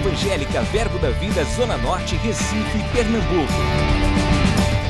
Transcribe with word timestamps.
Evangélica 0.00 0.62
Verbo 0.62 0.98
da 0.98 1.10
Vida 1.10 1.44
Zona 1.44 1.76
Norte, 1.76 2.16
Recife, 2.16 2.78
Pernambuco. 2.90 3.52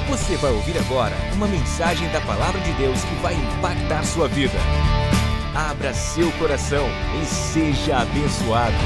Você 0.08 0.36
vai 0.36 0.52
ouvir 0.52 0.78
agora 0.78 1.16
uma 1.34 1.48
mensagem 1.48 2.08
da 2.12 2.20
Palavra 2.20 2.60
de 2.60 2.72
Deus 2.74 3.02
que 3.02 3.14
vai 3.16 3.34
impactar 3.34 4.04
sua 4.04 4.28
vida. 4.28 4.54
Abra 5.52 5.92
seu 5.92 6.30
coração 6.38 6.86
e 7.20 7.26
seja 7.26 7.98
abençoado. 7.98 8.76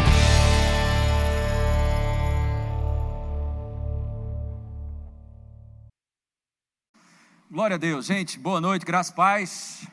Glória 7.50 7.74
a 7.74 7.78
Deus, 7.78 8.06
gente. 8.06 8.38
Boa 8.38 8.62
noite, 8.62 8.86
graças 8.86 9.12
e 9.12 9.14
paz. 9.14 9.86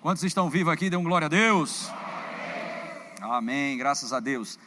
Quantos 0.00 0.24
estão 0.24 0.50
vivos 0.50 0.72
aqui? 0.72 0.90
Dê 0.90 0.96
um 0.96 1.04
glória 1.04 1.26
a 1.26 1.28
Deus. 1.28 1.88
Amém, 3.20 3.78
graças 3.78 4.12
a 4.12 4.18
Deus. 4.18 4.58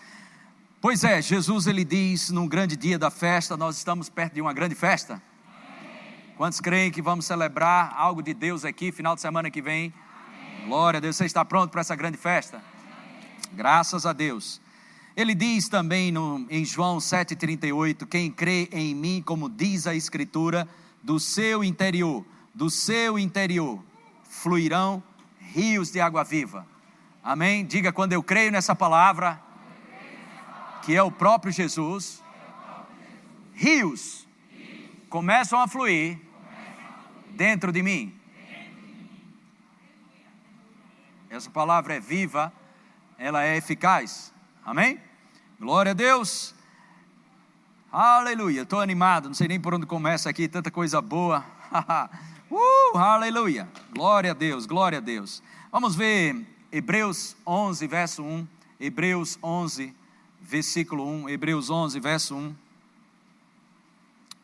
Pois 0.86 1.04
é, 1.04 1.20
Jesus 1.20 1.66
ele 1.66 1.84
diz 1.84 2.30
num 2.30 2.48
grande 2.48 2.76
dia 2.76 3.00
da 3.00 3.10
festa, 3.10 3.58
nós 3.58 3.76
estamos 3.76 4.08
perto 4.08 4.36
de 4.36 4.42
uma 4.42 4.54
grande 4.54 4.76
festa. 4.76 5.20
Quantos 6.38 6.62
creem 6.62 6.92
que 6.92 7.02
vamos 7.02 7.26
celebrar 7.26 7.92
algo 7.98 8.22
de 8.22 8.36
Deus 8.36 8.64
aqui 8.64 8.92
final 8.92 9.16
de 9.16 9.22
semana 9.22 9.50
que 9.50 9.64
vem? 9.64 9.92
Glória 10.68 11.00
a 11.00 11.02
Deus, 11.02 11.16
você 11.16 11.26
está 11.26 11.44
pronto 11.44 11.72
para 11.72 11.82
essa 11.82 11.96
grande 11.96 12.20
festa? 12.20 12.62
Graças 13.54 14.06
a 14.06 14.14
Deus. 14.14 14.62
Ele 15.18 15.34
diz 15.34 15.68
também 15.68 16.12
no, 16.12 16.46
em 16.52 16.64
João 16.64 17.00
7,38: 17.00 18.06
Quem 18.06 18.30
crê 18.30 18.70
em 18.72 18.94
mim, 18.94 19.24
como 19.26 19.50
diz 19.50 19.88
a 19.88 19.96
Escritura, 19.96 20.68
do 21.02 21.20
seu 21.20 21.64
interior, 21.64 22.24
do 22.54 22.70
seu 22.70 23.18
interior, 23.18 23.84
fluirão 24.24 25.02
rios 25.40 25.92
de 25.92 26.00
água 26.00 26.24
viva. 26.24 26.64
Amém? 27.24 27.66
Diga 27.66 27.92
quando 27.92 28.14
eu 28.14 28.22
creio 28.22 28.52
nessa 28.52 28.76
palavra, 28.76 29.44
que 30.86 30.96
é 30.96 31.02
o 31.02 31.12
próprio 31.12 31.52
Jesus, 31.52 32.24
rios 33.56 34.28
começam 35.10 35.60
a 35.60 35.68
fluir 35.68 36.20
dentro 37.32 37.72
de 37.72 37.82
mim. 37.82 38.14
Essa 41.28 41.50
palavra 41.50 41.96
é 41.96 42.00
viva, 42.00 42.54
ela 43.18 43.44
é 43.44 43.58
eficaz. 43.58 44.32
Amém? 44.64 45.00
Glória 45.60 45.92
a 45.92 45.96
Deus. 45.96 46.54
Aleluia. 47.92 48.62
Estou 48.62 48.80
animado, 48.80 49.28
não 49.28 49.34
sei 49.34 49.48
nem 49.48 49.60
por 49.60 49.74
onde 49.74 49.88
começa 49.88 50.30
aqui, 50.30 50.48
tanta 50.48 50.70
coisa 50.70 51.02
boa. 51.02 51.44
uh, 52.52 52.98
aleluia. 52.98 53.68
Glória 53.92 54.32
a 54.32 54.34
Deus, 54.36 54.68
glória 54.68 55.00
a 55.00 55.02
Deus. 55.02 55.42
Vamos 55.72 55.96
ver 55.96 56.46
Hebreus 56.72 57.36
11, 57.46 57.88
verso 57.88 58.24
1. 58.24 58.48
Hebreus 58.80 59.40
11, 59.42 59.96
versículo 60.46 61.08
1. 61.08 61.30
Hebreus 61.30 61.70
11, 61.70 62.00
verso 62.00 62.36
1. 62.36 62.56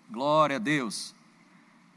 Glória 0.10 0.56
a 0.56 0.60
Deus. 0.60 1.14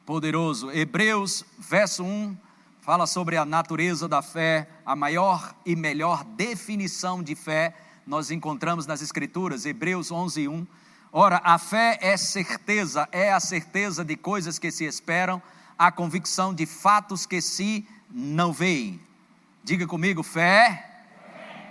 Poderoso. 0.04 0.70
Hebreus, 0.70 1.44
verso 1.58 2.04
1, 2.04 2.36
fala 2.82 3.06
sobre 3.06 3.38
a 3.38 3.46
natureza 3.46 4.06
da 4.06 4.20
fé, 4.20 4.68
a 4.84 4.94
maior 4.94 5.54
e 5.64 5.74
melhor 5.74 6.22
definição 6.22 7.22
de 7.22 7.34
fé 7.34 7.74
nós 8.06 8.30
encontramos 8.30 8.86
nas 8.86 9.00
Escrituras, 9.00 9.64
Hebreus 9.64 10.12
11, 10.12 10.46
1. 10.46 10.66
Ora, 11.10 11.40
a 11.42 11.56
fé 11.56 11.98
é 12.02 12.14
certeza, 12.18 13.08
é 13.10 13.32
a 13.32 13.40
certeza 13.40 14.04
de 14.04 14.14
coisas 14.14 14.58
que 14.58 14.70
se 14.70 14.84
esperam, 14.84 15.40
a 15.78 15.90
convicção 15.90 16.52
de 16.52 16.66
fatos 16.66 17.24
que 17.24 17.40
se 17.40 17.86
não 18.10 18.52
veem. 18.52 19.00
Diga 19.62 19.86
comigo, 19.86 20.22
fé 20.22 20.90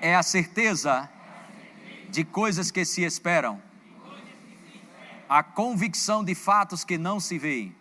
é 0.01 0.15
a 0.15 0.23
certeza 0.23 1.07
de 2.13 2.23
coisas 2.23 2.69
que 2.69 2.85
se 2.85 3.01
esperam, 3.01 3.59
a 5.27 5.41
convicção 5.41 6.23
de 6.23 6.35
fatos 6.35 6.83
que 6.83 6.95
não 6.95 7.19
se 7.19 7.39
veem. 7.39 7.75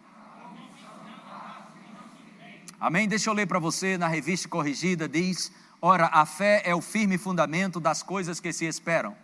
Amém? 2.81 3.06
Deixa 3.06 3.28
eu 3.28 3.34
ler 3.34 3.47
para 3.47 3.59
você 3.59 3.98
na 3.98 4.09
revista 4.09 4.48
corrigida: 4.48 5.06
diz, 5.06 5.53
ora, 5.82 6.06
a 6.06 6.25
fé 6.25 6.62
é 6.65 6.75
o 6.75 6.81
firme 6.81 7.19
fundamento 7.19 7.78
das 7.78 8.03
coisas 8.03 8.41
que 8.41 8.54
se 8.54 8.65
esperam 8.65 9.15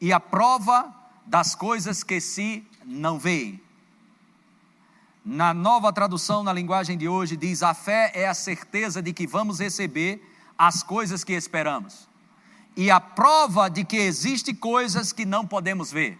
e 0.00 0.12
a 0.12 0.18
prova 0.18 0.92
das 1.24 1.54
coisas 1.54 2.02
que 2.02 2.20
se 2.20 2.66
não 2.84 3.20
veem. 3.20 3.62
Na 5.24 5.54
nova 5.54 5.92
tradução, 5.92 6.42
na 6.42 6.52
linguagem 6.52 6.98
de 6.98 7.06
hoje, 7.06 7.36
diz: 7.36 7.62
a 7.62 7.72
fé 7.72 8.10
é 8.14 8.26
a 8.26 8.34
certeza 8.34 9.00
de 9.00 9.12
que 9.12 9.28
vamos 9.28 9.60
receber 9.60 10.20
as 10.58 10.82
coisas 10.82 11.22
que 11.22 11.34
esperamos, 11.34 12.08
e 12.76 12.90
a 12.90 13.00
prova 13.00 13.68
de 13.68 13.84
que 13.84 13.96
existem 13.96 14.54
coisas 14.54 15.12
que 15.12 15.24
não 15.24 15.46
podemos 15.46 15.90
ver. 15.90 16.18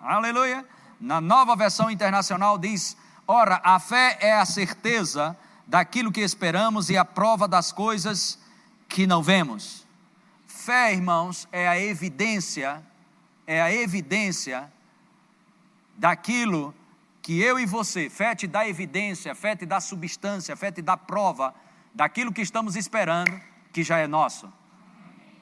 Aleluia! 0.00 0.64
Na 1.00 1.20
nova 1.20 1.56
versão 1.56 1.90
internacional 1.90 2.58
diz: 2.58 2.96
ora, 3.26 3.60
a 3.64 3.78
fé 3.78 4.18
é 4.20 4.32
a 4.32 4.44
certeza 4.44 5.36
daquilo 5.66 6.12
que 6.12 6.20
esperamos 6.20 6.90
e 6.90 6.96
a 6.96 7.04
prova 7.04 7.46
das 7.46 7.72
coisas 7.72 8.38
que 8.88 9.06
não 9.06 9.22
vemos. 9.22 9.86
Fé, 10.46 10.92
irmãos, 10.92 11.48
é 11.52 11.68
a 11.68 11.78
evidência, 11.78 12.82
é 13.46 13.62
a 13.62 13.72
evidência 13.72 14.70
daquilo 15.96 16.74
que 17.22 17.40
eu 17.40 17.58
e 17.58 17.66
você, 17.66 18.10
fé 18.10 18.34
te 18.34 18.46
dá 18.46 18.66
evidência, 18.66 19.34
fé 19.34 19.54
te 19.54 19.66
dá 19.66 19.80
substância, 19.80 20.56
fé 20.56 20.72
te 20.72 20.82
dá 20.82 20.96
prova 20.96 21.54
daquilo 21.94 22.32
que 22.32 22.40
estamos 22.40 22.76
esperando, 22.76 23.40
que 23.72 23.82
já 23.82 23.98
é 23.98 24.06
nosso. 24.06 24.50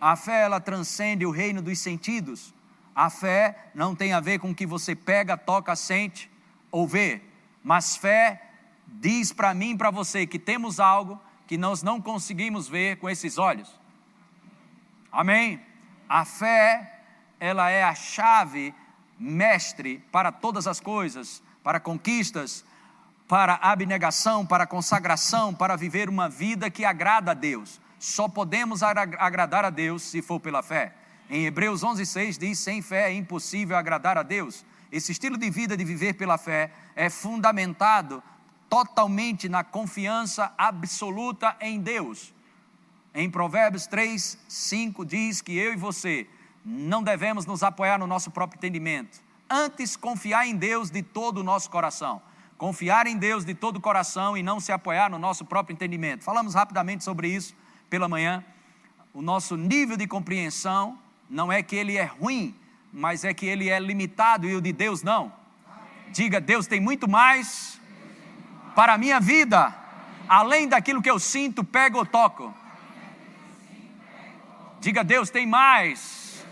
A 0.00 0.14
fé, 0.16 0.42
ela 0.42 0.60
transcende 0.60 1.26
o 1.26 1.31
reino 1.31 1.60
dos 1.60 1.78
sentidos. 1.78 2.54
A 2.94 3.10
fé 3.10 3.70
não 3.75 3.94
tem 3.94 4.12
a 4.12 4.20
ver 4.20 4.38
com 4.38 4.50
o 4.50 4.54
que 4.54 4.66
você 4.66 4.94
pega, 4.94 5.36
toca, 5.36 5.75
sente 5.76 6.31
ou 6.70 6.86
vê, 6.86 7.22
mas 7.62 7.97
fé 7.97 8.42
diz 8.86 9.32
para 9.32 9.54
mim 9.54 9.70
e 9.70 9.76
para 9.76 9.91
você 9.91 10.26
que 10.26 10.38
temos 10.38 10.81
algo 10.81 11.20
que 11.47 11.56
nós 11.56 11.82
não 11.82 12.00
conseguimos 12.00 12.69
ver 12.69 12.97
com 12.97 13.09
esses 13.09 13.38
olhos. 13.38 13.70
Amém? 15.12 15.60
A 16.09 16.25
fé, 16.25 17.00
ela 17.38 17.70
é 17.70 17.82
a 17.82 17.94
chave 17.94 18.75
mestre 19.19 19.98
para 20.12 20.30
todas 20.30 20.66
as 20.66 20.80
coisas, 20.80 21.42
para 21.62 21.80
conquistas, 21.80 22.65
para 23.26 23.59
abnegação, 23.62 24.47
para 24.47 24.66
consagração, 24.66 25.54
para 25.54 25.76
viver 25.76 26.09
uma 26.09 26.28
vida 26.28 26.70
que 26.70 26.84
agrada 26.84 27.32
a 27.32 27.34
Deus. 27.34 27.80
Só 27.98 28.28
podemos 28.28 28.82
agradar 28.82 29.64
a 29.64 29.70
Deus 29.70 30.03
se 30.03 30.22
for 30.22 30.38
pela 30.38 30.62
fé. 30.62 30.94
Em 31.28 31.47
Hebreus 31.47 31.82
11:6 31.82 32.38
diz: 32.38 32.59
"Sem 32.59 32.81
fé 32.81 33.10
é 33.10 33.12
impossível 33.12 33.76
agradar 33.76 34.16
a 34.16 34.22
Deus". 34.22 34.64
Esse 34.91 35.12
estilo 35.12 35.36
de 35.36 35.50
vida 35.50 35.76
de 35.76 35.84
viver 35.84 36.14
pela 36.14 36.38
fé 36.38 36.70
é 36.97 37.10
fundamentado 37.10 38.22
totalmente 38.69 39.48
na 39.48 39.64
confiança 39.64 40.53
absoluta 40.56 41.56
em 41.60 41.81
Deus. 41.81 42.32
Em 43.14 43.31
Provérbios 43.31 43.86
3, 43.86 44.38
5 44.48 45.04
diz 45.04 45.42
que 45.42 45.56
eu 45.56 45.72
e 45.72 45.76
você 45.76 46.26
não 46.65 47.03
devemos 47.03 47.47
nos 47.47 47.62
apoiar 47.62 47.98
no 47.98 48.06
nosso 48.06 48.30
próprio 48.30 48.59
entendimento, 48.59 49.20
antes 49.50 49.97
confiar 49.97 50.47
em 50.47 50.54
Deus 50.54 50.91
de 50.91 51.03
todo 51.03 51.38
o 51.38 51.42
nosso 51.42 51.70
coração. 51.70 52.22
Confiar 52.56 53.06
em 53.06 53.16
Deus 53.16 53.44
de 53.44 53.54
todo 53.54 53.76
o 53.76 53.80
coração 53.80 54.36
e 54.36 54.42
não 54.42 54.60
se 54.60 54.72
apoiar 54.72 55.10
no 55.10 55.19
nosso 55.19 55.44
próprio 55.44 55.75
entendimento. 55.75 56.25
Falamos 56.25 56.54
rapidamente 56.54 57.04
sobre 57.04 57.28
isso 57.28 57.54
pela 57.88 58.09
manhã. 58.09 58.44
O 59.12 59.22
nosso 59.22 59.56
nível 59.56 59.97
de 59.97 60.06
compreensão 60.06 60.99
não 61.28 61.53
é 61.53 61.62
que 61.62 61.76
ele 61.76 61.97
é 61.97 62.04
ruim, 62.04 62.54
mas 62.93 63.25
é 63.25 63.34
que 63.34 63.47
ele 63.47 63.69
é 63.69 63.78
limitado 63.78 64.49
e 64.49 64.54
o 64.54 64.60
de 64.60 64.72
Deus 64.72 65.03
não. 65.03 65.32
Diga, 66.10 66.41
Deus 66.41 66.66
tem 66.66 66.81
muito 66.81 67.09
mais 67.09 67.81
para 68.75 68.94
a 68.94 68.98
minha 68.98 69.21
vida, 69.21 69.75
além 70.28 70.69
daquilo 70.69 71.03
que 71.03 71.10
eu 71.10 71.19
sinto, 71.19 71.65
pego 71.65 71.98
ou 71.98 72.06
toco. 72.06 72.54
Diga, 74.80 75.03
Deus 75.03 75.28
tem 75.28 75.47
mais. 75.47 76.47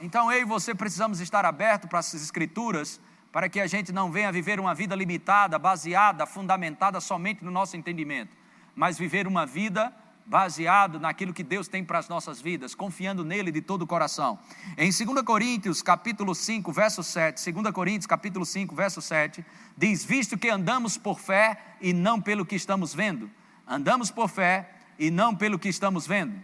Então 0.00 0.30
eu 0.30 0.42
e 0.42 0.44
você 0.44 0.74
precisamos 0.74 1.20
estar 1.20 1.44
abertos 1.44 1.88
para 1.88 2.00
essas 2.00 2.20
escrituras, 2.22 3.00
para 3.32 3.48
que 3.48 3.60
a 3.60 3.66
gente 3.66 3.92
não 3.92 4.10
venha 4.10 4.32
viver 4.32 4.58
uma 4.58 4.74
vida 4.74 4.94
limitada, 4.94 5.58
baseada, 5.58 6.26
fundamentada 6.26 7.00
somente 7.00 7.44
no 7.44 7.50
nosso 7.50 7.76
entendimento, 7.76 8.36
mas 8.74 8.98
viver 8.98 9.26
uma 9.26 9.46
vida 9.46 9.92
baseado 10.26 10.98
naquilo 10.98 11.32
que 11.32 11.44
Deus 11.44 11.68
tem 11.68 11.84
para 11.84 11.98
as 11.98 12.08
nossas 12.08 12.40
vidas, 12.40 12.74
confiando 12.74 13.24
nele 13.24 13.52
de 13.52 13.62
todo 13.62 13.82
o 13.82 13.86
coração. 13.86 14.38
Em 14.76 14.90
2 14.90 15.22
Coríntios, 15.22 15.80
capítulo 15.80 16.34
5, 16.34 16.72
verso 16.72 17.02
7, 17.02 17.52
2 17.52 17.70
Coríntios, 17.72 18.06
capítulo 18.06 18.44
5, 18.44 18.74
verso 18.74 19.00
7, 19.00 19.44
diz: 19.76 20.04
"Visto 20.04 20.36
que 20.36 20.50
andamos 20.50 20.98
por 20.98 21.20
fé 21.20 21.76
e 21.80 21.92
não 21.92 22.20
pelo 22.20 22.44
que 22.44 22.56
estamos 22.56 22.92
vendo, 22.92 23.30
andamos 23.66 24.10
por 24.10 24.28
fé 24.28 24.68
e 24.98 25.10
não 25.10 25.34
pelo 25.34 25.58
que 25.58 25.68
estamos 25.68 26.06
vendo." 26.06 26.34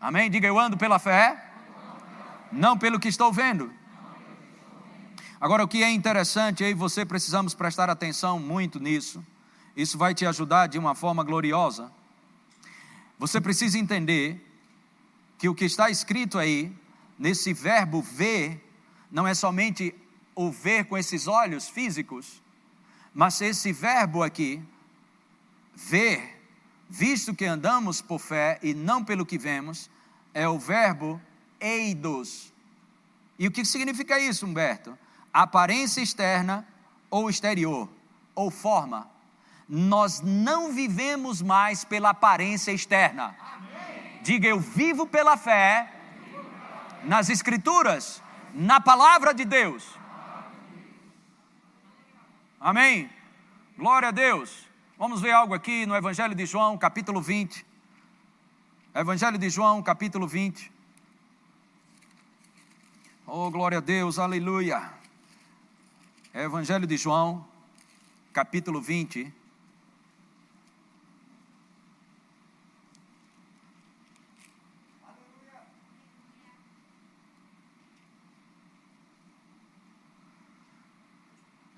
Amém? 0.00 0.30
Diga 0.30 0.46
eu 0.46 0.58
ando 0.58 0.76
pela 0.76 0.98
fé, 0.98 1.50
não 2.52 2.78
pelo 2.78 3.00
que 3.00 3.08
estou 3.08 3.32
vendo. 3.32 3.72
Agora, 5.40 5.64
o 5.64 5.68
que 5.68 5.82
é 5.82 5.90
interessante, 5.90 6.64
aí 6.64 6.72
você 6.72 7.04
precisamos 7.04 7.54
prestar 7.54 7.90
atenção 7.90 8.38
muito 8.38 8.78
nisso. 8.78 9.24
Isso 9.76 9.98
vai 9.98 10.14
te 10.14 10.24
ajudar 10.24 10.68
de 10.68 10.78
uma 10.78 10.94
forma 10.94 11.22
gloriosa. 11.22 11.90
Você 13.18 13.40
precisa 13.40 13.78
entender 13.78 14.44
que 15.38 15.48
o 15.48 15.54
que 15.54 15.64
está 15.64 15.90
escrito 15.90 16.38
aí 16.38 16.72
nesse 17.18 17.52
verbo 17.52 18.02
ver, 18.02 18.62
não 19.10 19.26
é 19.26 19.34
somente 19.34 19.94
o 20.34 20.50
ver 20.50 20.84
com 20.84 20.98
esses 20.98 21.26
olhos 21.26 21.68
físicos, 21.68 22.42
mas 23.14 23.40
esse 23.40 23.72
verbo 23.72 24.22
aqui, 24.22 24.62
ver, 25.74 26.42
visto 26.88 27.34
que 27.34 27.46
andamos 27.46 28.02
por 28.02 28.18
fé 28.18 28.58
e 28.62 28.74
não 28.74 29.02
pelo 29.02 29.24
que 29.24 29.38
vemos, 29.38 29.90
é 30.34 30.46
o 30.46 30.58
verbo 30.58 31.20
eidos. 31.58 32.52
E 33.38 33.46
o 33.46 33.50
que 33.50 33.64
significa 33.64 34.20
isso, 34.20 34.46
Humberto? 34.46 34.98
Aparência 35.32 36.02
externa 36.02 36.66
ou 37.10 37.30
exterior, 37.30 37.88
ou 38.34 38.50
forma. 38.50 39.10
Nós 39.68 40.20
não 40.20 40.72
vivemos 40.72 41.42
mais 41.42 41.84
pela 41.84 42.10
aparência 42.10 42.72
externa. 42.72 43.36
Diga, 44.22 44.48
eu 44.48 44.60
vivo 44.60 45.06
pela 45.06 45.36
fé 45.36 45.92
nas 47.04 47.28
Escrituras, 47.28 48.22
na 48.54 48.80
palavra 48.80 49.32
de 49.32 49.44
Deus. 49.44 49.84
Amém? 52.60 53.10
Glória 53.76 54.08
a 54.08 54.12
Deus. 54.12 54.66
Vamos 54.98 55.20
ver 55.20 55.32
algo 55.32 55.52
aqui 55.52 55.84
no 55.84 55.94
Evangelho 55.94 56.34
de 56.34 56.46
João, 56.46 56.78
capítulo 56.78 57.20
20. 57.20 57.66
Evangelho 58.94 59.36
de 59.36 59.50
João, 59.50 59.82
capítulo 59.82 60.26
20. 60.26 60.72
Oh, 63.26 63.50
glória 63.50 63.78
a 63.78 63.80
Deus, 63.80 64.18
aleluia. 64.18 64.90
Evangelho 66.32 66.86
de 66.86 66.96
João, 66.96 67.46
capítulo 68.32 68.80
20. 68.80 69.32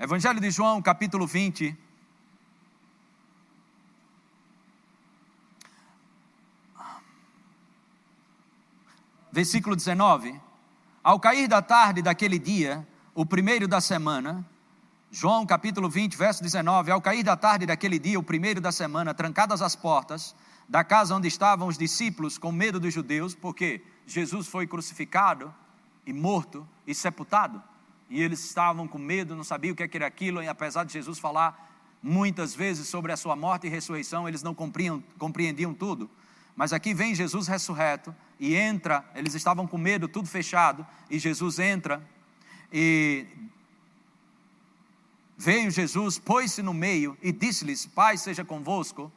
Evangelho 0.01 0.39
de 0.39 0.49
João, 0.49 0.81
capítulo 0.81 1.27
20. 1.27 1.77
Versículo 9.33 9.75
19. 9.75 10.41
Ao 11.03 11.19
cair 11.19 11.49
da 11.49 11.61
tarde 11.61 12.01
daquele 12.01 12.39
dia, 12.39 12.87
o 13.13 13.27
primeiro 13.27 13.67
da 13.67 13.81
semana, 13.81 14.47
João 15.11 15.45
capítulo 15.45 15.89
20, 15.89 16.17
verso 16.17 16.45
19: 16.45 16.93
Ao 16.93 17.01
cair 17.01 17.25
da 17.25 17.37
tarde 17.37 17.67
daquele 17.67 17.99
dia, 17.99 18.21
o 18.21 18.23
primeiro 18.23 18.61
da 18.61 18.71
semana, 18.71 19.13
trancadas 19.13 19.61
as 19.61 19.75
portas 19.75 20.33
da 20.69 20.85
casa 20.85 21.13
onde 21.13 21.27
estavam 21.27 21.67
os 21.67 21.77
discípulos 21.77 22.39
com 22.39 22.53
medo 22.53 22.79
dos 22.79 22.95
judeus, 22.95 23.35
porque 23.35 23.83
Jesus 24.07 24.47
foi 24.47 24.65
crucificado 24.65 25.53
e 26.07 26.13
morto 26.13 26.65
e 26.87 26.95
sepultado 26.95 27.61
e 28.11 28.23
eles 28.23 28.45
estavam 28.45 28.89
com 28.89 28.99
medo, 28.99 29.37
não 29.37 29.45
sabiam 29.45 29.73
o 29.73 29.77
que, 29.77 29.83
é 29.83 29.91
era 29.93 30.07
aquilo, 30.07 30.43
e 30.43 30.49
apesar 30.49 30.85
de 30.85 30.93
Jesus 30.93 31.19
falar 31.19 31.67
muitas 32.03 32.55
vezes 32.55 32.89
sobre 32.89 33.13
a 33.13 33.17
sua 33.17 33.37
morte 33.37 33.67
e 33.67 33.71
ressurreição, 33.71 34.29
eles 34.29 34.43
não 34.43 34.55
compreendiam, 34.55 35.03
compreendiam 35.19 35.75
tudo. 35.75 36.09
Mas 36.57 36.73
aqui 36.73 36.95
vem 36.95 37.15
Jesus 37.15 37.47
ressurreto 37.47 38.15
e 38.41 38.55
entra, 38.55 39.05
eles 39.15 39.35
estavam 39.35 39.67
com 39.67 39.79
medo, 39.79 40.09
tudo 40.09 40.29
fechado, 40.29 40.87
e 41.11 41.19
Jesus 41.19 41.59
entra 41.59 42.03
e 42.73 43.27
veio 45.37 45.71
Jesus, 45.71 46.19
pôs-se 46.19 46.63
no 46.63 46.75
meio 46.75 47.17
e 47.23 47.31
disse-lhes: 47.31 47.87
Pai 47.87 48.17
seja 48.17 48.45
convosco, 48.45 49.13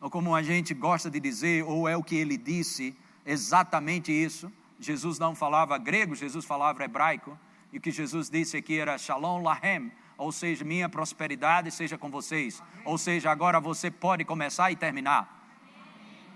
ou 0.00 0.10
como 0.10 0.34
a 0.34 0.42
gente 0.42 0.72
gosta 0.74 1.10
de 1.10 1.20
dizer, 1.20 1.64
ou 1.64 1.88
é 1.88 1.96
o 1.96 2.02
que 2.02 2.16
ele 2.16 2.36
disse, 2.36 2.96
exatamente 3.26 4.12
isso. 4.12 4.50
Jesus 4.80 5.18
não 5.18 5.34
falava 5.34 5.76
grego, 5.76 6.14
Jesus 6.14 6.44
falava 6.44 6.84
hebraico. 6.84 7.38
E 7.72 7.76
o 7.76 7.80
que 7.80 7.90
Jesus 7.90 8.30
disse 8.30 8.56
aqui 8.56 8.78
era 8.78 8.96
Shalom 8.96 9.42
Lahem, 9.42 9.92
ou 10.16 10.32
seja, 10.32 10.64
minha 10.64 10.88
prosperidade 10.88 11.70
seja 11.70 11.98
com 11.98 12.10
vocês. 12.10 12.62
Ou 12.84 12.96
seja, 12.96 13.30
agora 13.30 13.60
você 13.60 13.90
pode 13.90 14.24
começar 14.24 14.70
e 14.72 14.76
terminar. 14.76 15.36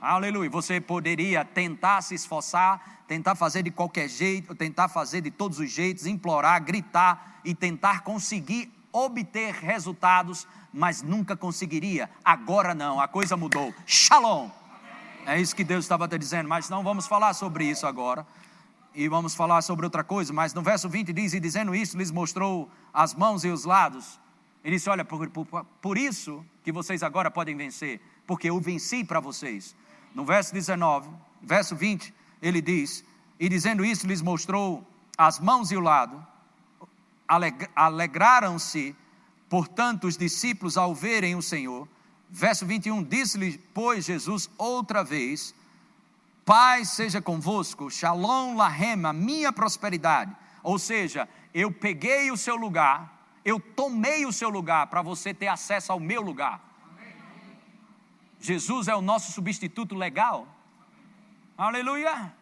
Aleluia. 0.01 0.51
Você 0.51 0.81
poderia 0.81 1.45
tentar 1.45 2.03
se 2.03 2.15
esforçar, 2.15 3.05
tentar 3.09 3.35
fazer 3.35 3.63
de 3.63 3.71
qualquer 3.71 4.09
jeito, 4.09 4.55
tentar 4.55 4.89
fazer 4.89 5.23
de 5.23 5.31
todos 5.31 5.59
os 5.59 5.71
jeitos, 5.71 6.07
implorar, 6.07 6.63
gritar 6.63 7.41
e 7.45 7.55
tentar 7.55 8.03
conseguir 8.03 8.71
obter 8.93 9.55
resultados, 9.55 10.47
mas 10.73 11.01
nunca 11.01 11.35
conseguiria. 11.35 12.11
Agora 12.23 12.75
não, 12.75 13.01
a 13.01 13.09
coisa 13.09 13.39
mudou. 13.39 13.75
Shalom. 13.87 14.51
É 15.25 15.41
isso 15.41 15.57
que 15.57 15.65
Deus 15.65 15.85
estava 15.85 16.07
te 16.07 16.19
dizendo, 16.19 16.49
mas 16.49 16.69
não 16.69 16.83
vamos 16.83 17.07
falar 17.07 17.33
sobre 17.33 17.65
isso 17.65 17.87
agora 17.87 18.27
e 18.95 19.09
vamos 19.09 19.35
falar 19.35 19.63
sobre 19.63 19.87
outra 19.87 20.05
coisa, 20.05 20.33
mas 20.33 20.53
no 20.53 20.63
verso 20.63 20.89
20 20.89 21.13
diz: 21.13 21.33
E 21.33 21.41
dizendo 21.41 21.75
isso, 21.75 21.97
lhes 21.97 22.11
mostrou 22.11 22.71
as 22.93 23.15
mãos 23.15 23.45
e 23.45 23.49
os 23.49 23.65
lados. 23.65 24.21
Ele 24.65 24.77
disse: 24.77 24.91
Olha, 24.91 25.05
por, 25.05 25.29
por, 25.29 25.65
por 25.81 25.99
isso 25.99 26.45
que 26.63 26.73
vocês 26.73 27.03
agora 27.03 27.31
podem 27.31 27.57
vencer, 27.57 28.01
porque 28.27 28.51
eu 28.51 28.61
venci 28.61 29.05
para 29.05 29.21
vocês. 29.21 29.75
No 30.15 30.25
verso 30.25 30.53
19, 30.53 31.09
verso 31.43 31.75
20, 31.75 32.13
ele 32.41 32.61
diz: 32.61 33.05
E 33.41 33.49
dizendo 33.49 33.85
isso, 33.85 34.07
lhes 34.07 34.21
mostrou 34.21 34.87
as 35.17 35.41
mãos 35.41 35.71
e 35.71 35.77
o 35.77 35.81
lado. 35.81 36.25
Alegraram-se, 37.75 38.95
portanto, 39.49 40.07
os 40.07 40.17
discípulos 40.17 40.77
ao 40.77 40.95
verem 40.95 41.35
o 41.35 41.43
Senhor. 41.43 41.89
Verso 42.29 42.65
21, 42.65 43.03
disse-lhe, 43.05 43.59
pois, 43.75 44.07
Jesus 44.07 44.51
outra 44.57 45.03
vez: 45.05 45.55
Paz 46.45 46.91
seja 46.91 47.23
convosco, 47.23 47.91
Shalom 47.91 48.57
Lahem, 48.57 49.05
a 49.05 49.13
minha 49.13 49.53
prosperidade. 49.53 50.35
Ou 50.63 50.79
seja, 50.79 51.29
eu 51.55 51.71
peguei 51.71 52.31
o 52.31 52.37
seu 52.37 52.57
lugar, 52.57 53.39
eu 53.45 53.61
tomei 53.61 54.27
o 54.27 54.33
seu 54.33 54.49
lugar 54.49 54.89
para 54.89 55.03
você 55.03 55.33
ter 55.33 55.49
acesso 55.49 55.93
ao 55.93 56.01
meu 56.01 56.21
lugar. 56.21 56.61
Jesus 58.41 58.89
é 58.89 58.95
o 58.95 59.01
nosso 59.01 59.31
substituto 59.31 59.95
legal. 59.95 60.49
Aleluia. 61.57 62.35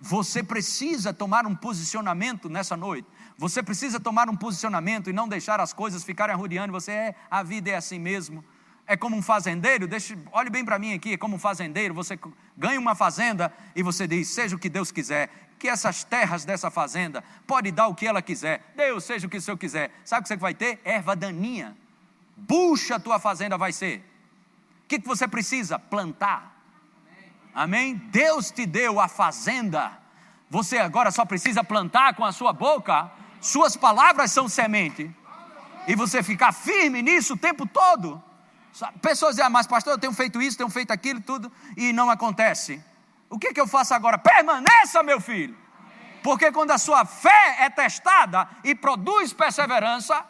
Você 0.00 0.42
precisa 0.42 1.14
tomar 1.14 1.46
um 1.46 1.54
posicionamento 1.54 2.48
nessa 2.48 2.76
noite. 2.76 3.08
Você 3.38 3.62
precisa 3.62 4.00
tomar 4.00 4.28
um 4.28 4.36
posicionamento 4.36 5.08
e 5.08 5.12
não 5.12 5.28
deixar 5.28 5.60
as 5.60 5.72
coisas 5.72 6.02
ficarem 6.02 6.34
arrodeando. 6.34 6.72
Você 6.72 6.90
é, 6.90 7.14
a 7.30 7.42
vida 7.44 7.70
é 7.70 7.76
assim 7.76 7.98
mesmo 7.98 8.44
é 8.86 8.96
como 8.96 9.16
um 9.16 9.22
fazendeiro, 9.22 9.88
olhe 10.32 10.48
bem 10.48 10.64
para 10.64 10.78
mim 10.78 10.94
aqui, 10.94 11.14
é 11.14 11.16
como 11.16 11.36
um 11.36 11.38
fazendeiro, 11.38 11.92
você 11.92 12.18
ganha 12.56 12.78
uma 12.78 12.94
fazenda 12.94 13.52
e 13.74 13.82
você 13.82 14.06
diz, 14.06 14.28
seja 14.28 14.54
o 14.54 14.58
que 14.58 14.68
Deus 14.68 14.92
quiser, 14.92 15.28
que 15.58 15.68
essas 15.68 16.04
terras 16.04 16.44
dessa 16.44 16.70
fazenda 16.70 17.24
pode 17.46 17.72
dar 17.72 17.88
o 17.88 17.94
que 17.94 18.06
ela 18.06 18.22
quiser, 18.22 18.62
Deus 18.76 19.04
seja 19.04 19.26
o 19.26 19.30
que 19.30 19.38
o 19.38 19.40
Senhor 19.40 19.56
quiser, 19.56 19.90
sabe 20.04 20.20
o 20.20 20.22
que 20.22 20.28
você 20.28 20.36
vai 20.36 20.54
ter? 20.54 20.80
Erva 20.84 21.16
daninha, 21.16 21.76
bucha 22.36 22.96
a 22.96 23.00
tua 23.00 23.18
fazenda 23.18 23.58
vai 23.58 23.72
ser, 23.72 23.98
o 24.84 24.88
que, 24.88 25.00
que 25.00 25.08
você 25.08 25.26
precisa? 25.26 25.78
Plantar, 25.80 26.54
amém? 27.52 27.94
Deus 27.94 28.52
te 28.52 28.64
deu 28.66 29.00
a 29.00 29.08
fazenda, 29.08 29.98
você 30.48 30.78
agora 30.78 31.10
só 31.10 31.24
precisa 31.24 31.64
plantar 31.64 32.14
com 32.14 32.24
a 32.24 32.30
sua 32.30 32.52
boca, 32.52 33.10
suas 33.40 33.76
palavras 33.76 34.30
são 34.30 34.48
semente, 34.48 35.10
e 35.88 35.96
você 35.96 36.22
ficar 36.22 36.52
firme 36.52 37.02
nisso 37.02 37.34
o 37.34 37.36
tempo 37.36 37.66
todo, 37.66 38.22
Pessoas 39.00 39.32
dizem, 39.32 39.46
ah, 39.46 39.50
mas 39.50 39.66
pastor, 39.66 39.94
eu 39.94 39.98
tenho 39.98 40.12
feito 40.12 40.40
isso, 40.40 40.56
tenho 40.56 40.68
feito 40.68 40.90
aquilo, 40.90 41.20
tudo, 41.20 41.50
e 41.76 41.92
não 41.92 42.10
acontece. 42.10 42.82
O 43.30 43.38
que, 43.38 43.52
que 43.52 43.60
eu 43.60 43.66
faço 43.66 43.94
agora? 43.94 44.18
Permaneça, 44.18 45.02
meu 45.02 45.20
filho. 45.20 45.56
Porque 46.22 46.50
quando 46.52 46.72
a 46.72 46.78
sua 46.78 47.04
fé 47.04 47.56
é 47.60 47.70
testada 47.70 48.48
e 48.64 48.74
produz 48.74 49.32
perseverança, 49.32 50.24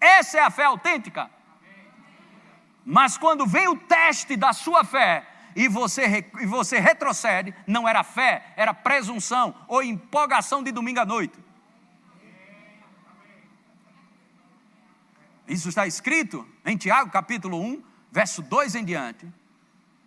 essa 0.00 0.38
é 0.38 0.40
a 0.40 0.50
fé 0.50 0.64
autêntica. 0.64 1.30
Mas 2.84 3.18
quando 3.18 3.46
vem 3.46 3.68
o 3.68 3.76
teste 3.76 4.36
da 4.36 4.52
sua 4.52 4.82
fé 4.82 5.26
e 5.54 5.68
você, 5.68 6.24
e 6.40 6.46
você 6.46 6.78
retrocede, 6.78 7.54
não 7.66 7.88
era 7.88 8.02
fé, 8.02 8.52
era 8.56 8.72
presunção 8.72 9.54
ou 9.68 9.82
empolgação 9.82 10.62
de 10.62 10.72
domingo 10.72 11.00
à 11.00 11.04
noite. 11.04 11.38
Isso 15.50 15.68
está 15.68 15.84
escrito 15.84 16.46
em 16.64 16.76
Tiago 16.76 17.10
capítulo 17.10 17.60
1, 17.60 17.82
verso 18.12 18.40
2 18.40 18.76
em 18.76 18.84
diante. 18.84 19.26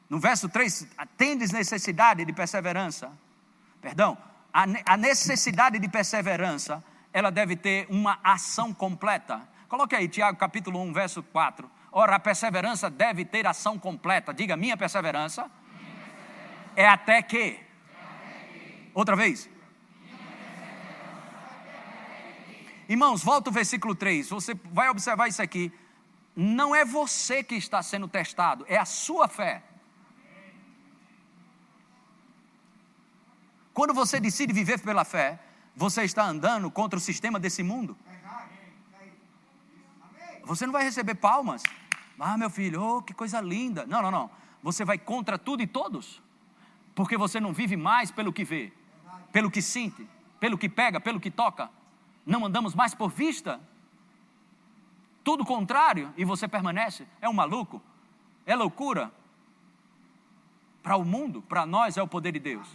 No 0.10 0.18
verso 0.18 0.48
3, 0.48 0.88
tendes 1.18 1.52
necessidade 1.52 2.24
de 2.24 2.32
perseverança. 2.32 3.12
Perdão, 3.82 4.18
a 4.54 4.96
necessidade 4.96 5.80
de 5.80 5.90
perseverança, 5.90 6.82
ela 7.12 7.30
deve 7.30 7.58
ter 7.58 7.86
uma 7.90 8.18
ação 8.24 8.74
completa. 8.74 9.42
Coloque 9.68 9.94
aí, 9.94 10.08
Tiago 10.08 10.38
capítulo 10.38 10.80
1, 10.80 10.94
verso 10.94 11.22
4. 11.22 11.70
Ora, 11.92 12.16
a 12.16 12.20
perseverança 12.20 12.90
deve 12.90 13.26
ter 13.26 13.46
ação 13.46 13.78
completa. 13.78 14.34
Diga, 14.34 14.56
minha 14.56 14.78
perseverança, 14.78 15.42
minha 15.42 15.90
perseverança. 15.90 16.74
É, 16.74 16.88
até 16.88 17.22
que. 17.22 17.38
é 17.38 17.60
até 18.00 18.46
que. 18.50 18.90
Outra 18.94 19.18
vez. 19.18 19.50
Irmãos, 22.88 23.24
volta 23.24 23.50
o 23.50 23.54
versículo 23.54 23.96
3. 23.96 24.30
Você 24.30 24.54
vai 24.72 24.90
observar 24.90 25.28
isso 25.28 25.42
aqui. 25.42 25.72
Não 26.36 26.76
é 26.76 26.84
você 26.84 27.44
que 27.44 27.56
está 27.56 27.82
sendo 27.82 28.08
testado, 28.08 28.66
é 28.68 28.78
a 28.78 28.86
sua 28.86 29.28
fé. 29.28 29.64
Quando 33.74 33.94
você 33.94 34.20
decide 34.20 34.54
viver 34.54 34.80
pela 34.80 35.04
fé, 35.04 35.40
você 35.76 36.04
está 36.04 36.24
andando 36.24 36.70
contra 36.70 36.98
o 36.98 37.02
sistema 37.02 37.40
desse 37.40 37.64
mundo. 37.64 37.98
Você 40.44 40.66
não 40.66 40.74
vai 40.74 40.84
receber 40.84 41.16
palmas. 41.16 41.64
Ah, 42.20 42.38
meu 42.38 42.50
filho, 42.50 42.82
oh, 42.82 43.02
que 43.02 43.14
coisa 43.14 43.42
linda. 43.42 43.86
Não, 43.86 44.02
não, 44.02 44.12
não. 44.12 44.32
Você 44.62 44.86
vai 44.86 44.98
contra 44.98 45.38
tudo 45.38 45.64
e 45.64 45.68
todos. 45.68 46.22
Porque 46.94 47.18
você 47.18 47.40
não 47.40 47.54
vive 47.54 47.76
mais 47.76 48.12
pelo 48.12 48.32
que 48.32 48.44
vê, 48.44 48.72
pelo 49.32 49.50
que 49.50 49.62
sente, 49.62 50.08
pelo 50.40 50.58
que 50.58 50.70
pega, 50.70 51.00
pelo 51.00 51.20
que 51.20 51.32
toca. 51.32 51.70
Não 52.26 52.46
andamos 52.46 52.74
mais 52.74 52.94
por 52.94 53.10
vista. 53.10 53.60
Tudo 55.24 55.46
contrário 55.46 56.14
e 56.18 56.26
você 56.26 56.48
permanece. 56.48 57.08
É 57.22 57.28
um 57.28 57.34
maluco. 57.34 57.82
É 58.46 58.56
loucura. 58.56 59.12
Para 60.82 60.98
o 60.98 61.06
mundo, 61.06 61.42
para 61.42 61.66
nós 61.66 61.98
é 61.98 62.04
o 62.04 62.08
poder 62.08 62.34
de 62.34 62.40
Deus. 62.40 62.68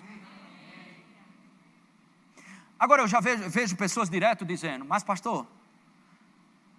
Agora 2.79 3.03
eu 3.03 3.09
já 3.09 3.21
vejo, 3.21 3.49
vejo 3.51 3.77
pessoas 3.77 4.09
direto 4.09 4.45
dizendo, 4.45 4.85
mas 4.85 5.03
pastor, 5.03 5.47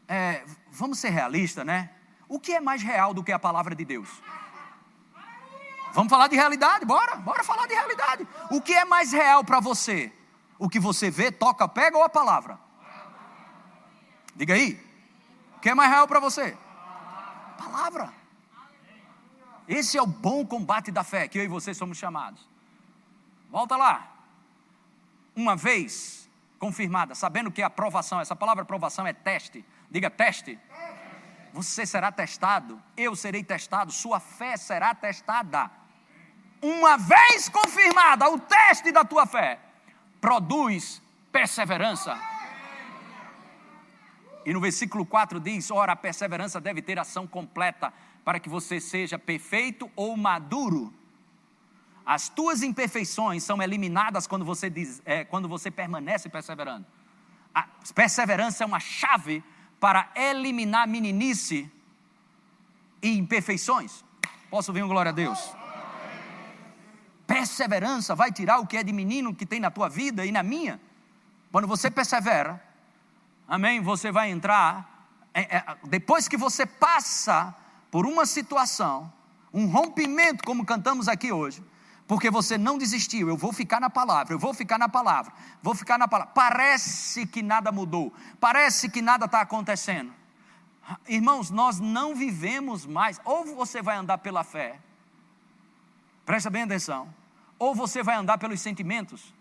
é, 0.07 0.45
vamos 0.71 0.97
ser 0.97 1.09
realistas, 1.09 1.65
né? 1.65 1.91
O 2.27 2.39
que 2.39 2.53
é 2.53 2.61
mais 2.61 2.81
real 2.81 3.13
do 3.13 3.23
que 3.23 3.31
a 3.31 3.39
palavra 3.39 3.75
de 3.75 3.83
Deus? 3.83 4.21
Vamos 5.93 6.09
falar 6.09 6.27
de 6.27 6.35
realidade, 6.35 6.85
bora, 6.85 7.15
bora 7.17 7.43
falar 7.43 7.67
de 7.67 7.73
realidade. 7.73 8.27
O 8.51 8.61
que 8.61 8.73
é 8.73 8.85
mais 8.85 9.11
real 9.11 9.43
para 9.43 9.59
você? 9.59 10.13
O 10.59 10.67
que 10.67 10.77
você 10.77 11.09
vê, 11.09 11.31
toca, 11.31 11.65
pega 11.69 11.97
ou 11.97 12.03
a 12.03 12.09
palavra? 12.09 12.59
Diga 14.35 14.53
aí. 14.53 14.77
O 15.55 15.59
que 15.61 15.69
é 15.69 15.73
mais 15.73 15.89
real 15.89 16.05
para 16.05 16.19
você? 16.19 16.57
Palavra. 17.57 18.13
Esse 19.65 19.97
é 19.97 20.01
o 20.01 20.05
bom 20.05 20.45
combate 20.45 20.91
da 20.91 21.03
fé 21.03 21.29
que 21.29 21.39
eu 21.39 21.43
e 21.43 21.47
você 21.47 21.73
somos 21.73 21.97
chamados. 21.97 22.45
Volta 23.49 23.77
lá 23.77 24.11
uma 25.33 25.55
vez 25.55 26.29
confirmada, 26.59 27.15
sabendo 27.15 27.49
que 27.49 27.61
a 27.61 27.67
aprovação, 27.67 28.19
essa 28.19 28.35
palavra 28.35 28.63
aprovação 28.63 29.07
é 29.07 29.13
teste, 29.13 29.63
diga 29.89 30.09
teste. 30.09 30.59
Você 31.53 31.85
será 31.85 32.11
testado, 32.11 32.81
eu 32.97 33.15
serei 33.15 33.43
testado, 33.43 33.93
sua 33.93 34.19
fé 34.19 34.57
será 34.57 34.93
testada. 34.93 35.71
Uma 36.61 36.97
vez 36.97 37.47
confirmada, 37.47 38.29
o 38.29 38.37
teste 38.37 38.91
da 38.91 39.05
tua 39.05 39.25
fé 39.25 39.68
produz 40.19 41.01
perseverança. 41.31 42.19
E 44.45 44.53
no 44.53 44.59
versículo 44.59 45.05
4 45.05 45.39
diz: 45.39 45.69
Ora, 45.71 45.93
a 45.93 45.95
perseverança 45.95 46.59
deve 46.59 46.81
ter 46.81 46.97
ação 46.99 47.27
completa, 47.27 47.93
para 48.23 48.39
que 48.39 48.49
você 48.49 48.79
seja 48.79 49.17
perfeito 49.17 49.89
ou 49.95 50.15
maduro, 50.15 50.93
as 52.05 52.27
tuas 52.27 52.63
imperfeições 52.63 53.43
são 53.43 53.61
eliminadas 53.61 54.25
quando 54.25 54.43
você, 54.43 54.67
diz, 54.67 54.99
é, 55.05 55.23
quando 55.23 55.47
você 55.47 55.69
permanece 55.69 56.27
perseverando. 56.27 56.83
A 57.53 57.67
perseverança 57.93 58.63
é 58.63 58.67
uma 58.67 58.79
chave 58.79 59.43
para 59.79 60.09
eliminar 60.15 60.87
meninice 60.87 61.71
e 63.01 63.15
imperfeições. 63.15 64.03
Posso 64.49 64.71
ouvir 64.71 64.81
um 64.81 64.87
glória 64.87 65.09
a 65.09 65.13
Deus? 65.13 65.58
Perseverança 67.29 68.15
vai 68.15 68.31
tirar 68.31 68.57
o 68.57 68.65
que 68.65 68.75
é 68.75 68.81
de 68.81 68.91
menino 68.91 69.35
que 69.35 69.45
tem 69.45 69.59
na 69.59 69.69
tua 69.69 69.87
vida 69.87 70.25
e 70.25 70.31
na 70.31 70.41
minha. 70.41 70.81
Quando 71.51 71.67
você 71.67 71.91
persevera, 71.91 72.59
amém, 73.47 73.79
você 73.81 74.11
vai 74.11 74.31
entrar. 74.31 75.07
É, 75.31 75.57
é, 75.57 75.77
depois 75.83 76.27
que 76.27 76.35
você 76.35 76.65
passa 76.65 77.53
por 77.91 78.07
uma 78.07 78.25
situação, 78.25 79.13
um 79.53 79.67
rompimento, 79.67 80.43
como 80.43 80.65
cantamos 80.65 81.07
aqui 81.07 81.31
hoje, 81.31 81.63
porque 82.07 82.31
você 82.31 82.57
não 82.57 82.79
desistiu. 82.79 83.29
Eu 83.29 83.37
vou 83.37 83.53
ficar 83.53 83.79
na 83.79 83.91
palavra, 83.91 84.33
eu 84.33 84.39
vou 84.39 84.51
ficar 84.51 84.79
na 84.79 84.89
palavra, 84.89 85.31
vou 85.61 85.75
ficar 85.75 85.99
na 85.99 86.07
palavra. 86.07 86.33
Parece 86.33 87.27
que 87.27 87.43
nada 87.43 87.71
mudou, 87.71 88.11
parece 88.39 88.89
que 88.89 89.03
nada 89.03 89.25
está 89.25 89.41
acontecendo. 89.41 90.11
Irmãos, 91.07 91.51
nós 91.51 91.79
não 91.79 92.15
vivemos 92.15 92.87
mais. 92.87 93.21
Ou 93.23 93.55
você 93.55 93.83
vai 93.83 93.97
andar 93.97 94.17
pela 94.17 94.43
fé, 94.43 94.79
presta 96.25 96.49
bem 96.49 96.63
atenção, 96.63 97.18
ou 97.59 97.75
você 97.75 98.01
vai 98.01 98.15
andar 98.15 98.37
pelos 98.37 98.61
sentimentos. 98.61 99.33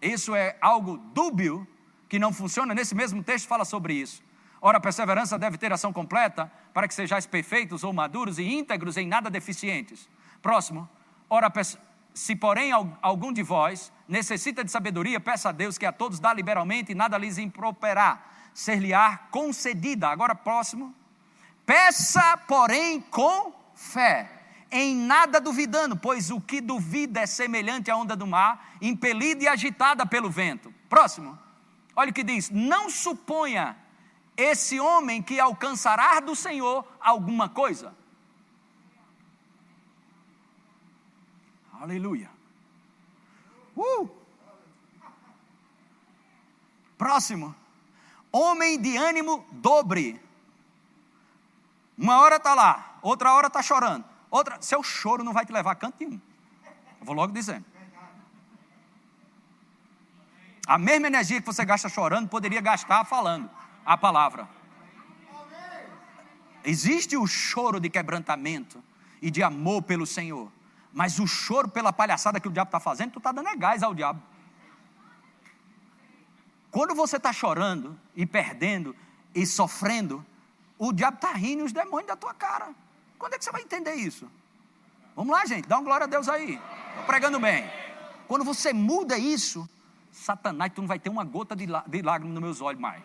Isso 0.00 0.34
é 0.34 0.56
algo 0.60 0.96
dúbio 1.12 1.66
que 2.08 2.18
não 2.18 2.32
funciona. 2.32 2.72
Nesse 2.72 2.94
mesmo 2.94 3.22
texto 3.22 3.48
fala 3.48 3.64
sobre 3.64 3.94
isso. 3.94 4.22
Ora, 4.60 4.78
a 4.78 4.80
perseverança 4.80 5.38
deve 5.38 5.58
ter 5.58 5.72
ação 5.72 5.92
completa 5.92 6.50
para 6.72 6.88
que 6.88 6.94
sejais 6.94 7.26
perfeitos 7.26 7.84
ou 7.84 7.92
maduros 7.92 8.38
e 8.38 8.44
íntegros 8.44 8.96
em 8.96 9.06
nada 9.06 9.28
deficientes. 9.28 10.08
Próximo. 10.40 10.88
Ora, 11.28 11.52
se 12.14 12.36
porém 12.36 12.70
algum 13.02 13.32
de 13.32 13.42
vós 13.42 13.92
necessita 14.06 14.62
de 14.62 14.70
sabedoria, 14.70 15.18
peça 15.18 15.48
a 15.48 15.52
Deus 15.52 15.76
que 15.76 15.84
a 15.84 15.92
todos 15.92 16.20
dá 16.20 16.32
liberalmente 16.32 16.92
e 16.92 16.94
nada 16.94 17.18
lhes 17.18 17.38
improperá, 17.38 18.22
ser-lhe-á 18.54 19.18
concedida. 19.30 20.08
Agora, 20.08 20.34
próximo. 20.34 20.94
Peça, 21.66 22.36
porém, 22.46 23.00
com 23.00 23.52
fé, 23.74 24.30
em 24.76 24.96
nada 24.96 25.40
duvidando, 25.40 25.96
pois 25.96 26.32
o 26.32 26.40
que 26.40 26.60
duvida 26.60 27.20
é 27.20 27.26
semelhante 27.26 27.92
à 27.92 27.96
onda 27.96 28.16
do 28.16 28.26
mar, 28.26 28.74
impelida 28.82 29.44
e 29.44 29.48
agitada 29.48 30.04
pelo 30.04 30.28
vento. 30.28 30.74
Próximo. 30.88 31.38
Olha 31.94 32.10
o 32.10 32.12
que 32.12 32.24
diz: 32.24 32.50
Não 32.50 32.90
suponha 32.90 33.76
esse 34.36 34.80
homem 34.80 35.22
que 35.22 35.38
alcançará 35.38 36.18
do 36.18 36.34
Senhor 36.34 36.84
alguma 37.00 37.48
coisa. 37.48 37.94
Aleluia. 41.80 42.28
Uh! 43.76 44.10
Próximo. 46.98 47.54
Homem 48.32 48.80
de 48.80 48.96
ânimo 48.96 49.46
dobre. 49.52 50.20
Uma 51.96 52.18
hora 52.20 52.36
está 52.36 52.54
lá, 52.54 52.98
outra 53.02 53.32
hora 53.34 53.46
está 53.46 53.62
chorando. 53.62 54.13
Outra, 54.34 54.60
seu 54.60 54.82
choro 54.82 55.22
não 55.22 55.32
vai 55.32 55.46
te 55.46 55.52
levar 55.52 55.70
a 55.70 55.74
canto 55.76 55.94
nenhum. 56.00 56.20
Eu 56.98 57.06
vou 57.06 57.14
logo 57.14 57.32
dizendo. 57.32 57.64
A 60.66 60.76
mesma 60.76 61.06
energia 61.06 61.40
que 61.40 61.46
você 61.46 61.64
gasta 61.64 61.88
chorando, 61.88 62.28
poderia 62.28 62.60
gastar 62.60 63.04
falando 63.04 63.48
a 63.86 63.96
palavra. 63.96 64.48
Existe 66.64 67.16
o 67.16 67.24
choro 67.28 67.78
de 67.78 67.88
quebrantamento 67.88 68.82
e 69.22 69.30
de 69.30 69.40
amor 69.40 69.82
pelo 69.82 70.04
Senhor. 70.04 70.50
Mas 70.92 71.20
o 71.20 71.28
choro 71.28 71.68
pela 71.68 71.92
palhaçada 71.92 72.40
que 72.40 72.48
o 72.48 72.50
diabo 72.50 72.70
está 72.70 72.80
fazendo, 72.80 73.12
tu 73.12 73.18
está 73.18 73.30
dando 73.30 73.50
é 73.50 73.54
gás 73.54 73.84
ao 73.84 73.94
diabo. 73.94 74.20
Quando 76.72 76.92
você 76.92 77.18
está 77.18 77.32
chorando 77.32 77.96
e 78.16 78.26
perdendo 78.26 78.96
e 79.32 79.46
sofrendo, 79.46 80.26
o 80.76 80.92
diabo 80.92 81.18
está 81.18 81.30
rindo 81.34 81.62
os 81.62 81.72
demônios 81.72 82.08
da 82.08 82.16
tua 82.16 82.34
cara. 82.34 82.74
Quando 83.18 83.34
é 83.34 83.38
que 83.38 83.44
você 83.44 83.52
vai 83.52 83.62
entender 83.62 83.94
isso? 83.94 84.30
Vamos 85.16 85.32
lá, 85.32 85.46
gente, 85.46 85.68
dá 85.68 85.76
uma 85.76 85.84
glória 85.84 86.04
a 86.04 86.08
Deus 86.08 86.28
aí. 86.28 86.60
Estou 86.90 87.04
pregando 87.06 87.38
bem. 87.38 87.70
Quando 88.26 88.44
você 88.44 88.72
muda 88.72 89.16
isso, 89.16 89.68
Satanás, 90.10 90.72
tu 90.74 90.80
não 90.80 90.88
vai 90.88 90.98
ter 90.98 91.10
uma 91.10 91.24
gota 91.24 91.54
de, 91.54 91.66
de 91.66 92.02
lágrima 92.02 92.32
nos 92.32 92.42
meus 92.42 92.60
olhos 92.60 92.80
mais. 92.80 93.02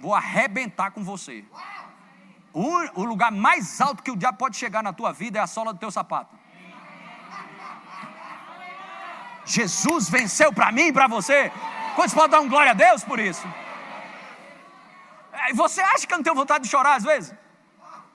Vou 0.00 0.14
arrebentar 0.14 0.90
com 0.92 1.04
você. 1.04 1.44
O, 2.52 3.00
o 3.00 3.04
lugar 3.04 3.30
mais 3.30 3.80
alto 3.80 4.02
que 4.02 4.10
o 4.10 4.16
diabo 4.16 4.38
pode 4.38 4.56
chegar 4.56 4.82
na 4.82 4.92
tua 4.92 5.12
vida 5.12 5.38
é 5.38 5.42
a 5.42 5.46
sola 5.46 5.72
do 5.72 5.78
teu 5.78 5.90
sapato. 5.90 6.38
Jesus 9.44 10.08
venceu 10.08 10.52
para 10.52 10.70
mim 10.70 10.88
e 10.88 10.92
para 10.92 11.06
você. 11.06 11.52
Quantos 11.94 12.14
podem 12.14 12.30
dar 12.30 12.40
um 12.40 12.48
glória 12.48 12.70
a 12.70 12.74
Deus 12.74 13.04
por 13.04 13.18
isso? 13.18 13.46
É, 15.32 15.52
você 15.52 15.80
acha 15.80 16.06
que 16.06 16.12
eu 16.12 16.18
não 16.18 16.24
tenho 16.24 16.36
vontade 16.36 16.64
de 16.64 16.70
chorar 16.70 16.94
às 16.94 17.04
vezes? 17.04 17.34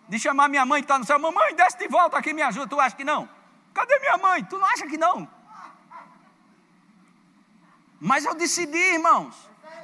De 0.08 0.20
chamar 0.20 0.48
minha 0.48 0.66
mãe 0.66 0.82
que 0.82 0.86
está 0.86 1.00
no 1.00 1.06
céu, 1.06 1.18
mamãe, 1.20 1.56
desce 1.56 1.78
de 1.78 1.88
volta 1.88 2.18
aqui, 2.18 2.34
me 2.34 2.42
ajuda. 2.42 2.68
Tu 2.68 2.80
acha 2.80 2.96
que 2.96 3.04
não? 3.04 3.28
Cadê 3.74 4.00
minha 4.00 4.18
mãe? 4.18 4.44
Tu 4.44 4.58
não 4.58 4.66
acha 4.66 4.86
que 4.88 4.98
não? 4.98 5.28
Mas 8.00 8.26
eu 8.26 8.36
decidi, 8.36 8.78
irmãos. 8.78 9.36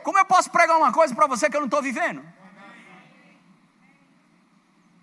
Como 0.04 0.18
eu 0.18 0.26
posso 0.26 0.50
pregar 0.50 0.78
uma 0.78 0.92
coisa 0.92 1.14
para 1.14 1.28
você 1.28 1.50
que 1.50 1.56
eu 1.56 1.62
não 1.62 1.68
estou 1.68 1.82
vivendo? 1.82 2.24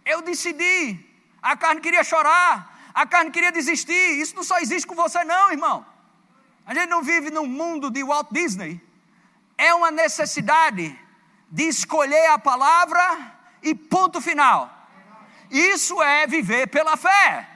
Eu 0.05 0.23
decidi. 0.23 1.05
A 1.41 1.57
carne 1.57 1.81
queria 1.81 2.03
chorar, 2.03 2.91
a 2.95 3.07
carne 3.07 3.31
queria 3.31 3.53
desistir. 3.53 4.21
Isso 4.21 4.35
não 4.35 4.43
só 4.43 4.59
existe 4.59 4.87
com 4.87 4.95
você, 4.95 5.23
não, 5.25 5.51
irmão. 5.51 5.87
A 6.67 6.75
gente 6.75 6.89
não 6.89 7.03
vive 7.03 7.31
num 7.31 7.47
mundo 7.47 7.91
de 7.91 8.03
Walt 8.05 8.29
Disney. 8.31 8.81
É 9.57 9.73
uma 9.75 9.91
necessidade 9.91 10.99
de 11.51 11.65
escolher 11.65 12.27
a 12.27 12.39
palavra 12.39 13.03
e 13.63 13.75
ponto 13.75 14.21
final. 14.21 14.78
Isso 15.51 16.03
é 16.03 16.27
viver 16.27 16.67
pela 16.69 16.97
fé. 16.97 17.49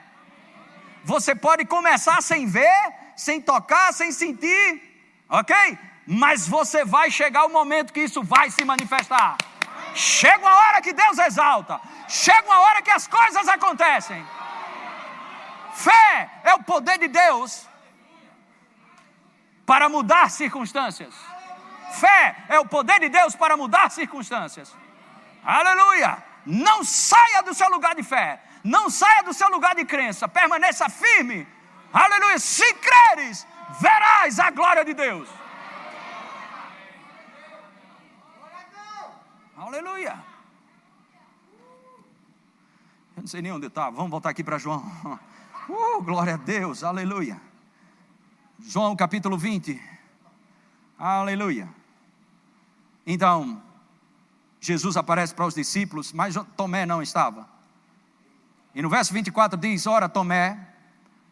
Você 1.04 1.34
pode 1.34 1.64
começar 1.64 2.22
sem 2.22 2.46
ver, 2.46 2.92
sem 3.16 3.40
tocar, 3.40 3.92
sem 3.92 4.12
sentir, 4.12 4.80
ok? 5.28 5.78
Mas 6.06 6.46
você 6.46 6.84
vai 6.84 7.10
chegar 7.10 7.44
o 7.44 7.50
momento 7.50 7.92
que 7.92 8.00
isso 8.00 8.22
vai 8.22 8.50
se 8.50 8.64
manifestar. 8.64 9.36
Chega 9.94 10.38
uma 10.38 10.54
hora 10.54 10.80
que 10.80 10.92
Deus 10.92 11.18
exalta, 11.18 11.80
chega 12.08 12.46
uma 12.46 12.60
hora 12.60 12.82
que 12.82 12.90
as 12.90 13.06
coisas 13.06 13.46
acontecem. 13.48 14.24
Fé 15.74 16.30
é 16.44 16.54
o 16.54 16.62
poder 16.62 16.98
de 16.98 17.08
Deus 17.08 17.66
para 19.66 19.88
mudar 19.88 20.30
circunstâncias. 20.30 21.14
Fé 21.92 22.36
é 22.48 22.58
o 22.58 22.66
poder 22.66 23.00
de 23.00 23.08
Deus 23.08 23.34
para 23.34 23.56
mudar 23.56 23.90
circunstâncias. 23.90 24.74
Aleluia! 25.44 26.31
Não 26.44 26.84
saia 26.84 27.42
do 27.42 27.54
seu 27.54 27.68
lugar 27.70 27.94
de 27.94 28.02
fé, 28.02 28.42
não 28.64 28.90
saia 28.90 29.22
do 29.22 29.32
seu 29.32 29.48
lugar 29.48 29.74
de 29.74 29.84
crença, 29.84 30.28
permaneça 30.28 30.88
firme. 30.88 31.46
Aleluia! 31.92 32.38
Se 32.38 32.74
creres, 32.74 33.46
verás 33.80 34.38
a 34.38 34.50
glória 34.50 34.84
de 34.84 34.94
Deus. 34.94 35.28
Aleluia! 39.56 40.24
Eu 43.16 43.20
não 43.20 43.26
sei 43.26 43.42
nem 43.42 43.52
onde 43.52 43.66
está. 43.66 43.90
Vamos 43.90 44.10
voltar 44.10 44.30
aqui 44.30 44.42
para 44.42 44.58
João. 44.58 44.82
Uh, 45.68 46.02
glória 46.02 46.34
a 46.34 46.36
Deus, 46.36 46.82
aleluia. 46.82 47.40
João 48.58 48.96
capítulo 48.96 49.38
20. 49.38 49.80
Aleluia. 50.98 51.68
Então, 53.06 53.62
Jesus 54.62 54.96
aparece 54.96 55.34
para 55.34 55.44
os 55.44 55.54
discípulos, 55.54 56.12
mas 56.12 56.36
Tomé 56.56 56.86
não 56.86 57.02
estava. 57.02 57.48
E 58.72 58.80
no 58.80 58.88
verso 58.88 59.12
24 59.12 59.58
diz: 59.58 59.88
Ora, 59.88 60.08
Tomé, 60.08 60.56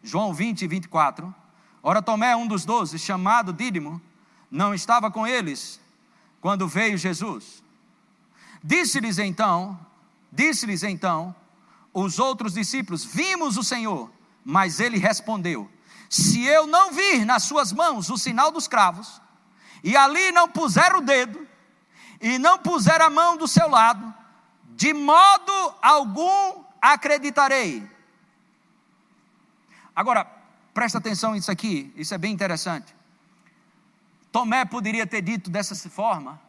João 0.03 0.33
20 0.33 0.63
e 0.63 0.67
24. 0.67 1.33
Ora, 1.81 2.01
Tomé, 2.01 2.35
um 2.35 2.45
dos 2.45 2.65
doze, 2.65 2.99
chamado 2.99 3.53
Dídimo, 3.53 4.01
não 4.51 4.73
estava 4.73 5.09
com 5.09 5.25
eles 5.25 5.79
quando 6.41 6.67
veio 6.67 6.97
Jesus. 6.97 7.63
Disse-lhes 8.61 9.17
então, 9.17 9.79
disse-lhes 10.29 10.83
então, 10.83 11.33
os 11.93 12.19
outros 12.19 12.53
discípulos: 12.53 13.05
Vimos 13.05 13.55
o 13.55 13.63
Senhor. 13.63 14.11
Mas 14.43 14.81
ele 14.81 14.97
respondeu: 14.97 15.71
Se 16.09 16.43
eu 16.43 16.67
não 16.67 16.91
vir 16.91 17.25
nas 17.25 17.43
suas 17.43 17.71
mãos 17.71 18.09
o 18.09 18.17
sinal 18.17 18.51
dos 18.51 18.67
cravos, 18.67 19.21
e 19.81 19.95
ali 19.95 20.33
não 20.33 20.49
puser 20.49 20.93
o 20.97 21.01
dedo, 21.01 21.47
e 22.21 22.37
não 22.37 22.59
puser 22.59 23.01
a 23.01 23.09
mão 23.09 23.35
do 23.35 23.47
seu 23.47 23.67
lado, 23.67 24.13
de 24.69 24.93
modo 24.93 25.51
algum 25.81 26.63
acreditarei. 26.81 27.89
Agora, 29.95 30.25
presta 30.73 30.99
atenção 30.99 31.33
nisso 31.33 31.51
aqui, 31.51 31.91
isso 31.95 32.13
é 32.13 32.17
bem 32.17 32.31
interessante. 32.33 32.95
Tomé 34.31 34.63
poderia 34.63 35.05
ter 35.05 35.21
dito 35.21 35.49
dessa 35.49 35.75
forma: 35.89 36.39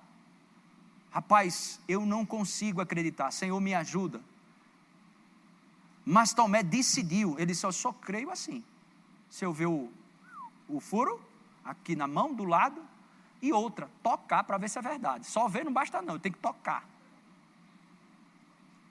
Rapaz, 1.10 1.80
eu 1.88 2.06
não 2.06 2.24
consigo 2.24 2.80
acreditar, 2.80 3.30
Senhor, 3.30 3.58
me 3.60 3.74
ajuda. 3.74 4.20
Mas 6.04 6.32
Tomé 6.32 6.62
decidiu, 6.62 7.34
ele 7.38 7.46
disse: 7.46 7.66
Eu 7.66 7.72
só 7.72 7.92
creio 7.92 8.30
assim. 8.30 8.62
Se 9.28 9.44
eu 9.44 9.52
ver 9.52 9.66
o, 9.66 9.90
o 10.68 10.80
furo 10.80 11.20
aqui 11.64 11.96
na 11.96 12.06
mão 12.06 12.32
do 12.34 12.44
lado, 12.44 12.82
e 13.42 13.52
outra, 13.52 13.90
tocar 14.02 14.44
para 14.44 14.56
ver 14.56 14.70
se 14.70 14.78
é 14.78 14.82
verdade. 14.82 15.26
Só 15.26 15.48
ver 15.48 15.64
não 15.64 15.72
basta, 15.72 16.00
não, 16.00 16.16
tenho 16.16 16.34
que 16.34 16.40
tocar. 16.40 16.88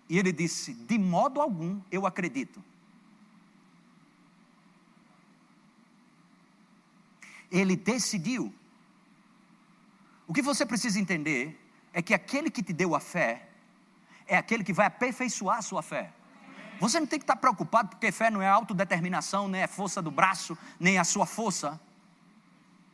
E 0.10 0.20
ele 0.20 0.34
disse: 0.34 0.74
De 0.74 1.00
modo 1.00 1.40
algum 1.40 1.80
eu 1.90 2.06
acredito. 2.06 2.62
Ele 7.50 7.78
decidiu. 7.78 8.54
O 10.28 10.34
que 10.34 10.42
você 10.42 10.66
precisa 10.66 11.00
entender 11.00 11.58
é 11.94 12.02
que 12.02 12.14
aquele 12.14 12.52
que 12.52 12.62
te 12.62 12.74
deu 12.74 12.94
a 12.94 13.00
fé 13.00 13.50
é 14.28 14.38
aquele 14.38 14.64
que 14.64 14.74
vai 14.74 14.86
aperfeiçoar 14.86 15.58
a 15.60 15.62
sua 15.62 15.82
fé. 15.82 16.12
Você 16.80 17.00
não 17.00 17.08
tem 17.08 17.20
que 17.20 17.24
estar 17.24 17.36
preocupado, 17.36 17.90
porque 17.90 18.12
fé 18.12 18.30
não 18.30 18.42
é 18.42 18.48
autodeterminação, 18.48 19.48
nem 19.48 19.62
é 19.62 19.68
força 19.68 20.02
do 20.02 20.10
braço, 20.10 20.58
nem 20.80 20.98
a 20.98 21.04
sua 21.04 21.26
força. 21.26 21.80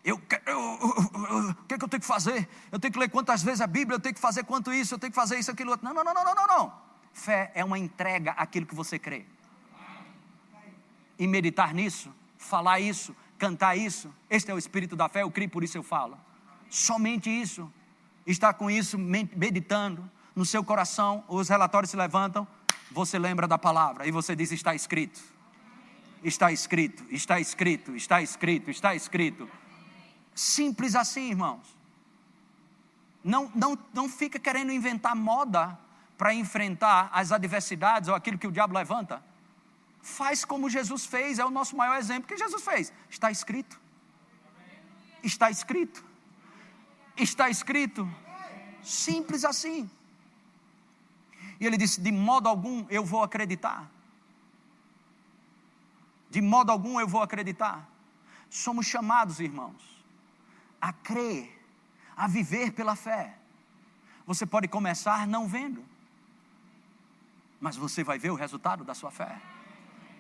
Eu, 0.08 0.16
o 0.16 0.20
que, 1.68 1.74
é 1.74 1.78
que 1.78 1.84
eu 1.84 1.90
tenho 1.90 2.00
que 2.00 2.08
fazer? 2.08 2.48
Eu 2.72 2.80
tenho 2.80 2.94
que 2.94 2.98
ler 2.98 3.10
quantas 3.10 3.44
vezes 3.44 3.60
a 3.60 3.68
Bíblia, 3.68 3.98
eu 3.98 4.00
tenho 4.00 4.16
que 4.16 4.22
fazer 4.22 4.46
quanto 4.46 4.72
isso, 4.72 4.96
eu 4.96 5.00
tenho 5.00 5.12
que 5.12 5.16
fazer 5.16 5.38
isso, 5.38 5.52
aquilo, 5.52 5.72
outro. 5.72 5.86
Não, 5.86 5.94
não, 5.94 6.02
não, 6.02 6.14
não, 6.14 6.34
não, 6.34 6.48
não. 6.48 6.74
Fé 7.12 7.52
é 7.54 7.66
uma 7.66 7.78
entrega 7.78 8.32
àquilo 8.32 8.66
que 8.66 8.74
você 8.74 8.98
crê. 8.98 9.26
E 11.20 11.28
meditar 11.28 11.74
nisso, 11.74 12.10
falar 12.38 12.80
isso, 12.80 13.14
cantar 13.38 13.76
isso, 13.76 14.10
este 14.30 14.50
é 14.50 14.54
o 14.54 14.58
espírito 14.58 14.96
da 14.96 15.10
fé, 15.10 15.24
eu 15.24 15.30
creio, 15.30 15.50
por 15.50 15.62
isso 15.62 15.78
eu 15.78 15.84
falo. 15.84 16.18
Somente 16.70 17.30
isso, 17.30 17.70
estar 18.26 18.54
com 18.54 18.72
isso 18.72 18.98
meditando 18.98 20.10
no 20.34 20.46
seu 20.46 20.64
coração, 20.64 21.22
os 21.28 21.50
relatórios 21.50 21.92
se 21.92 21.98
levantam, 21.98 22.48
você 22.92 23.20
lembra 23.20 23.46
da 23.46 23.58
palavra 23.58 24.08
e 24.08 24.12
você 24.12 24.38
diz: 24.38 24.54
está 24.54 24.74
escrito. 24.74 25.20
Está 26.24 26.50
escrito, 26.50 27.04
está 27.10 27.42
escrito, 27.42 27.94
está 27.94 28.22
escrito, 28.22 28.72
está 28.72 28.96
escrito. 28.96 29.50
Simples 30.38 30.94
assim, 30.94 31.32
irmãos. 31.32 31.76
Não, 33.24 33.52
não, 33.56 33.76
não 33.92 34.08
fica 34.08 34.38
querendo 34.38 34.72
inventar 34.72 35.16
moda 35.16 35.76
para 36.16 36.32
enfrentar 36.32 37.10
as 37.12 37.32
adversidades 37.32 38.08
ou 38.08 38.14
aquilo 38.14 38.38
que 38.38 38.46
o 38.46 38.52
diabo 38.52 38.76
levanta. 38.76 39.24
Faz 40.00 40.46
como 40.46 40.70
Jesus 40.70 41.08
fez, 41.08 41.40
é 41.40 41.44
o 41.44 41.50
nosso 41.50 41.76
maior 41.76 41.98
exemplo. 41.98 42.26
O 42.26 42.28
que 42.28 42.38
Jesus 42.38 42.64
fez? 42.64 42.94
Está 43.10 43.32
escrito. 43.32 43.80
Está 45.24 45.50
escrito. 45.50 46.06
Está 47.18 47.50
escrito. 47.50 48.08
Simples 48.84 49.44
assim. 49.44 49.90
E 51.60 51.66
ele 51.66 51.78
disse: 51.78 52.00
De 52.00 52.12
modo 52.12 52.48
algum 52.48 52.86
eu 52.92 53.04
vou 53.04 53.24
acreditar. 53.24 53.90
De 56.30 56.42
modo 56.42 56.72
algum 56.72 57.00
eu 57.00 57.08
vou 57.08 57.24
acreditar. 57.24 57.90
Somos 58.52 58.86
chamados, 58.86 59.40
irmãos, 59.40 59.97
a 60.82 60.94
crer, 60.94 61.60
a 62.16 62.28
viver 62.28 62.72
pela 62.72 62.96
fé. 62.96 63.38
Você 64.26 64.46
pode 64.46 64.68
começar 64.68 65.28
não 65.28 65.48
vendo, 65.48 65.84
mas 67.60 67.76
você 67.76 68.04
vai 68.04 68.20
ver 68.20 68.32
o 68.32 68.36
resultado 68.36 68.84
da 68.84 68.94
sua 68.94 69.12
fé. 69.12 69.40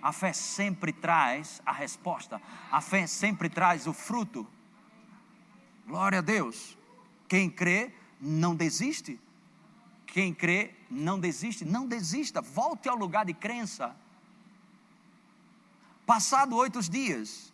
A 0.01 0.11
fé 0.11 0.31
sempre 0.31 0.93
traz 0.93 1.61
a 1.65 1.71
resposta, 1.71 2.41
a 2.71 2.81
fé 2.81 3.05
sempre 3.07 3.49
traz 3.49 3.87
o 3.87 3.93
fruto. 3.93 4.47
Glória 5.85 6.19
a 6.19 6.21
Deus. 6.21 6.77
Quem 7.27 7.49
crê 7.49 7.91
não 8.19 8.55
desiste. 8.55 9.19
Quem 10.05 10.33
crê 10.33 10.73
não 10.89 11.19
desiste, 11.19 11.65
não 11.65 11.85
desista, 11.85 12.41
volte 12.41 12.87
ao 12.87 12.95
lugar 12.95 13.25
de 13.25 13.33
crença. 13.33 13.95
Passado 16.05 16.55
oito 16.55 16.81
dias, 16.89 17.53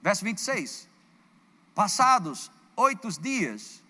verso 0.00 0.24
26. 0.24 0.88
Passados 1.76 2.50
oito 2.74 3.08
dias, 3.20 3.82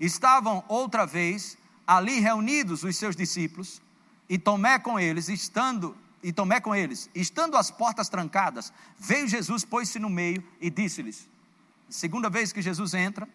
estavam 0.00 0.64
outra 0.66 1.06
vez 1.06 1.56
ali 1.86 2.18
reunidos 2.18 2.82
os 2.82 2.96
seus 2.96 3.14
discípulos, 3.14 3.80
e 4.28 4.36
Tomé 4.36 4.80
com 4.80 4.98
eles, 4.98 5.28
estando 5.28 5.96
e 6.24 6.32
Tomé 6.32 6.60
com 6.60 6.74
eles, 6.74 7.08
estando 7.14 7.56
as 7.56 7.70
portas 7.70 8.08
trancadas, 8.08 8.72
veio 8.98 9.28
Jesus, 9.28 9.64
pôs-se 9.64 10.00
no 10.00 10.10
meio 10.10 10.42
e 10.60 10.68
disse-lhes: 10.68 11.28
segunda 11.88 12.28
vez 12.28 12.52
que 12.52 12.60
Jesus 12.60 12.94
entra, 12.94 13.28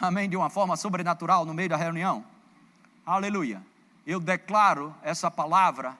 amém, 0.00 0.28
de 0.28 0.36
uma 0.36 0.50
forma 0.50 0.76
sobrenatural 0.76 1.44
no 1.44 1.54
meio 1.54 1.68
da 1.68 1.76
reunião. 1.76 2.24
Aleluia. 3.06 3.64
Eu 4.04 4.18
declaro 4.18 4.92
essa 5.02 5.30
palavra 5.30 5.96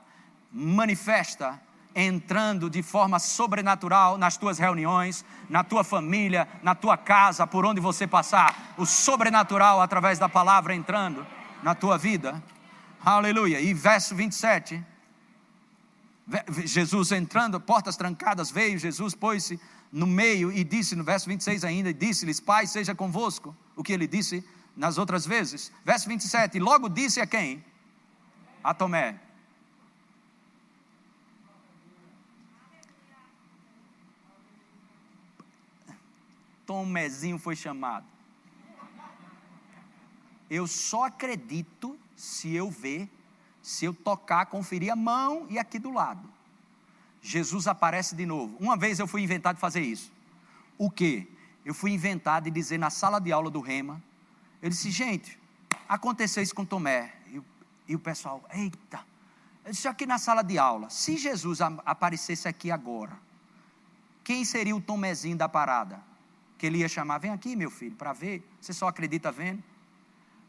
manifesta 0.51 1.63
entrando 1.95 2.71
de 2.71 2.83
forma 2.83 3.19
sobrenatural 3.19 4.17
nas 4.17 4.37
tuas 4.37 4.59
reuniões, 4.59 5.25
na 5.49 5.65
tua 5.65 5.83
família, 5.83 6.47
na 6.63 6.75
tua 6.75 6.97
casa, 6.97 7.47
por 7.47 7.65
onde 7.65 7.81
você 7.81 8.07
passar, 8.07 8.75
o 8.77 8.87
sobrenatural 8.87 9.81
através 9.81 10.19
da 10.19 10.29
palavra 10.29 10.75
entrando 10.75 11.27
na 11.63 11.75
tua 11.75 11.99
vida. 11.99 12.43
Aleluia. 13.05 13.61
E 13.61 13.75
verso 13.75 14.15
27. 14.15 14.85
Jesus 16.65 17.11
entrando, 17.13 17.59
portas 17.59 17.97
trancadas, 17.97 18.51
veio 18.51 18.79
Jesus, 18.79 19.15
pôs-se 19.15 19.59
no 19.91 20.07
meio 20.07 20.53
e 20.53 20.63
disse, 20.63 20.95
no 20.95 21.03
verso 21.03 21.27
26 21.29 21.65
ainda, 21.65 21.93
disse-lhes: 21.93 22.39
Pai, 22.39 22.67
seja 22.67 22.95
convosco. 22.95 23.57
O 23.75 23.83
que 23.83 23.93
ele 23.93 24.07
disse 24.07 24.45
nas 24.77 24.99
outras 24.99 25.27
vezes. 25.27 25.73
Verso 25.85 26.09
27, 26.09 26.59
logo 26.59 26.89
disse 26.89 27.21
a 27.21 27.27
quem? 27.27 27.65
A 28.63 28.73
Tomé. 28.75 29.19
Tomézinho 36.69 37.39
foi 37.39 37.57
chamado. 37.57 38.05
Eu 40.51 40.67
só 40.67 41.05
acredito 41.05 41.99
se 42.15 42.55
eu 42.55 42.71
ver, 42.71 43.09
se 43.63 43.87
eu 43.87 43.95
tocar, 43.95 44.45
conferir 44.45 44.93
a 44.93 44.97
mão 44.97 45.47
e 45.49 45.59
aqui 45.59 45.79
do 45.79 45.91
lado. 45.91 46.29
Jesus 47.23 47.67
aparece 47.67 48.15
de 48.15 48.27
novo. 48.27 48.55
Uma 48.61 48.77
vez 48.77 48.99
eu 48.99 49.07
fui 49.07 49.23
inventado 49.23 49.55
de 49.55 49.63
fazer 49.63 49.81
isso. 49.81 50.13
O 50.77 50.91
que? 50.91 51.27
Eu 51.65 51.73
fui 51.73 51.91
inventado 51.91 52.45
de 52.45 52.51
dizer 52.51 52.77
na 52.77 52.91
sala 52.91 53.19
de 53.19 53.33
aula 53.33 53.51
do 53.51 53.63
Rema, 53.63 54.03
ele 54.61 54.71
disse, 54.71 54.91
gente, 54.91 55.39
aconteceu 55.89 56.43
isso 56.43 56.55
com 56.55 56.67
Tomé. 56.67 57.15
E, 57.33 57.41
e 57.89 57.97
o 57.97 57.99
pessoal, 57.99 58.45
eita. 58.53 59.01
Eu 59.65 59.71
disse 59.71 59.89
aqui 59.89 60.05
na 60.05 60.19
sala 60.19 60.43
de 60.43 60.59
aula, 60.59 60.91
se 60.91 61.17
Jesus 61.17 61.61
aparecesse 61.63 62.47
aqui 62.47 62.71
agora, 62.71 63.19
quem 64.23 64.45
seria 64.45 64.77
o 64.77 64.83
Tomézinho 64.83 65.37
da 65.37 65.49
parada? 65.49 66.08
Que 66.59 66.67
ele 66.67 66.79
ia 66.79 66.89
chamar, 66.89 67.19
vem 67.19 67.31
aqui, 67.31 67.55
meu 67.55 67.71
filho, 67.71 67.95
para 67.95 68.13
ver. 68.13 68.43
Você 68.61 68.73
só 68.73 68.89
acredita 68.89 69.31
vendo. 69.31 69.63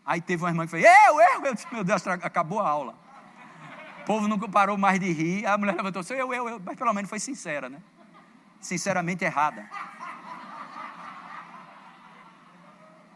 Aí 0.03 0.19
teve 0.19 0.41
uma 0.43 0.49
irmã 0.49 0.65
que 0.65 0.71
falou, 0.71 0.85
eu, 0.85 1.21
eu, 1.21 1.45
eu 1.45 1.53
meu 1.71 1.83
Deus, 1.83 2.07
acabou 2.07 2.59
a 2.59 2.67
aula. 2.67 2.95
O 4.01 4.05
povo 4.05 4.27
nunca 4.27 4.49
parou 4.49 4.75
mais 4.75 4.99
de 4.99 5.11
rir. 5.11 5.45
A 5.45 5.55
mulher 5.55 5.75
levantou, 5.75 6.01
eu, 6.09 6.33
eu, 6.33 6.49
eu, 6.49 6.59
mas 6.65 6.75
pelo 6.75 6.91
menos 6.93 7.07
foi 7.07 7.19
sincera, 7.19 7.69
né? 7.69 7.79
Sinceramente 8.59 9.23
errada. 9.23 9.69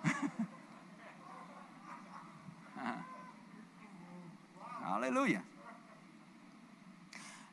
Aleluia. 4.84 5.43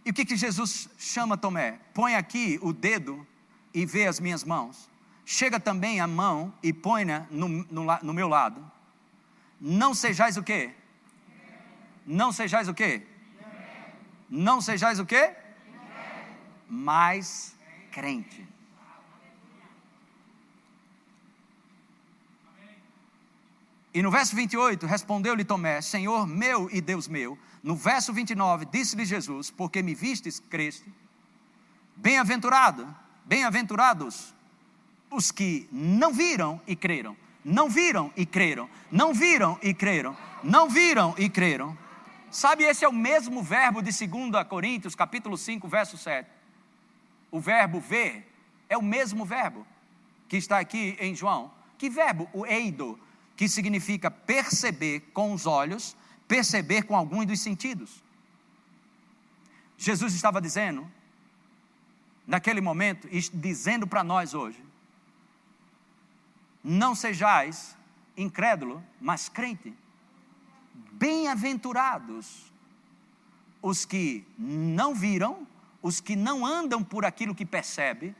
E 0.04 0.10
o 0.10 0.12
que, 0.12 0.26
que 0.26 0.36
Jesus 0.36 0.90
chama 0.98 1.38
Tomé? 1.38 1.80
Põe 1.94 2.14
aqui 2.16 2.58
o 2.60 2.74
dedo 2.74 3.26
e 3.72 3.86
vê 3.86 4.06
as 4.06 4.20
minhas 4.20 4.44
mãos. 4.44 4.89
Chega 5.32 5.60
também 5.60 6.00
a 6.00 6.08
mão 6.08 6.52
e 6.60 6.72
põe-na 6.72 7.24
no, 7.30 7.48
no, 7.48 7.84
no, 8.02 8.12
meu 8.12 8.26
lado. 8.26 8.68
Não 9.60 9.94
sejais 9.94 10.36
o 10.36 10.42
quê? 10.42 10.74
Não 12.04 12.32
sejais 12.32 12.66
o 12.68 12.74
quê? 12.74 13.06
Não 14.28 14.60
sejais 14.60 14.98
o 14.98 15.06
quê? 15.06 15.32
Mais 16.68 17.54
crente. 17.92 18.44
E 23.94 24.02
no 24.02 24.10
verso 24.10 24.34
28, 24.34 24.84
respondeu-lhe 24.84 25.44
Tomé: 25.44 25.80
Senhor 25.80 26.26
meu 26.26 26.68
e 26.72 26.80
Deus 26.80 27.06
meu. 27.06 27.38
No 27.62 27.76
verso 27.76 28.12
29, 28.12 28.64
disse-lhe 28.64 29.04
Jesus: 29.04 29.48
Porque 29.48 29.80
me 29.80 29.94
vistes, 29.94 30.40
creste. 30.40 30.92
Bem-aventurado, 31.94 32.92
bem-aventurados 33.24 34.34
os 35.10 35.30
que 35.30 35.68
não 35.72 36.12
viram 36.12 36.60
e 36.66 36.76
creram. 36.76 37.16
Não 37.44 37.68
viram 37.68 38.12
e 38.16 38.24
creram. 38.24 38.68
Não 38.90 39.12
viram 39.12 39.58
e 39.62 39.74
creram. 39.74 40.16
Não 40.42 40.68
viram 40.68 41.14
e 41.18 41.28
creram. 41.28 41.76
Sabe, 42.30 42.64
esse 42.64 42.84
é 42.84 42.88
o 42.88 42.92
mesmo 42.92 43.42
verbo 43.42 43.82
de 43.82 43.90
2 44.06 44.46
Coríntios, 44.48 44.94
capítulo 44.94 45.36
5, 45.36 45.66
verso 45.66 45.98
7. 45.98 46.28
O 47.30 47.40
verbo 47.40 47.80
ver 47.80 48.32
é 48.68 48.78
o 48.78 48.82
mesmo 48.82 49.24
verbo 49.24 49.66
que 50.28 50.36
está 50.36 50.60
aqui 50.60 50.96
em 51.00 51.14
João. 51.14 51.50
Que 51.76 51.90
verbo? 51.90 52.28
O 52.32 52.46
eido 52.46 52.98
que 53.36 53.48
significa 53.48 54.10
perceber 54.10 55.00
com 55.12 55.32
os 55.32 55.46
olhos, 55.46 55.96
perceber 56.28 56.82
com 56.82 56.94
alguns 56.94 57.26
dos 57.26 57.40
sentidos. 57.40 58.04
Jesus 59.76 60.14
estava 60.14 60.40
dizendo, 60.40 60.86
naquele 62.26 62.60
momento, 62.60 63.08
dizendo 63.32 63.86
para 63.86 64.04
nós 64.04 64.34
hoje: 64.34 64.62
não 66.62 66.94
sejais 66.94 67.76
incrédulo, 68.16 68.84
mas 69.00 69.28
crente. 69.28 69.74
Bem-aventurados 70.92 72.52
os 73.62 73.84
que 73.84 74.26
não 74.38 74.94
viram, 74.94 75.46
os 75.82 76.00
que 76.00 76.16
não 76.16 76.44
andam 76.44 76.82
por 76.82 77.04
aquilo 77.04 77.34
que 77.34 77.44
percebe, 77.44 78.14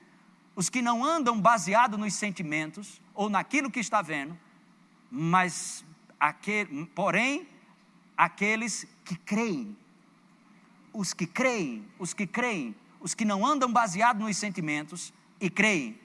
os 0.54 0.68
que 0.68 0.82
não 0.82 1.04
andam 1.04 1.40
baseado 1.40 1.96
nos 1.96 2.14
sentimentos 2.14 3.00
ou 3.14 3.28
naquilo 3.28 3.70
que 3.70 3.80
está 3.80 4.02
vendo, 4.02 4.38
mas 5.10 5.84
aquele, 6.18 6.86
porém 6.86 7.48
aqueles 8.16 8.86
que 9.04 9.16
creem, 9.16 9.76
os 10.92 11.14
que 11.14 11.26
creem, 11.26 11.86
os 11.98 12.12
que 12.12 12.26
creem, 12.26 12.74
os 13.00 13.14
que 13.14 13.24
não 13.24 13.46
andam 13.46 13.72
baseados 13.72 14.22
nos 14.22 14.36
sentimentos 14.36 15.12
e 15.40 15.48
creem, 15.48 15.98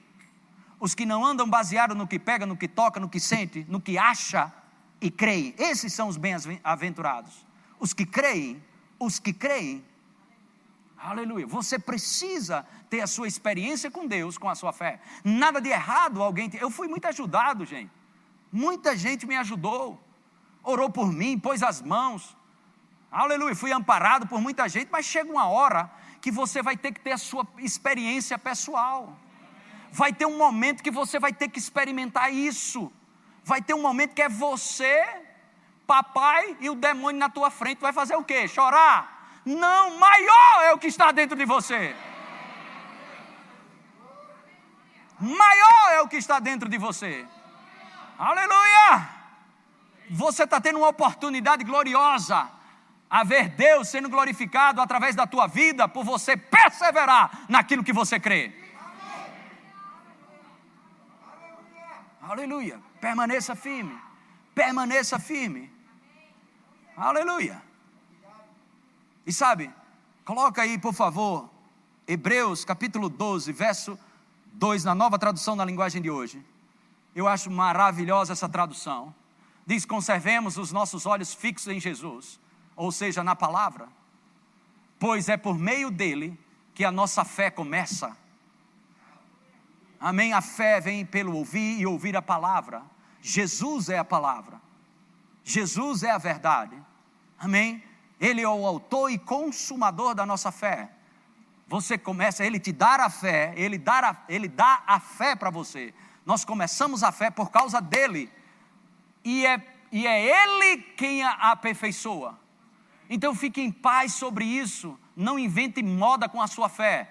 os 0.78 0.94
que 0.94 1.06
não 1.06 1.24
andam 1.24 1.48
baseados 1.48 1.96
no 1.96 2.06
que 2.06 2.18
pega, 2.18 2.44
no 2.44 2.56
que 2.56 2.68
toca, 2.68 3.00
no 3.00 3.08
que 3.08 3.18
sente, 3.18 3.64
no 3.68 3.80
que 3.80 3.96
acha 3.96 4.52
e 5.00 5.10
creem, 5.10 5.54
esses 5.58 5.92
são 5.92 6.08
os 6.08 6.16
bem-aventurados. 6.16 7.46
Os 7.78 7.92
que 7.92 8.06
creem, 8.06 8.62
os 8.98 9.18
que 9.18 9.32
creem. 9.32 9.84
Aleluia. 10.98 11.46
Você 11.46 11.78
precisa 11.78 12.66
ter 12.88 13.00
a 13.00 13.06
sua 13.06 13.28
experiência 13.28 13.90
com 13.90 14.06
Deus, 14.06 14.38
com 14.38 14.48
a 14.48 14.54
sua 14.54 14.72
fé. 14.72 15.00
Nada 15.22 15.60
de 15.60 15.68
errado 15.68 16.22
alguém. 16.22 16.48
Ter. 16.48 16.62
Eu 16.62 16.70
fui 16.70 16.88
muito 16.88 17.06
ajudado, 17.06 17.64
gente. 17.64 17.90
Muita 18.50 18.96
gente 18.96 19.26
me 19.26 19.36
ajudou, 19.36 20.00
orou 20.62 20.88
por 20.88 21.12
mim, 21.12 21.38
pôs 21.38 21.62
as 21.62 21.82
mãos. 21.82 22.36
Aleluia, 23.10 23.54
fui 23.54 23.72
amparado 23.72 24.26
por 24.26 24.40
muita 24.40 24.68
gente, 24.68 24.88
mas 24.90 25.04
chega 25.04 25.30
uma 25.30 25.46
hora 25.46 25.90
que 26.20 26.30
você 26.30 26.62
vai 26.62 26.76
ter 26.76 26.92
que 26.92 27.00
ter 27.00 27.12
a 27.12 27.18
sua 27.18 27.46
experiência 27.58 28.38
pessoal. 28.38 29.16
Vai 29.92 30.12
ter 30.12 30.26
um 30.26 30.36
momento 30.36 30.82
que 30.82 30.90
você 30.90 31.18
vai 31.18 31.32
ter 31.32 31.48
que 31.48 31.58
experimentar 31.58 32.32
isso. 32.32 32.92
Vai 33.44 33.62
ter 33.62 33.74
um 33.74 33.82
momento 33.82 34.14
que 34.14 34.22
é 34.22 34.28
você, 34.28 35.04
papai 35.86 36.56
e 36.60 36.68
o 36.68 36.74
demônio 36.74 37.18
na 37.18 37.28
tua 37.28 37.50
frente. 37.50 37.80
Vai 37.80 37.92
fazer 37.92 38.16
o 38.16 38.24
quê? 38.24 38.48
Chorar? 38.48 39.40
Não, 39.44 39.98
maior 39.98 40.64
é 40.64 40.72
o 40.72 40.78
que 40.78 40.88
está 40.88 41.12
dentro 41.12 41.36
de 41.36 41.44
você. 41.44 41.94
Maior 45.18 45.92
é 45.92 46.00
o 46.02 46.08
que 46.08 46.16
está 46.16 46.38
dentro 46.38 46.68
de 46.68 46.76
você. 46.76 47.24
Aleluia! 48.18 49.08
Você 50.10 50.44
está 50.44 50.60
tendo 50.60 50.78
uma 50.78 50.88
oportunidade 50.88 51.64
gloriosa 51.64 52.50
a 53.08 53.24
ver 53.24 53.50
Deus 53.50 53.88
sendo 53.88 54.08
glorificado 54.08 54.80
através 54.80 55.14
da 55.14 55.26
tua 55.26 55.46
vida 55.46 55.88
por 55.88 56.04
você 56.04 56.36
perseverar 56.36 57.46
naquilo 57.48 57.84
que 57.84 57.92
você 57.92 58.18
crê. 58.18 58.65
Aleluia. 62.28 62.82
Permaneça 63.00 63.54
firme. 63.54 63.96
Permaneça 64.52 65.16
firme. 65.16 65.70
Aleluia. 66.96 67.62
E 69.24 69.32
sabe, 69.32 69.70
coloca 70.24 70.62
aí, 70.62 70.76
por 70.76 70.92
favor, 70.92 71.48
Hebreus 72.06 72.64
capítulo 72.64 73.08
12, 73.08 73.52
verso 73.52 73.96
2, 74.54 74.82
na 74.82 74.94
nova 74.94 75.18
tradução 75.20 75.54
na 75.54 75.64
linguagem 75.64 76.02
de 76.02 76.10
hoje. 76.10 76.44
Eu 77.14 77.28
acho 77.28 77.48
maravilhosa 77.48 78.32
essa 78.32 78.48
tradução. 78.48 79.14
Diz: 79.64 79.84
conservemos 79.84 80.56
os 80.56 80.72
nossos 80.72 81.06
olhos 81.06 81.32
fixos 81.32 81.68
em 81.68 81.78
Jesus, 81.78 82.40
ou 82.74 82.90
seja, 82.90 83.22
na 83.22 83.36
palavra, 83.36 83.88
pois 84.98 85.28
é 85.28 85.36
por 85.36 85.56
meio 85.56 85.92
dele 85.92 86.36
que 86.74 86.84
a 86.84 86.90
nossa 86.90 87.24
fé 87.24 87.52
começa. 87.52 88.16
Amém? 90.00 90.32
A 90.32 90.40
fé 90.40 90.80
vem 90.80 91.04
pelo 91.04 91.34
ouvir 91.36 91.80
e 91.80 91.86
ouvir 91.86 92.16
a 92.16 92.22
palavra. 92.22 92.82
Jesus 93.20 93.88
é 93.88 93.98
a 93.98 94.04
palavra. 94.04 94.60
Jesus 95.42 96.02
é 96.02 96.10
a 96.10 96.18
verdade. 96.18 96.76
Amém? 97.38 97.82
Ele 98.20 98.40
é 98.40 98.48
o 98.48 98.66
autor 98.66 99.10
e 99.10 99.18
consumador 99.18 100.14
da 100.14 100.24
nossa 100.24 100.50
fé. 100.50 100.90
Você 101.68 101.98
começa, 101.98 102.44
ele 102.44 102.60
te 102.60 102.72
dá 102.72 102.96
a 102.96 103.10
fé, 103.10 103.52
ele 103.56 103.76
dá 103.76 104.10
a, 104.10 104.16
ele 104.28 104.48
dá 104.48 104.82
a 104.86 105.00
fé 105.00 105.34
para 105.34 105.50
você. 105.50 105.92
Nós 106.24 106.44
começamos 106.44 107.02
a 107.02 107.10
fé 107.10 107.30
por 107.30 107.50
causa 107.50 107.80
dele. 107.80 108.30
E 109.24 109.46
é, 109.46 109.60
e 109.90 110.06
é 110.06 110.24
ele 110.24 110.82
quem 110.96 111.22
a 111.22 111.32
aperfeiçoa. 111.52 112.38
Então 113.08 113.34
fique 113.34 113.60
em 113.60 113.70
paz 113.70 114.14
sobre 114.14 114.44
isso. 114.44 114.98
Não 115.16 115.38
invente 115.38 115.82
moda 115.82 116.28
com 116.28 116.40
a 116.40 116.46
sua 116.46 116.68
fé. 116.68 117.10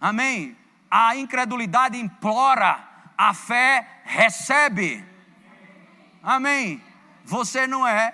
Amém? 0.00 0.56
A 0.90 1.14
incredulidade 1.14 1.98
implora, 1.98 2.84
a 3.16 3.32
fé 3.32 4.02
recebe. 4.04 5.04
Amém? 6.22 6.82
Você 7.24 7.66
não 7.66 7.86
é 7.86 8.12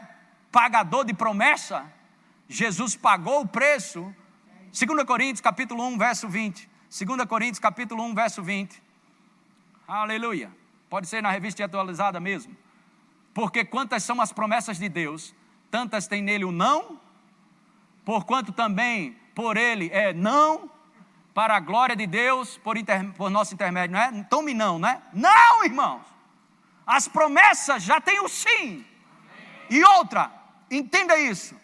pagador 0.53 1.05
de 1.05 1.15
promessa. 1.15 1.91
Jesus 2.49 2.95
pagou 2.95 3.41
o 3.41 3.49
preço. 3.49 4.15
2 4.73 5.05
Coríntios 5.05 5.41
capítulo 5.41 5.87
1, 5.87 5.99
verso 5.99 6.29
20. 6.29 6.69
2 6.91 7.25
Coríntios 7.27 7.59
capítulo 7.59 8.03
1, 8.05 8.15
verso 8.15 8.43
20. 8.43 8.83
Aleluia. 9.89 10.51
Pode 10.91 11.09
ser 11.09 11.23
na 11.23 11.31
revista 11.31 11.65
atualizada 11.65 12.21
mesmo. 12.21 12.57
Porque 13.33 13.65
quantas 13.65 14.03
são 14.03 14.21
as 14.21 14.33
promessas 14.33 14.79
de 14.79 14.89
Deus, 14.89 15.35
tantas 15.71 16.07
tem 16.07 16.23
nele 16.23 16.45
o 16.45 16.53
não, 16.53 17.01
porquanto 18.05 18.53
também 18.53 19.17
por 19.35 19.57
ele 19.57 19.91
é 19.93 20.13
não, 20.13 20.71
para 21.37 21.55
a 21.55 21.61
glória 21.61 21.95
de 21.95 22.07
Deus, 22.07 22.57
por, 22.57 22.79
inter, 22.79 23.13
por 23.13 23.29
nosso 23.29 23.53
intermédio, 23.53 23.95
não 23.95 24.03
é? 24.03 24.25
Tome 24.25 24.55
não, 24.55 24.79
não 24.79 24.89
é? 24.89 25.03
Não, 25.13 25.65
irmãos! 25.67 26.01
As 26.87 27.07
promessas 27.07 27.83
já 27.83 28.01
têm 28.01 28.21
o 28.21 28.29
sim. 28.29 28.87
E 29.69 29.85
outra, 29.85 30.33
entenda 30.71 31.15
isso. 31.19 31.55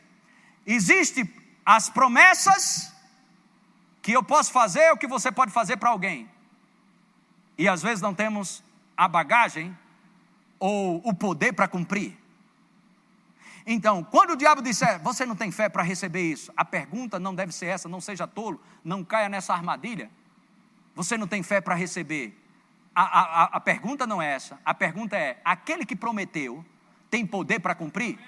Existe 0.66 1.24
as 1.64 1.88
promessas 1.88 2.94
que 4.02 4.12
eu 4.12 4.22
posso 4.22 4.52
fazer 4.52 4.90
ou 4.90 4.98
que 4.98 5.06
você 5.06 5.32
pode 5.32 5.50
fazer 5.50 5.78
para 5.78 5.88
alguém 5.88 6.30
e 7.56 7.66
às 7.66 7.82
vezes 7.82 8.02
não 8.02 8.12
temos 8.12 8.62
a 8.94 9.08
bagagem 9.08 9.74
ou 10.58 11.00
o 11.02 11.14
poder 11.14 11.54
para 11.54 11.66
cumprir. 11.66 12.14
Então, 13.66 14.03
quando 14.03 14.31
o 14.31 14.37
diabo 14.37 14.61
disser, 14.61 15.01
você 15.01 15.25
não 15.25 15.37
tem 15.37 15.51
fé 15.51 15.68
para 15.68 15.83
receber 15.83 16.22
isso, 16.22 16.53
a 16.57 16.64
pergunta 16.64 17.18
não 17.18 17.35
deve 17.35 17.53
ser 17.53 17.66
essa, 17.66 17.88
não 17.88 18.01
seja 18.01 18.27
tolo, 18.27 18.61
não 18.85 19.05
caia 19.05 19.29
nessa 19.29 19.55
armadilha. 19.55 20.11
Você 20.94 21.16
não 21.16 21.27
tem 21.27 21.42
fé 21.42 21.61
para 21.61 21.75
receber. 21.75 22.38
A, 22.94 23.03
a, 23.03 23.44
a 23.44 23.61
pergunta 23.61 24.07
não 24.07 24.20
é 24.20 24.33
essa. 24.33 24.59
A 24.64 24.75
pergunta 24.75 25.16
é: 25.16 25.40
aquele 25.44 25.87
que 25.87 25.96
prometeu 25.96 26.64
tem 27.11 27.27
poder 27.27 27.61
para 27.61 27.75
cumprir? 27.75 28.18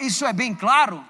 Isso 0.00 0.24
é 0.24 0.32
bem 0.32 0.54
claro? 0.54 1.04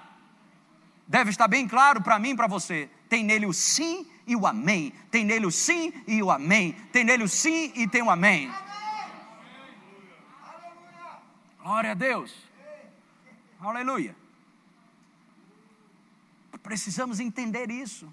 Deve 1.07 1.29
estar 1.29 1.47
bem 1.47 1.67
claro 1.67 2.01
para 2.01 2.19
mim 2.19 2.31
e 2.31 2.35
para 2.35 2.47
você. 2.47 2.89
Tem 3.07 3.23
nele 3.23 3.45
o 3.45 3.53
sim 3.53 4.07
e 4.27 4.35
o 4.35 4.45
amém. 4.45 4.93
Tem 5.09 5.23
nele 5.23 5.45
o 5.45 5.51
sim 5.51 5.93
e 6.07 6.21
o 6.21 6.29
amém. 6.29 6.73
Tem 6.91 7.03
nele 7.03 7.23
o 7.23 7.27
sim 7.27 7.71
e 7.75 7.87
tem 7.87 8.01
o 8.01 8.09
amém. 8.09 8.51
Glória 11.69 11.91
a 11.91 11.93
Deus. 11.93 12.33
Aleluia. 13.59 14.15
Precisamos 16.63 17.19
entender 17.19 17.69
isso. 17.69 18.11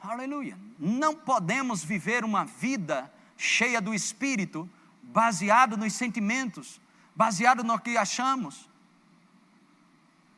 Aleluia. 0.00 0.58
Não 0.78 1.14
podemos 1.14 1.84
viver 1.84 2.24
uma 2.24 2.46
vida 2.46 3.12
cheia 3.36 3.78
do 3.78 3.92
espírito, 3.92 4.66
baseado 5.02 5.76
nos 5.76 5.92
sentimentos, 5.92 6.80
baseado 7.14 7.62
no 7.62 7.78
que 7.78 7.98
achamos. 7.98 8.66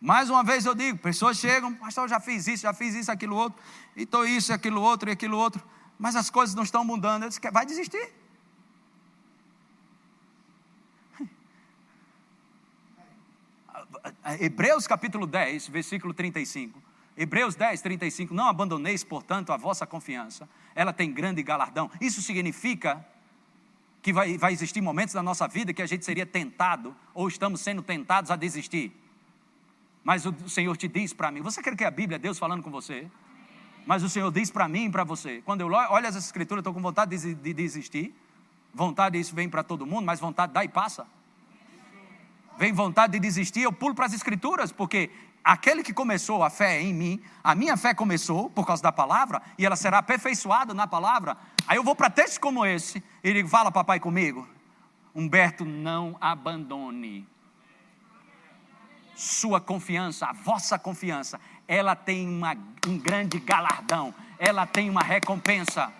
Mais 0.01 0.29
uma 0.29 0.43
vez 0.43 0.67
eu 0.67 0.75
digo, 0.75 0.99
pessoas 0.99 1.37
chegam, 1.37 1.73
pastor, 1.73 2.07
eu 2.07 2.09
já 2.09 2.19
fiz 2.19 2.49
isso, 2.49 2.65
já 2.65 2.75
fiz 2.75 2.97
isso, 2.97 3.13
aquilo 3.13 3.37
outro, 3.37 3.63
e 3.95 4.03
estou 4.03 4.27
isso, 4.27 4.53
aquilo 4.53 4.83
outro 4.83 5.09
e 5.09 5.13
aquilo 5.13 5.39
outro, 5.39 5.63
mas 5.97 6.17
as 6.17 6.29
coisas 6.29 6.53
não 6.53 6.65
estão 6.65 6.85
mudando. 6.85 7.23
Eu 7.23 7.29
disse, 7.29 7.41
vai 7.53 7.65
desistir. 7.65 8.22
Hebreus 14.41 14.87
capítulo 14.87 15.27
10, 15.27 15.69
versículo 15.69 16.13
35. 16.13 16.83
Hebreus 17.17 17.55
10, 17.55 17.81
35. 17.81 18.35
Não 18.35 18.47
abandoneis, 18.47 19.05
portanto, 19.05 19.53
a 19.53 19.57
vossa 19.57 19.87
confiança. 19.87 20.49
Ela 20.75 20.93
tem 20.93 21.13
grande 21.13 21.43
galardão. 21.43 21.91
Isso 22.01 22.23
significa 22.23 23.05
que 24.01 24.13
vai, 24.13 24.37
vai 24.37 24.53
existir 24.53 24.81
momentos 24.81 25.15
da 25.15 25.23
nossa 25.23 25.47
vida 25.47 25.73
que 25.73 25.83
a 25.83 25.87
gente 25.87 26.05
seria 26.05 26.27
tentado, 26.27 26.95
ou 27.15 27.29
estamos 27.29 27.61
sendo 27.61 27.83
tentados 27.83 28.31
a 28.31 28.37
desistir. 28.37 28.93
Mas 30.03 30.27
o 30.27 30.49
Senhor 30.49 30.77
te 30.77 30.89
diz 30.89 31.13
para 31.13 31.31
mim, 31.31 31.41
você 31.41 31.63
quer 31.63 31.77
que 31.77 31.85
a 31.85 31.91
Bíblia 31.91 32.17
é 32.17 32.19
Deus 32.19 32.39
falando 32.39 32.63
com 32.63 32.71
você? 32.71 33.09
Mas 33.87 34.03
o 34.03 34.09
Senhor 34.09 34.31
diz 34.33 34.51
para 34.51 34.69
mim 34.69 34.87
e 34.87 34.91
para 34.91 35.05
você. 35.05 35.41
Quando 35.45 35.61
eu 35.61 35.69
olho 35.69 36.07
as 36.07 36.17
escrituras, 36.17 36.63
estou 36.63 36.75
com 36.75 36.81
vontade 36.81 37.17
de, 37.17 37.35
de 37.35 37.53
desistir. 37.53 38.15
Vontade, 38.75 39.19
isso 39.19 39.35
vem 39.35 39.49
para 39.49 39.63
todo 39.63 39.87
mundo, 39.87 40.05
mas 40.05 40.19
vontade 40.19 40.53
dá 40.53 40.65
e 40.65 40.69
passa. 40.69 41.07
Vem 42.59 42.73
vontade 42.73 43.15
de 43.15 43.21
desistir, 43.21 43.63
eu 43.63 43.73
pulo 43.73 43.95
para 43.95 44.07
as 44.07 44.13
escrituras, 44.13 44.71
porque 44.71 45.11
aquele 45.43 45.83
que 45.83 45.93
começou 45.93 46.43
a 46.43 46.51
fé 46.51 46.81
em 46.81 46.93
mim, 46.93 47.23
a 47.43 47.55
minha 47.55 47.77
fé 47.77 47.95
começou 47.95 48.51
por 48.51 48.67
causa 48.67 48.83
da 48.83 48.93
palavra, 48.93 49.43
e 49.59 49.67
ela 49.67 49.77
será 49.77 49.99
aperfeiçoada 49.99 50.73
na 50.75 50.87
palavra. 50.87 51.37
Aí 51.67 51.77
eu 51.77 51.85
vou 51.85 51.97
para 51.97 52.11
textos 52.11 52.39
como 52.39 52.65
esse, 52.65 53.03
e 53.23 53.29
ele 53.29 53.47
fala, 53.47 53.73
papai, 53.73 53.99
comigo. 53.99 54.49
Humberto, 55.15 55.65
não 55.65 56.17
abandone 56.21 57.27
sua 59.15 59.61
confiança, 59.61 60.27
a 60.27 60.33
vossa 60.33 60.79
confiança, 60.79 61.41
ela 61.69 61.95
tem 61.95 62.29
uma, 62.29 62.57
um 62.87 62.99
grande 62.99 63.39
galardão, 63.39 64.15
ela 64.39 64.67
tem 64.67 64.91
uma 64.91 65.03
recompensa. 65.03 65.93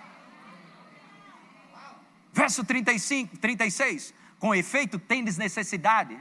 Verso 2.33 2.65
35, 2.65 3.37
36. 3.39 4.15
Com 4.39 4.55
efeito, 4.55 4.99
tendes 4.99 5.37
necessidade 5.37 6.19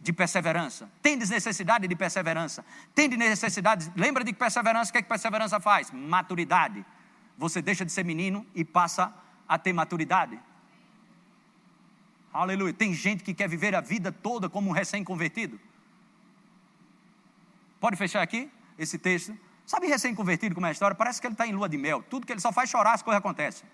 de 0.00 0.12
perseverança. 0.12 0.90
Tendes 1.02 1.30
necessidade 1.30 1.88
de 1.88 1.96
perseverança. 1.96 2.64
Tendes 2.94 3.18
necessidade. 3.18 3.92
Lembra 3.96 4.22
de 4.22 4.32
perseverança? 4.32 4.90
O 4.90 4.92
que, 4.92 4.98
é 4.98 5.02
que 5.02 5.08
perseverança 5.08 5.58
faz? 5.60 5.90
Maturidade. 5.90 6.84
Você 7.36 7.60
deixa 7.60 7.84
de 7.84 7.92
ser 7.92 8.04
menino 8.04 8.46
e 8.54 8.64
passa 8.64 9.12
a 9.48 9.58
ter 9.58 9.72
maturidade. 9.72 10.38
Aleluia. 12.32 12.72
Tem 12.72 12.92
gente 12.92 13.24
que 13.24 13.34
quer 13.34 13.48
viver 13.48 13.74
a 13.74 13.80
vida 13.80 14.12
toda 14.12 14.48
como 14.48 14.70
um 14.70 14.72
recém-convertido. 14.72 15.58
Pode 17.80 17.96
fechar 17.96 18.22
aqui 18.22 18.50
esse 18.78 18.98
texto? 18.98 19.36
Sabe 19.66 19.86
recém-convertido 19.86 20.54
como 20.54 20.66
é 20.66 20.68
a 20.68 20.72
história? 20.72 20.94
Parece 20.94 21.20
que 21.20 21.26
ele 21.26 21.34
está 21.34 21.46
em 21.46 21.52
lua 21.52 21.68
de 21.68 21.76
mel. 21.76 22.02
Tudo 22.02 22.26
que 22.26 22.32
ele 22.32 22.40
só 22.40 22.52
faz 22.52 22.70
chorar, 22.70 22.92
as 22.92 23.02
coisas 23.02 23.18
acontecem. 23.18 23.68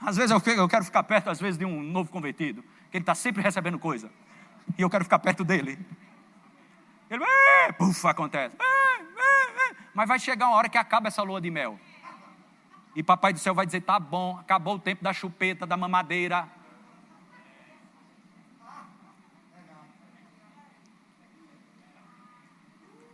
Às 0.00 0.16
vezes 0.16 0.30
eu 0.30 0.68
quero 0.68 0.84
ficar 0.84 1.02
perto, 1.02 1.28
às 1.28 1.40
vezes, 1.40 1.58
de 1.58 1.64
um 1.64 1.82
novo 1.82 2.10
convertido, 2.10 2.64
que 2.90 2.96
ele 2.96 3.02
está 3.02 3.14
sempre 3.14 3.42
recebendo 3.42 3.78
coisa. 3.78 4.10
E 4.76 4.82
eu 4.82 4.90
quero 4.90 5.04
ficar 5.04 5.18
perto 5.18 5.44
dele. 5.44 5.78
Ele, 7.08 7.24
puf, 7.78 8.06
acontece. 8.06 8.56
Mas 9.94 10.08
vai 10.08 10.18
chegar 10.18 10.46
uma 10.46 10.56
hora 10.56 10.68
que 10.68 10.78
acaba 10.78 11.08
essa 11.08 11.22
lua 11.22 11.40
de 11.40 11.50
mel. 11.50 11.78
E 12.94 13.02
papai 13.02 13.32
do 13.32 13.38
céu 13.38 13.54
vai 13.54 13.66
dizer: 13.66 13.82
tá 13.82 13.98
bom, 13.98 14.38
acabou 14.38 14.76
o 14.76 14.78
tempo 14.78 15.02
da 15.02 15.12
chupeta, 15.12 15.66
da 15.66 15.76
mamadeira. 15.76 16.48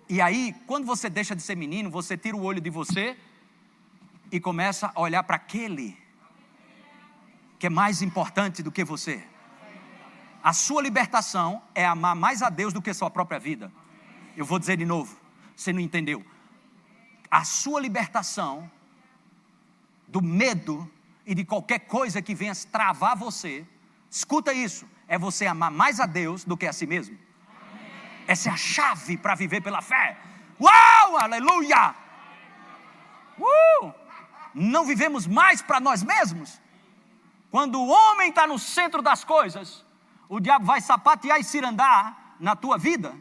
E 0.08 0.20
aí, 0.20 0.54
quando 0.66 0.86
você 0.86 1.10
deixa 1.10 1.34
de 1.34 1.42
ser 1.42 1.56
menino, 1.56 1.90
você 1.90 2.16
tira 2.16 2.36
o 2.36 2.42
olho 2.42 2.60
de 2.60 2.70
você 2.70 3.16
e 4.30 4.38
começa 4.38 4.92
a 4.94 5.00
olhar 5.00 5.22
para 5.24 5.36
aquele 5.36 5.98
que 7.58 7.66
é 7.66 7.70
mais 7.70 8.02
importante 8.02 8.62
do 8.62 8.70
que 8.70 8.84
você. 8.84 9.24
A 10.46 10.52
sua 10.52 10.80
libertação 10.80 11.60
é 11.74 11.84
amar 11.84 12.14
mais 12.14 12.40
a 12.40 12.48
Deus 12.48 12.72
do 12.72 12.80
que 12.80 12.90
a 12.90 12.94
sua 12.94 13.10
própria 13.10 13.36
vida. 13.36 13.72
Eu 14.36 14.44
vou 14.44 14.60
dizer 14.60 14.76
de 14.76 14.86
novo, 14.86 15.18
você 15.56 15.72
não 15.72 15.80
entendeu. 15.80 16.24
A 17.28 17.42
sua 17.42 17.80
libertação 17.80 18.70
do 20.06 20.22
medo 20.22 20.88
e 21.26 21.34
de 21.34 21.44
qualquer 21.44 21.80
coisa 21.80 22.22
que 22.22 22.32
venha 22.32 22.52
travar 22.70 23.16
você, 23.16 23.66
escuta 24.08 24.52
isso, 24.52 24.86
é 25.08 25.18
você 25.18 25.46
amar 25.46 25.72
mais 25.72 25.98
a 25.98 26.06
Deus 26.06 26.44
do 26.44 26.56
que 26.56 26.68
a 26.68 26.72
si 26.72 26.86
mesmo. 26.86 27.18
Essa 28.28 28.50
é 28.50 28.52
a 28.52 28.56
chave 28.56 29.16
para 29.16 29.34
viver 29.34 29.60
pela 29.62 29.82
fé. 29.82 30.16
Uau, 30.60 31.16
aleluia! 31.16 31.92
Uh! 33.36 33.92
Não 34.54 34.84
vivemos 34.84 35.26
mais 35.26 35.60
para 35.60 35.80
nós 35.80 36.04
mesmos. 36.04 36.60
Quando 37.50 37.80
o 37.80 37.88
homem 37.88 38.28
está 38.28 38.46
no 38.46 38.60
centro 38.60 39.02
das 39.02 39.24
coisas, 39.24 39.84
o 40.28 40.40
diabo 40.40 40.64
vai 40.64 40.80
sapatear 40.80 41.40
e 41.40 41.44
cirandar 41.44 42.36
na 42.40 42.54
tua 42.54 42.78
vida. 42.78 43.14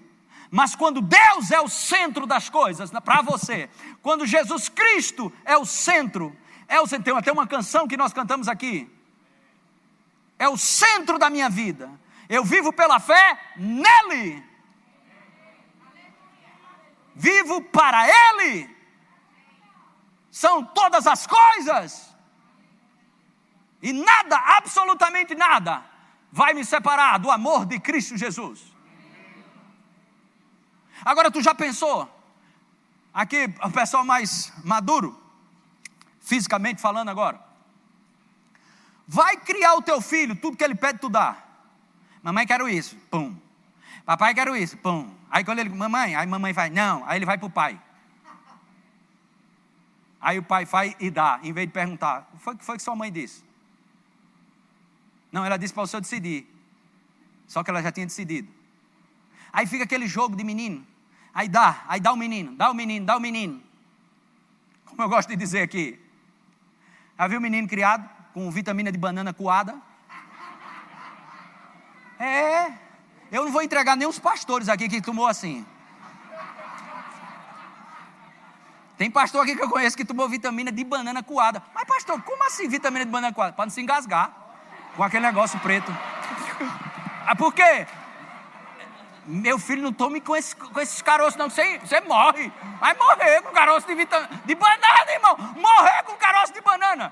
Mas 0.52 0.76
quando 0.76 1.02
Deus 1.02 1.52
é 1.52 1.60
o 1.60 1.68
centro 1.68 2.26
das 2.26 2.50
coisas 2.50 2.92
para 2.92 3.22
você, 3.22 3.70
quando 4.02 4.26
Jesus 4.26 4.70
Cristo 4.70 5.32
é 5.44 5.58
o 5.58 5.66
centro, 5.66 6.36
é 6.68 6.80
o 6.80 6.88
centro. 6.88 7.04
Tem 7.04 7.18
até 7.18 7.32
uma 7.32 7.48
canção 7.48 7.88
que 7.88 7.98
nós 7.98 8.14
cantamos 8.14 8.48
aqui. 8.48 8.90
É 10.38 10.48
o 10.48 10.58
centro 10.58 11.18
da 11.18 11.30
minha 11.30 11.50
vida. 11.50 11.90
Eu 12.30 12.44
vivo 12.44 12.72
pela 12.72 13.00
fé 13.00 13.40
nele 13.58 14.44
vivo 17.16 17.62
para 17.62 18.06
Ele, 18.08 18.70
são 20.30 20.64
todas 20.66 21.08
as 21.08 21.26
coisas, 21.26 22.14
e 23.82 23.94
nada, 23.94 24.38
absolutamente 24.58 25.34
nada, 25.34 25.84
vai 26.36 26.54
me 26.54 26.66
separar 26.66 27.18
do 27.18 27.32
amor 27.32 27.66
de 27.66 27.80
Cristo 27.80 28.18
Jesus. 28.18 28.60
Agora 31.06 31.32
tu 31.32 31.42
já 31.42 31.56
pensou? 31.56 32.12
Aqui 33.14 33.46
o 33.64 33.72
pessoal 33.72 34.04
mais 34.04 34.52
maduro, 34.62 35.18
fisicamente 36.20 36.82
falando 36.82 37.08
agora. 37.08 37.40
Vai 39.08 39.38
criar 39.38 39.76
o 39.76 39.82
teu 39.82 40.02
filho, 40.02 40.36
tudo 40.36 40.58
que 40.58 40.64
ele 40.66 40.76
pede, 40.76 41.00
tu 41.00 41.08
dá. 41.08 41.38
Mamãe, 42.22 42.46
quero 42.46 42.68
isso. 42.68 42.98
Pum. 43.10 43.34
Papai, 44.06 44.34
quero 44.34 44.58
isso. 44.58 44.76
Pum. 44.80 45.10
Aí 45.32 45.46
quando 45.46 45.60
ele, 45.60 45.70
mamãe, 45.70 46.18
aí 46.18 46.28
mamãe 46.28 46.52
vai, 46.52 46.70
não. 46.70 47.08
Aí 47.08 47.18
ele 47.18 47.26
vai 47.26 47.38
para 47.38 47.48
o 47.48 47.50
pai. 47.50 47.80
Aí 50.20 50.38
o 50.38 50.44
pai 50.44 50.66
vai 50.66 50.98
e 51.00 51.10
dá, 51.10 51.40
em 51.44 51.54
vez 51.54 51.66
de 51.66 51.72
perguntar, 51.72 52.28
o 52.34 52.38
que 52.38 52.44
foi, 52.44 52.58
foi 52.60 52.76
que 52.76 52.84
sua 52.84 52.96
mãe 52.96 53.10
disse? 53.10 53.42
Não, 55.36 55.44
ela 55.44 55.58
disse 55.58 55.74
para 55.74 55.84
o 55.84 55.88
senhor 55.88 56.00
decidir. 56.00 56.48
Só 57.46 57.62
que 57.62 57.70
ela 57.70 57.84
já 57.84 57.92
tinha 57.92 58.06
decidido. 58.06 58.48
Aí 59.52 59.68
fica 59.68 59.84
aquele 59.84 60.08
jogo 60.08 60.34
de 60.34 60.46
menino. 60.46 60.88
Aí 61.34 61.50
dá, 61.50 61.84
aí 61.90 62.00
dá 62.00 62.14
o 62.14 62.16
menino, 62.16 62.56
dá 62.56 62.72
o 62.72 62.74
menino, 62.74 63.06
dá 63.06 63.18
o 63.18 63.20
menino. 63.20 63.62
Como 64.86 65.02
eu 65.02 65.10
gosto 65.10 65.28
de 65.28 65.36
dizer 65.36 65.62
aqui. 65.62 66.00
Já 67.20 67.28
viu 67.28 67.40
o 67.40 67.42
menino 67.42 67.68
criado 67.68 68.10
com 68.34 68.50
vitamina 68.50 68.90
de 68.94 68.98
banana 68.98 69.34
coada? 69.34 69.76
É, 72.18 72.72
eu 73.30 73.44
não 73.44 73.52
vou 73.52 73.62
entregar 73.62 73.98
nem 73.98 74.08
os 74.08 74.18
pastores 74.18 74.70
aqui 74.70 74.88
que 74.88 75.02
tomou 75.02 75.28
assim. 75.28 75.66
Tem 78.98 79.12
pastor 79.12 79.44
aqui 79.44 79.54
que 79.54 79.62
eu 79.62 79.70
conheço 79.70 79.98
que 79.98 80.06
tomou 80.06 80.30
vitamina 80.30 80.72
de 80.72 80.86
banana 80.86 81.22
coada. 81.22 81.62
Mas, 81.74 81.84
pastor, 81.84 82.22
como 82.22 82.42
assim 82.46 82.70
vitamina 82.70 83.04
de 83.04 83.12
banana 83.12 83.34
coada? 83.34 83.52
Para 83.52 83.66
não 83.66 83.70
se 83.70 83.82
engasgar 83.82 84.45
com 84.96 85.04
aquele 85.04 85.26
negócio 85.26 85.60
preto. 85.60 85.92
ah, 87.26 87.36
por 87.36 87.54
quê? 87.54 87.88
Meu 89.26 89.58
filho, 89.58 89.82
não 89.82 89.92
tome 89.92 90.22
com, 90.22 90.36
esse, 90.36 90.56
com 90.56 90.80
esses 90.80 91.02
caroços, 91.02 91.36
não, 91.36 91.50
você, 91.50 91.80
você 91.80 92.00
morre. 92.02 92.52
Vai 92.80 92.94
morrer 92.94 93.42
com 93.42 93.52
caroço 93.52 93.88
de, 93.88 93.96
vitamina, 93.96 94.30
de 94.46 94.56
banana, 94.56 95.12
irmão. 95.12 95.38
Morrer 95.56 96.04
com 96.04 96.16
caroço 96.16 96.54
de 96.54 96.62
banana. 96.62 97.12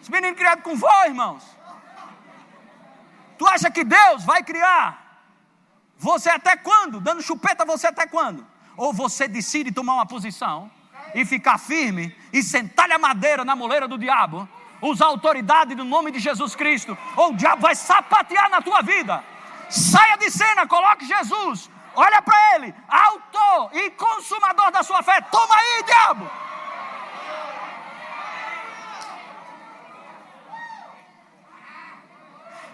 Esse 0.00 0.10
menino 0.10 0.34
criado 0.34 0.62
com 0.62 0.74
vó, 0.76 1.04
irmãos. 1.04 1.44
Tu 3.38 3.46
acha 3.46 3.70
que 3.70 3.84
Deus 3.84 4.24
vai 4.24 4.42
criar 4.42 5.00
você 5.96 6.30
até 6.30 6.56
quando? 6.56 6.98
Dando 6.98 7.22
chupeta 7.22 7.64
você 7.64 7.86
até 7.86 8.06
quando? 8.06 8.49
Ou 8.80 8.94
você 8.94 9.28
decide 9.28 9.70
tomar 9.70 9.92
uma 9.92 10.06
posição 10.06 10.70
e 11.14 11.22
ficar 11.26 11.58
firme 11.58 12.16
e 12.32 12.42
sentar 12.42 12.90
a 12.90 12.98
madeira 12.98 13.44
na 13.44 13.54
moleira 13.54 13.86
do 13.86 13.98
diabo, 13.98 14.48
usar 14.80 15.04
autoridade 15.04 15.74
no 15.74 15.84
nome 15.84 16.10
de 16.10 16.18
Jesus 16.18 16.56
Cristo, 16.56 16.96
ou 17.14 17.28
o 17.28 17.36
diabo 17.36 17.60
vai 17.60 17.74
sapatear 17.74 18.48
na 18.48 18.62
tua 18.62 18.80
vida. 18.80 19.22
Saia 19.68 20.16
de 20.16 20.30
cena, 20.30 20.66
coloque 20.66 21.04
Jesus, 21.04 21.68
olha 21.94 22.22
para 22.22 22.54
ele, 22.54 22.74
autor 22.88 23.68
e 23.74 23.90
consumador 23.90 24.72
da 24.72 24.82
sua 24.82 25.02
fé. 25.02 25.20
Toma 25.20 25.54
aí, 25.54 25.82
diabo! 25.84 26.30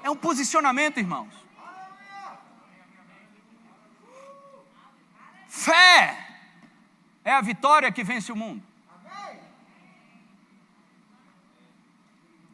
É 0.04 0.08
um 0.08 0.14
posicionamento, 0.14 0.98
irmãos. 0.98 1.45
Fé 5.56 6.28
é 7.24 7.32
a 7.32 7.40
vitória 7.40 7.90
que 7.90 8.04
vence 8.04 8.30
o 8.30 8.36
mundo. 8.36 8.62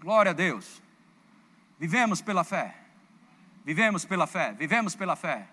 Glória 0.00 0.30
a 0.30 0.32
Deus. 0.32 0.80
Vivemos 1.80 2.22
pela 2.22 2.44
fé. 2.44 2.76
Vivemos 3.64 4.04
pela 4.04 4.26
fé. 4.26 4.52
Vivemos 4.52 4.94
pela 4.94 5.16
fé. 5.16 5.48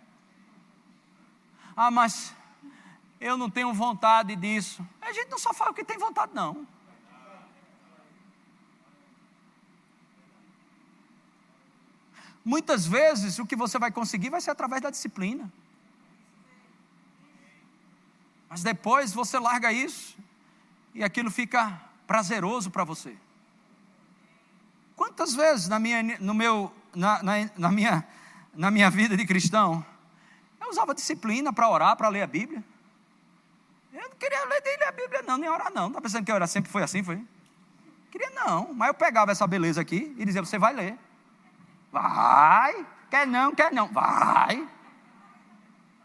Ah, 1.75 1.89
mas 1.89 2.35
eu 3.19 3.35
não 3.35 3.49
tenho 3.49 3.73
vontade 3.73 4.35
disso. 4.35 4.87
A 5.01 5.11
gente 5.11 5.29
não 5.29 5.39
só 5.39 5.51
fala 5.51 5.71
o 5.71 5.73
que 5.73 5.83
tem 5.83 5.97
vontade, 5.97 6.31
não. 6.35 6.67
Muitas 12.45 12.85
vezes 12.85 13.39
o 13.39 13.45
que 13.45 13.55
você 13.55 13.79
vai 13.79 13.91
conseguir 13.91 14.29
vai 14.29 14.39
ser 14.39 14.51
através 14.51 14.83
da 14.83 14.91
disciplina. 14.91 15.51
Mas 18.49 18.63
depois 18.63 19.13
você 19.13 19.37
larga 19.37 19.71
isso 19.71 20.17
e 20.93 21.03
aquilo 21.03 21.29
fica 21.29 21.79
prazeroso 22.07 22.71
para 22.71 22.83
você. 22.83 23.15
Quantas 24.95 25.33
vezes 25.33 25.67
na 25.67 25.79
minha, 25.79 26.01
no 26.19 26.33
meu, 26.33 26.73
na, 26.95 27.21
na, 27.21 27.33
na, 27.55 27.71
minha, 27.71 28.07
na 28.53 28.71
minha 28.71 28.89
vida 28.89 29.15
de 29.15 29.25
cristão, 29.25 29.85
eu 30.59 30.69
usava 30.69 30.95
disciplina 30.95 31.53
para 31.53 31.69
orar, 31.69 31.95
para 31.95 32.09
ler 32.09 32.23
a 32.23 32.27
Bíblia. 32.27 32.63
Eu 33.93 34.01
não 34.01 34.15
queria 34.17 34.43
ler 34.45 34.61
ler 34.63 34.87
a 34.87 34.91
Bíblia, 34.91 35.21
não, 35.21 35.37
nem 35.37 35.49
orar, 35.49 35.71
não. 35.71 35.87
Está 35.87 36.01
pensando 36.01 36.25
que 36.25 36.31
eu 36.31 36.35
era 36.35 36.47
sempre 36.47 36.71
foi 36.71 36.83
assim, 36.83 37.03
foi? 37.03 37.23
Queria 38.11 38.29
não, 38.31 38.73
mas 38.73 38.87
eu 38.87 38.93
pegava 38.93 39.31
essa 39.31 39.45
beleza 39.45 39.79
aqui 39.81 40.15
e 40.17 40.25
dizia: 40.25 40.43
Você 40.43 40.57
vai 40.57 40.73
ler. 40.73 40.97
Vai. 41.91 42.85
Quer 43.09 43.25
não, 43.27 43.53
quer 43.53 43.71
não. 43.71 43.87
Vai. 43.87 44.67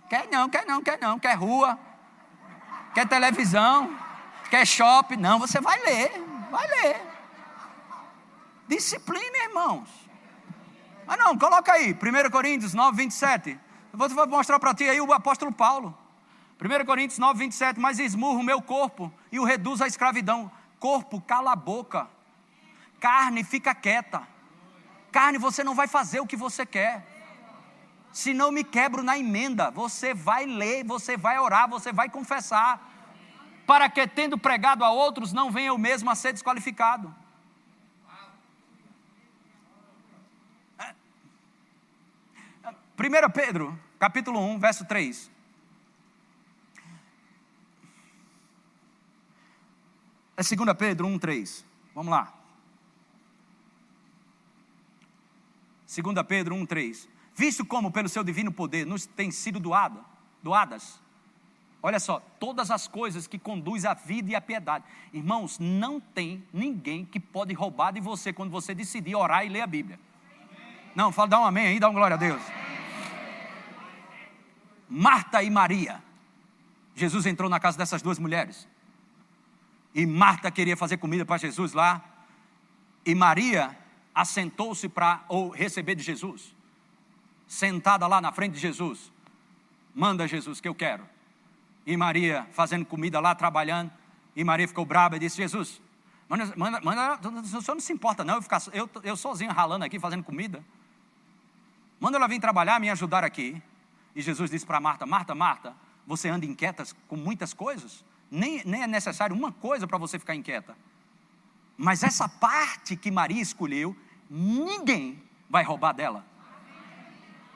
Quer 0.09 0.29
não, 0.29 0.49
quer 0.49 0.67
não, 0.67 0.83
quer 0.83 0.99
não. 1.01 1.19
Quer 1.19 1.35
rua, 1.35 1.79
Quer 2.95 3.09
televisão? 3.09 3.99
Quer 4.49 4.65
shopping? 4.65 5.17
Não, 5.17 5.39
você 5.39 5.61
vai 5.61 5.79
ler, 5.81 6.13
vai 6.51 6.67
ler. 6.69 7.01
Disciplina, 8.69 9.37
irmãos. 9.49 9.89
Mas 11.05 11.19
não, 11.19 11.37
coloca 11.37 11.73
aí, 11.73 11.93
1 11.93 12.31
Coríntios 12.31 12.73
9, 12.73 12.97
27. 12.97 13.59
Eu 13.93 13.99
vou 13.99 14.27
mostrar 14.29 14.59
para 14.59 14.73
ti 14.73 14.85
aí 14.85 15.01
o 15.01 15.13
apóstolo 15.13 15.53
Paulo. 15.53 15.97
1 16.61 16.85
Coríntios 16.87 17.19
9, 17.19 17.39
27. 17.39 17.81
Mas 17.81 17.99
esmurro 17.99 18.39
o 18.39 18.45
meu 18.45 18.63
corpo 18.63 19.13
e 19.31 19.41
o 19.41 19.45
reduz 19.45 19.83
à 19.83 19.87
escravidão. 19.87 20.51
Corpo, 20.79 21.21
cala 21.21 21.53
a 21.53 21.57
boca. 21.57 22.09
Carne, 23.01 23.43
fica 23.43 23.75
quieta. 23.75 24.23
Carne, 25.11 25.37
você 25.37 25.65
não 25.65 25.75
vai 25.75 25.89
fazer 25.89 26.21
o 26.21 26.27
que 26.27 26.37
você 26.37 26.65
quer 26.65 27.14
se 28.15 28.33
não 28.33 28.53
me 28.53 28.63
quebro 28.63 29.03
na 29.03 29.19
emenda. 29.19 29.73
Você 29.73 30.15
vai 30.15 30.47
ler, 30.47 30.85
você 30.85 31.17
vai 31.17 31.37
orar, 31.37 31.69
você 31.69 31.93
vai 31.93 32.09
confessar, 32.09 32.81
para 33.67 33.91
que, 33.91 34.07
tendo 34.07 34.39
pregado 34.39 34.85
a 34.85 34.91
outros, 34.91 35.33
não 35.33 35.51
venha 35.51 35.69
eu 35.69 35.77
mesmo 35.77 36.09
a 36.09 36.15
ser 36.15 36.33
desqualificado. 36.33 37.13
1 42.97 43.31
Pedro, 43.33 43.77
capítulo 43.99 44.39
1, 44.39 44.61
verso 44.61 44.85
3. 44.85 45.29
É 50.37 50.43
2 50.43 50.77
Pedro 50.79 51.09
1, 51.09 51.19
3. 51.19 51.67
Vamos 51.93 52.13
lá. 52.13 52.33
2 55.89 56.27
Pedro 56.29 56.55
1, 56.55 56.65
3 56.67 57.14
visto 57.35 57.65
como 57.65 57.91
pelo 57.91 58.09
seu 58.09 58.23
divino 58.23 58.53
poder 58.53 58.87
nos 58.87 59.07
tem 59.07 59.31
sido 59.31 59.59
doado, 59.59 60.05
doadas. 60.43 61.01
Olha 61.83 62.01
só, 62.01 62.21
todas 62.41 62.71
as 62.71 62.89
coisas 62.89 63.27
que 63.27 63.39
conduzem 63.39 63.91
à 63.91 63.95
vida 63.95 64.31
e 64.31 64.35
à 64.35 64.41
piedade. 64.41 64.85
Irmãos, 65.13 65.59
não 65.59 66.01
tem 66.01 66.43
ninguém 66.53 67.05
que 67.05 67.21
pode 67.21 67.53
roubar 67.53 67.93
de 67.93 68.01
você 68.01 68.33
quando 68.33 68.51
você 68.51 68.75
decidir 68.75 69.15
orar 69.15 69.45
e 69.45 69.51
ler 69.51 69.61
a 69.61 69.67
Bíblia. 69.67 70.01
Não, 70.95 71.13
fala, 71.13 71.29
dá 71.29 71.41
um 71.41 71.45
amém 71.45 71.67
aí, 71.67 71.81
dá 71.81 71.89
uma 71.89 71.99
glória 71.99 72.15
a 72.15 72.19
Deus. 72.19 72.41
Marta 74.89 75.43
e 75.43 75.51
Maria. 75.51 76.03
Jesus 76.95 77.27
entrou 77.27 77.51
na 77.51 77.61
casa 77.61 77.77
dessas 77.77 78.01
duas 78.01 78.19
mulheres. 78.19 78.67
E 79.95 80.07
Marta 80.07 80.51
queria 80.51 80.77
fazer 80.77 80.97
comida 80.97 81.27
para 81.27 81.37
Jesus 81.37 81.73
lá. 81.73 82.03
E 83.05 83.15
Maria 83.15 83.77
assentou-se 84.15 84.89
para 84.89 85.23
receber 85.55 85.97
de 85.97 86.03
Jesus 86.03 86.55
sentada 87.55 88.07
lá 88.07 88.21
na 88.21 88.33
frente 88.33 88.55
de 88.55 88.61
Jesus. 88.61 89.13
Manda 89.95 90.27
Jesus 90.27 90.61
que 90.61 90.69
eu 90.69 90.75
quero. 90.75 91.07
E 91.87 91.97
Maria 91.97 92.47
fazendo 92.53 92.85
comida 92.85 93.21
lá, 93.21 93.35
trabalhando. 93.35 93.91
E 94.35 94.43
Maria 94.43 94.67
ficou 94.67 94.85
brava 94.85 95.17
e 95.17 95.19
disse: 95.19 95.37
Jesus, 95.37 95.81
manda, 96.29 96.53
manda, 96.57 96.81
manda 96.81 97.41
o 97.41 97.47
senhor 97.47 97.75
não 97.75 97.81
se 97.81 97.93
importa, 97.93 98.25
não, 98.25 98.37
eu, 98.37 98.43
ficar, 98.43 98.61
eu, 98.73 98.91
eu 99.03 99.17
sozinho 99.17 99.53
ralando 99.53 99.85
aqui, 99.85 99.99
fazendo 100.01 100.25
comida. 100.25 100.65
Manda 102.01 102.17
ela 102.17 102.27
vir 102.27 102.41
trabalhar, 102.41 102.81
me 102.81 102.91
ajudar 102.91 103.23
aqui. 103.23 103.63
E 104.15 104.21
Jesus 104.21 104.51
disse 104.51 104.67
para 104.67 104.81
Marta: 104.81 105.07
Marta, 105.07 105.35
Marta, 105.35 105.75
você 106.07 106.29
anda 106.29 106.45
inquieta 106.45 106.85
com 107.07 107.17
muitas 107.17 107.55
coisas? 107.55 108.05
Nem, 108.31 108.63
nem 108.65 108.83
é 108.83 108.87
necessário 108.87 109.37
uma 109.37 109.53
coisa 109.53 109.87
para 109.87 109.99
você 109.99 110.19
ficar 110.19 110.35
inquieta. 110.35 110.77
Mas 111.77 112.03
essa 112.03 112.29
parte 112.29 112.97
que 112.97 113.11
Maria 113.11 113.41
escolheu, 113.41 113.97
ninguém 114.29 115.23
vai 115.49 115.63
roubar 115.63 115.93
dela. 115.93 116.25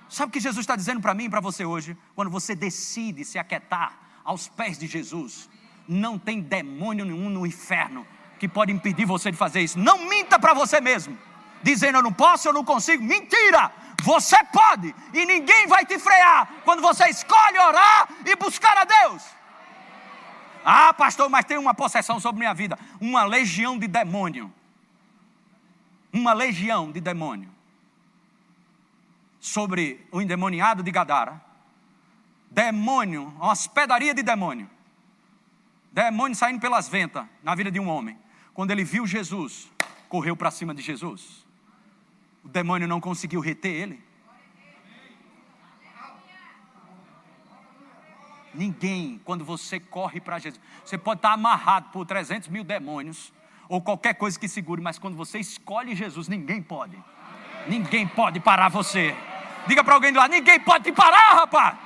Sabe 0.09 0.31
o 0.31 0.33
que 0.33 0.41
Jesus 0.41 0.63
está 0.63 0.75
dizendo 0.75 1.01
para 1.01 1.13
mim 1.13 1.25
e 1.25 1.29
para 1.29 1.41
você 1.41 1.65
hoje? 1.65 1.97
Quando 2.15 2.31
você 2.31 2.55
decide 2.55 3.25
se 3.25 3.39
aquietar 3.39 3.93
aos 4.25 4.49
pés 4.49 4.79
de 4.79 4.87
Jesus, 4.87 5.49
não 5.87 6.19
tem 6.19 6.41
demônio 6.41 7.05
nenhum 7.05 7.29
no 7.29 7.47
inferno 7.47 8.07
que 8.39 8.49
pode 8.49 8.73
impedir 8.73 9.05
você 9.05 9.31
de 9.31 9.37
fazer 9.37 9.61
isso. 9.61 9.79
Não 9.79 10.09
minta 10.09 10.39
para 10.39 10.55
você 10.55 10.81
mesmo, 10.81 11.19
dizendo 11.63 11.99
eu 11.99 12.03
não 12.03 12.13
posso, 12.13 12.49
eu 12.49 12.53
não 12.53 12.65
consigo. 12.65 13.03
Mentira! 13.03 13.71
Você 14.03 14.37
pode 14.45 14.95
e 15.13 15.27
ninguém 15.27 15.67
vai 15.67 15.85
te 15.85 15.99
frear 15.99 16.49
quando 16.65 16.81
você 16.81 17.09
escolhe 17.09 17.59
orar 17.59 18.09
e 18.25 18.35
buscar 18.37 18.79
a 18.79 18.85
Deus. 18.85 19.23
Ah, 20.65 20.95
pastor, 20.95 21.29
mas 21.29 21.45
tem 21.45 21.59
uma 21.59 21.75
possessão 21.75 22.21
sobre 22.21 22.39
minha 22.39 22.55
vida 22.55 22.79
uma 23.01 23.25
legião 23.25 23.79
de 23.79 23.89
demônio. 23.89 24.53
Uma 26.13 26.33
legião 26.33 26.91
de 26.91 27.01
demônio 27.01 27.58
sobre 29.41 30.07
o 30.11 30.21
endemoniado 30.21 30.83
de 30.83 30.91
Gadara. 30.91 31.41
Demônio, 32.51 33.33
uma 33.37 33.53
hospedaria 33.53 34.15
de 34.15 34.23
demônio. 34.23 34.69
Demônio 35.93 36.37
saindo 36.37 36.61
pelas 36.61 36.89
ventas 36.89 37.25
na 37.43 37.55
vida 37.55 37.71
de 37.71 37.81
um 37.81 37.89
homem. 37.89 38.19
Quando 38.55 38.71
ele 38.71 38.85
viu 38.85 39.07
Jesus, 39.07 39.71
correu 40.09 40.37
para 40.37 40.51
cima 40.51 40.75
de 40.75 40.83
Jesus. 40.83 41.47
O 42.45 42.49
demônio 42.49 42.89
não 42.89 43.01
conseguiu 43.01 43.41
reter 43.41 43.71
ele. 43.71 44.09
Ninguém, 48.55 49.21
quando 49.25 49.45
você 49.45 49.79
corre 49.79 50.21
para 50.21 50.39
Jesus, 50.39 50.61
você 50.85 50.99
pode 50.99 51.19
estar 51.19 51.33
amarrado 51.33 51.91
por 51.91 52.05
300 52.07 52.49
mil 52.49 52.65
demônios, 52.65 53.33
ou 53.69 53.81
qualquer 53.81 54.15
coisa 54.15 54.39
que 54.39 54.49
segure, 54.49 54.81
mas 54.81 54.99
quando 54.99 55.17
você 55.17 55.39
escolhe 55.39 55.95
Jesus, 55.95 56.27
ninguém 56.27 56.63
pode. 56.63 56.97
Ninguém 57.69 58.07
pode 58.09 58.41
parar 58.41 58.69
você. 58.69 59.15
Diga 59.67 59.85
para 59.85 59.95
alguém 59.95 60.13
lá: 60.13 60.27
ninguém 60.27 60.59
pode 60.59 60.85
te 60.85 60.93
parar, 60.93 61.35
rapaz. 61.35 61.79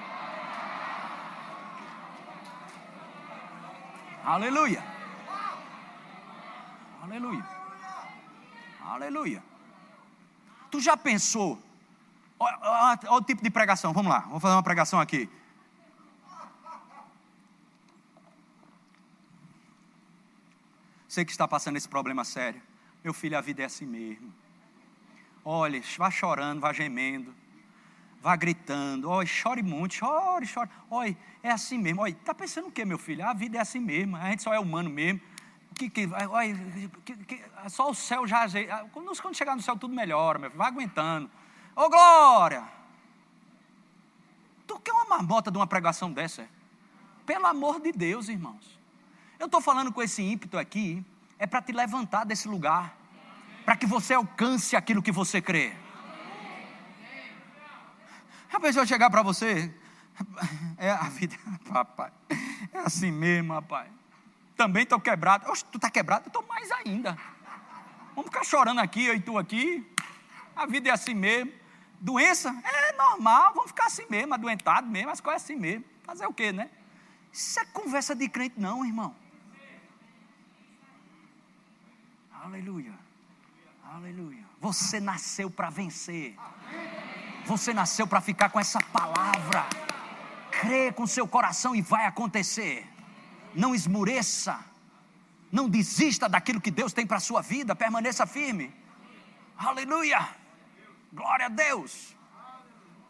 Aleluia. 4.25 4.83
Aleluia. 7.03 7.45
Aleluia. 8.85 9.43
Tu 10.71 10.81
já 10.81 10.97
pensou? 10.97 11.59
Olha 12.39 12.99
o 13.11 13.23
tipo 13.23 13.43
de 13.43 13.51
pregação, 13.51 13.93
vamos 13.93 14.11
lá, 14.11 14.21
vou 14.21 14.41
fazer 14.41 14.55
uma 14.55 14.63
pregação 14.63 15.01
aqui. 15.01 15.29
Você 21.07 21.25
que 21.25 21.31
está 21.31 21.47
passando 21.47 21.77
esse 21.77 21.89
problema 21.89 22.25
sério, 22.25 22.63
meu 23.05 23.13
filho, 23.13 23.37
a 23.37 23.41
vida 23.41 23.63
é 23.63 23.67
assim 23.67 23.85
mesmo. 23.85 24.33
Olhe, 25.45 25.83
vá 25.99 26.11
chorando, 26.11 26.61
vá 26.61 26.73
gemendo, 26.73 27.35
vá 28.21 28.37
gritando, 28.37 29.11
olha, 29.11 29.27
chore 29.27 29.63
muito, 29.63 29.95
chore, 29.95 30.47
chore. 30.47 30.71
Olha, 30.89 31.17
é 31.43 31.51
assim 31.51 31.79
mesmo. 31.79 32.03
Olha, 32.03 32.13
está 32.13 32.33
pensando 32.33 32.69
o 32.69 32.71
que, 32.71 32.85
meu 32.85 32.99
filho? 32.99 33.27
A 33.27 33.33
vida 33.33 33.59
é 33.59 33.61
assim 33.61 33.81
mesmo, 33.81 34.17
a 34.17 34.31
gente 34.31 34.43
só 34.43 34.55
é 34.55 34.61
humano 34.61 34.89
mesmo. 34.89 35.21
Que, 35.75 35.89
que, 35.91 36.07
que, 37.05 37.17
que, 37.25 37.45
só 37.69 37.91
o 37.91 37.95
céu 37.95 38.27
já. 38.27 38.47
Quando, 38.93 39.21
quando 39.21 39.37
chegar 39.37 39.57
no 39.57 39.63
céu, 39.63 39.77
tudo 39.77 39.95
melhora, 39.95 40.39
meu 40.39 40.51
filho, 40.51 40.59
vai 40.59 40.69
aguentando. 40.69 41.29
Ô, 41.75 41.89
glória! 41.89 42.63
Tu 44.67 44.79
quer 44.81 44.93
uma 44.93 45.07
marmota 45.07 45.51
de 45.51 45.57
uma 45.57 45.67
pregação 45.67 46.13
dessa? 46.13 46.47
Pelo 47.27 47.47
amor 47.47 47.81
de 47.81 47.91
Deus, 47.91 48.29
irmãos. 48.29 48.79
Eu 49.39 49.47
estou 49.47 49.61
falando 49.61 49.93
com 49.93 50.01
esse 50.01 50.23
ímpeto 50.23 50.57
aqui, 50.57 51.05
é 51.37 51.47
para 51.47 51.61
te 51.61 51.73
levantar 51.73 52.25
desse 52.25 52.47
lugar, 52.47 52.97
para 53.65 53.77
que 53.77 53.87
você 53.87 54.15
alcance 54.15 54.77
aquilo 54.77 55.03
que 55.03 55.13
você 55.13 55.41
crê. 55.41 55.73
A 58.53 58.61
pessoa 58.61 58.85
chegar 58.87 59.09
para 59.09 59.23
você, 59.23 59.73
é 60.77 60.91
a 60.91 61.05
vida, 61.05 61.37
papai, 61.73 62.13
é 62.73 62.79
assim 62.81 63.11
mesmo, 63.11 63.55
rapaz. 63.55 63.91
Também 64.57 64.83
estou 64.83 65.01
quebrado. 65.01 65.51
Oxe, 65.51 65.65
tu 65.65 65.77
está 65.77 65.91
quebrado? 65.91 66.27
Eu 66.27 66.29
estou 66.29 66.47
mais 66.47 66.71
ainda. 66.71 67.17
Vamos 68.15 68.31
ficar 68.31 68.45
chorando 68.45 68.81
aqui, 68.81 69.07
eu 69.07 69.15
e 69.15 69.21
tu 69.21 69.39
aqui. 69.39 69.87
A 70.55 70.67
vida 70.67 70.91
é 70.91 70.93
assim 70.93 71.15
mesmo. 71.15 71.53
Doença? 71.99 72.55
É 72.65 72.93
normal, 72.93 73.55
vamos 73.55 73.71
ficar 73.71 73.87
assim 73.87 74.05
mesmo, 74.11 74.35
adoentado 74.35 74.87
mesmo, 74.89 75.11
as 75.11 75.21
coisas 75.21 75.43
assim 75.43 75.57
mesmo. 75.57 75.85
Fazer 76.03 76.27
o 76.27 76.33
quê, 76.33 76.53
né? 76.53 76.69
Isso 77.33 77.59
é 77.59 77.65
conversa 77.65 78.15
de 78.15 78.29
crente, 78.29 78.61
não, 78.61 78.85
irmão. 78.85 79.17
Aleluia. 82.45 83.02
Aleluia. 83.95 84.43
Você 84.59 84.99
nasceu 85.01 85.51
para 85.51 85.69
vencer. 85.69 86.35
Você 87.45 87.75
nasceu 87.75 88.07
para 88.07 88.23
ficar 88.23 88.49
com 88.49 88.59
essa 88.59 88.81
palavra. 88.81 89.67
Crê 90.51 90.91
com 90.91 91.07
seu 91.07 91.29
coração 91.29 91.77
e 91.77 91.83
vai 91.83 92.07
acontecer. 92.07 92.89
Não 93.55 93.75
esmureça. 93.75 94.59
Não 95.51 95.69
desista 95.69 96.27
daquilo 96.27 96.59
que 96.59 96.71
Deus 96.71 96.95
tem 96.95 97.07
para 97.07 97.19
a 97.19 97.21
sua 97.21 97.43
vida. 97.43 97.77
Permaneça 97.77 98.25
firme. 98.25 98.75
Aleluia. 99.59 100.27
Glória 101.13 101.47
a 101.47 101.51
Deus. 101.51 102.17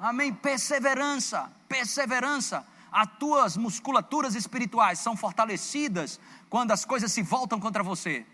Amém. 0.00 0.34
Perseverança. 0.34 1.48
Perseverança. 1.68 2.66
As 2.90 3.06
tuas 3.20 3.56
musculaturas 3.56 4.34
espirituais 4.34 4.98
são 4.98 5.16
fortalecidas 5.16 6.18
quando 6.50 6.72
as 6.72 6.84
coisas 6.84 7.12
se 7.12 7.22
voltam 7.22 7.60
contra 7.60 7.84
você. 7.84 8.26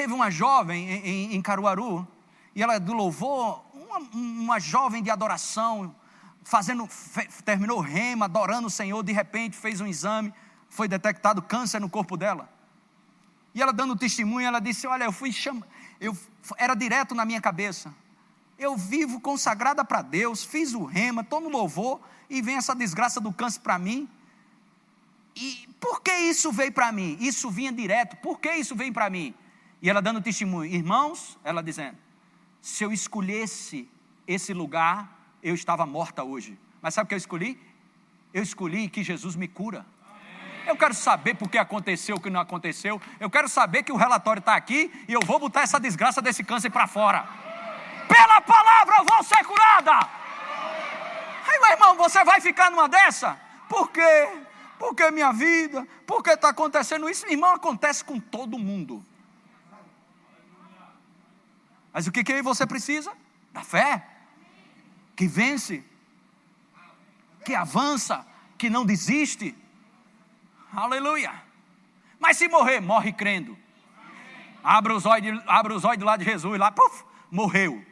Teve 0.00 0.14
uma 0.14 0.30
jovem 0.30 0.90
em, 0.90 1.34
em, 1.34 1.42
Caruaru, 1.42 2.08
e 2.54 2.62
ela 2.62 2.80
do 2.80 2.94
louvor, 2.94 3.62
uma, 3.74 3.98
uma 4.14 4.58
jovem 4.58 5.02
de 5.02 5.10
adoração, 5.10 5.94
fazendo, 6.42 6.86
fe, 6.86 7.28
terminou 7.44 7.80
rema, 7.80 8.24
adorando 8.24 8.68
o 8.68 8.70
Senhor, 8.70 9.02
de 9.02 9.12
repente 9.12 9.58
fez 9.58 9.78
um 9.78 9.86
exame, 9.86 10.32
foi 10.70 10.88
detectado 10.88 11.42
câncer 11.42 11.82
no 11.82 11.90
corpo 11.90 12.16
dela. 12.16 12.48
E 13.54 13.60
ela 13.60 13.74
dando 13.74 13.94
testemunho, 13.94 14.46
ela 14.46 14.58
disse: 14.58 14.86
Olha, 14.86 15.04
eu 15.04 15.12
fui 15.12 15.30
cham... 15.30 15.62
eu 16.00 16.16
era 16.56 16.74
direto 16.74 17.14
na 17.14 17.26
minha 17.26 17.38
cabeça. 17.42 17.94
Eu 18.58 18.78
vivo 18.78 19.20
consagrada 19.20 19.84
para 19.84 20.00
Deus, 20.00 20.42
fiz 20.42 20.72
o 20.72 20.86
rema, 20.86 21.20
estou 21.20 21.42
no 21.42 21.50
louvor, 21.50 22.00
e 22.30 22.40
vem 22.40 22.56
essa 22.56 22.74
desgraça 22.74 23.20
do 23.20 23.34
câncer 23.34 23.60
para 23.60 23.78
mim. 23.78 24.08
E 25.36 25.68
por 25.78 26.00
que 26.00 26.10
isso 26.20 26.50
veio 26.50 26.72
para 26.72 26.90
mim? 26.90 27.18
Isso 27.20 27.50
vinha 27.50 27.70
direto, 27.70 28.16
por 28.16 28.40
que 28.40 28.50
isso 28.54 28.74
veio 28.74 28.94
para 28.94 29.10
mim? 29.10 29.34
E 29.82 29.88
ela 29.88 30.02
dando 30.02 30.20
testemunho, 30.20 30.70
irmãos, 30.72 31.38
ela 31.42 31.62
dizendo: 31.62 31.96
se 32.60 32.84
eu 32.84 32.92
escolhesse 32.92 33.88
esse 34.26 34.52
lugar, 34.52 35.18
eu 35.42 35.54
estava 35.54 35.86
morta 35.86 36.22
hoje. 36.22 36.58
Mas 36.82 36.94
sabe 36.94 37.06
o 37.06 37.08
que 37.08 37.14
eu 37.14 37.18
escolhi? 37.18 37.60
Eu 38.32 38.42
escolhi 38.42 38.88
que 38.88 39.02
Jesus 39.02 39.34
me 39.36 39.48
cura. 39.48 39.84
Eu 40.66 40.76
quero 40.76 40.94
saber 40.94 41.34
por 41.34 41.48
que 41.48 41.58
aconteceu 41.58 42.16
o 42.16 42.20
que 42.20 42.30
não 42.30 42.40
aconteceu. 42.40 43.00
Eu 43.18 43.30
quero 43.30 43.48
saber 43.48 43.82
que 43.82 43.90
o 43.90 43.96
relatório 43.96 44.40
está 44.40 44.54
aqui 44.54 44.92
e 45.08 45.12
eu 45.12 45.20
vou 45.20 45.38
botar 45.38 45.62
essa 45.62 45.80
desgraça 45.80 46.20
desse 46.20 46.44
câncer 46.44 46.70
para 46.70 46.86
fora. 46.86 47.26
Pela 48.06 48.40
palavra 48.40 48.96
eu 48.98 49.04
vou 49.04 49.24
ser 49.24 49.42
curada. 49.44 49.92
Aí, 51.48 51.58
meu 51.60 51.70
irmão, 51.70 51.96
você 51.96 52.22
vai 52.24 52.40
ficar 52.40 52.70
numa 52.70 52.88
dessa? 52.88 53.40
Por 53.68 53.90
quê? 53.90 54.28
Porque 54.78 55.10
minha 55.10 55.32
vida? 55.32 55.86
Porque 56.06 56.30
está 56.30 56.50
acontecendo 56.50 57.08
isso? 57.08 57.26
Irmão, 57.26 57.54
acontece 57.54 58.04
com 58.04 58.20
todo 58.20 58.58
mundo. 58.58 59.04
Mas 61.92 62.06
o 62.06 62.12
que, 62.12 62.22
que 62.22 62.42
você 62.42 62.66
precisa? 62.66 63.12
Da 63.52 63.62
fé, 63.62 64.06
que 65.16 65.26
vence, 65.26 65.84
que 67.44 67.54
avança, 67.54 68.26
que 68.56 68.70
não 68.70 68.84
desiste. 68.84 69.56
Aleluia. 70.72 71.32
Mas 72.18 72.36
se 72.36 72.48
morrer, 72.48 72.80
morre 72.80 73.12
crendo. 73.12 73.58
Abra 74.62 74.94
os 74.94 75.06
olhos, 75.06 75.42
abra 75.46 75.74
os 75.74 75.84
olhos 75.84 76.04
lado 76.04 76.22
de 76.22 76.30
Jesus 76.30 76.58
lá, 76.58 76.70
puf, 76.70 77.04
morreu. 77.30 77.84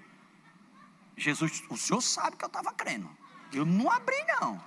Jesus, 1.17 1.65
o 1.69 1.77
senhor 1.77 2.01
sabe 2.01 2.37
que 2.37 2.45
eu 2.45 2.49
estava 2.49 2.73
crendo. 2.73 3.11
Eu 3.53 3.65
não 3.65 3.91
abri, 3.91 4.23
não. 4.41 4.63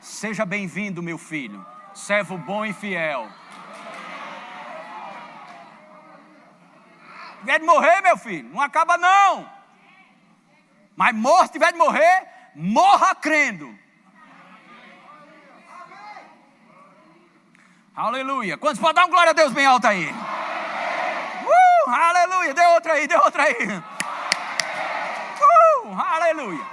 Seja 0.00 0.46
bem-vindo, 0.46 1.02
meu 1.02 1.18
filho, 1.18 1.64
servo 1.92 2.38
bom 2.38 2.64
e 2.64 2.72
fiel. 2.72 3.28
Tiver 7.40 7.60
de 7.60 7.66
morrer, 7.66 8.00
meu 8.02 8.16
filho, 8.16 8.48
não 8.50 8.60
acaba 8.60 8.96
não. 8.96 9.50
Mas 10.96 11.14
morre, 11.14 11.46
se 11.46 11.52
tiver 11.52 11.72
de 11.72 11.78
morrer, 11.78 12.26
morra 12.54 13.14
crendo. 13.14 13.78
Aleluia. 17.94 18.56
Quantos 18.56 18.80
podem 18.80 18.94
dar 18.94 19.06
um 19.06 19.10
glória 19.10 19.30
a 19.30 19.32
Deus 19.32 19.52
bem 19.52 19.66
alto 19.66 19.86
aí? 19.86 20.08
Uh, 20.08 21.90
aleluia. 21.90 22.54
Dê 22.54 22.66
outra 22.66 22.92
aí, 22.92 23.08
dê 23.08 23.16
outra 23.16 23.42
aí. 23.42 23.82
Uh, 25.40 26.00
aleluia. 26.00 26.64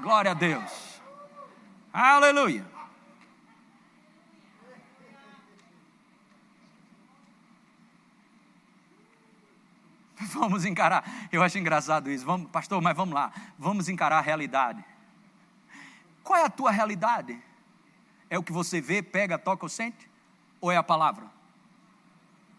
Glória 0.00 0.30
a 0.32 0.34
Deus. 0.34 1.00
Aleluia. 1.92 2.77
Vamos 10.32 10.64
encarar. 10.64 11.28
Eu 11.30 11.42
acho 11.42 11.58
engraçado 11.58 12.10
isso. 12.10 12.24
Vamos, 12.24 12.50
pastor, 12.50 12.80
mas 12.82 12.96
vamos 12.96 13.14
lá. 13.14 13.32
Vamos 13.58 13.88
encarar 13.88 14.18
a 14.18 14.20
realidade. 14.20 14.84
Qual 16.22 16.38
é 16.38 16.44
a 16.44 16.50
tua 16.50 16.70
realidade? 16.70 17.40
É 18.28 18.38
o 18.38 18.42
que 18.42 18.52
você 18.52 18.80
vê, 18.80 19.02
pega, 19.02 19.38
toca 19.38 19.64
ou 19.64 19.68
sente? 19.68 20.08
Ou 20.60 20.70
é 20.70 20.76
a 20.76 20.82
palavra? 20.82 21.26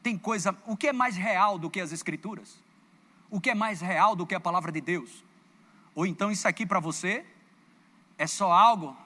Tem 0.02 0.18
coisa. 0.18 0.58
O 0.66 0.76
que 0.76 0.88
é 0.88 0.94
mais 0.94 1.16
real 1.16 1.60
do 1.60 1.70
que 1.70 1.80
as 1.80 1.92
Escrituras? 1.92 2.58
O 3.30 3.40
que 3.40 3.50
é 3.50 3.56
mais 3.56 3.82
real 3.82 4.16
do 4.16 4.26
que 4.26 4.34
a 4.34 4.40
palavra 4.40 4.72
de 4.72 4.82
Deus? 4.82 5.24
Ou 5.94 6.06
então 6.06 6.32
isso 6.32 6.48
aqui 6.48 6.66
para 6.66 6.80
você 6.80 7.26
é 8.18 8.26
só 8.26 8.52
algo 8.52 8.98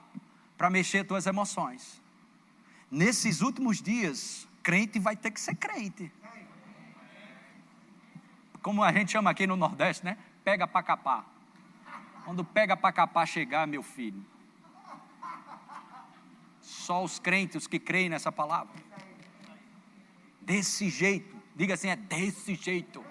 para 0.57 0.69
mexer 0.69 1.03
tuas 1.03 1.25
emoções. 1.25 2.01
Nesses 2.89 3.41
últimos 3.41 3.81
dias, 3.81 4.47
crente 4.61 4.99
vai 4.99 5.15
ter 5.15 5.31
que 5.31 5.41
ser 5.41 5.55
crente 5.55 6.11
como 8.63 8.81
a 8.81 8.91
gente 8.93 9.11
chama 9.11 9.29
aqui 9.29 9.45
no 9.45 9.57
Nordeste, 9.57 10.05
né? 10.05 10.17
Pega 10.41 10.65
para 10.65 10.81
capar. 10.81 11.25
Quando 12.23 12.45
pega 12.45 12.77
para 12.77 12.93
capar 12.93 13.27
chegar, 13.27 13.67
meu 13.67 13.83
filho. 13.83 14.25
Só 16.61 17.03
os 17.03 17.19
crentes 17.19 17.67
que 17.67 17.77
creem 17.77 18.07
nessa 18.07 18.31
palavra. 18.31 18.73
Desse 20.39 20.89
jeito. 20.89 21.35
Diga 21.53 21.73
assim, 21.73 21.89
é 21.89 21.97
desse 21.97 22.55
jeito. 22.55 23.03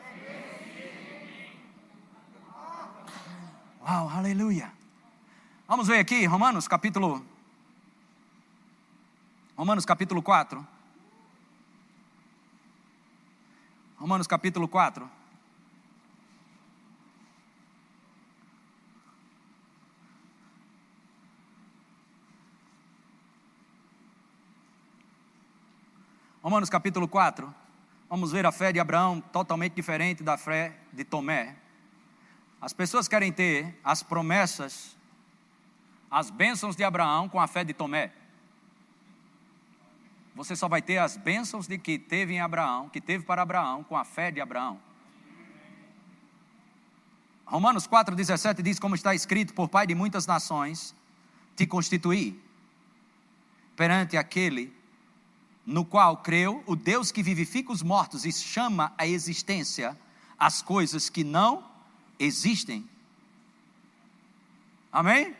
Uau, 3.82 4.08
aleluia. 4.08 4.72
Vamos 5.68 5.86
ver 5.86 5.98
aqui, 5.98 6.24
Romanos 6.24 6.66
capítulo. 6.66 7.24
Romanos 9.54 9.84
capítulo 9.84 10.22
4. 10.22 10.66
Romanos 13.98 14.26
capítulo 14.26 14.66
4. 14.66 15.21
Romanos 26.42 26.68
capítulo 26.68 27.06
4. 27.06 27.54
Vamos 28.10 28.32
ver 28.32 28.44
a 28.44 28.50
fé 28.50 28.72
de 28.72 28.80
Abraão 28.80 29.20
totalmente 29.20 29.74
diferente 29.74 30.24
da 30.24 30.36
fé 30.36 30.76
de 30.92 31.04
Tomé. 31.04 31.54
As 32.60 32.72
pessoas 32.72 33.06
querem 33.06 33.30
ter 33.30 33.78
as 33.84 34.02
promessas, 34.02 34.96
as 36.10 36.30
bênçãos 36.30 36.74
de 36.74 36.82
Abraão 36.82 37.28
com 37.28 37.40
a 37.40 37.46
fé 37.46 37.62
de 37.62 37.72
Tomé. 37.72 38.12
Você 40.34 40.56
só 40.56 40.66
vai 40.66 40.82
ter 40.82 40.98
as 40.98 41.16
bênçãos 41.16 41.68
de 41.68 41.78
que 41.78 41.96
teve 41.96 42.34
em 42.34 42.40
Abraão, 42.40 42.88
que 42.88 43.00
teve 43.00 43.22
para 43.24 43.42
Abraão, 43.42 43.84
com 43.84 43.96
a 43.96 44.04
fé 44.04 44.32
de 44.32 44.40
Abraão. 44.40 44.80
Romanos 47.46 47.86
4,17 47.86 48.62
diz: 48.62 48.80
Como 48.80 48.96
está 48.96 49.14
escrito, 49.14 49.54
por 49.54 49.68
Pai 49.68 49.86
de 49.86 49.94
muitas 49.94 50.26
nações, 50.26 50.92
te 51.54 51.68
constituí 51.68 52.42
perante 53.76 54.16
aquele 54.16 54.81
no 55.64 55.84
qual 55.84 56.16
creu, 56.16 56.62
o 56.66 56.74
Deus 56.74 57.12
que 57.12 57.22
vivifica 57.22 57.72
os 57.72 57.82
mortos 57.82 58.24
e 58.24 58.32
chama 58.32 58.92
à 58.98 59.06
existência 59.06 59.96
as 60.38 60.60
coisas 60.60 61.08
que 61.08 61.22
não 61.22 61.64
existem. 62.18 62.88
Amém? 64.92 65.36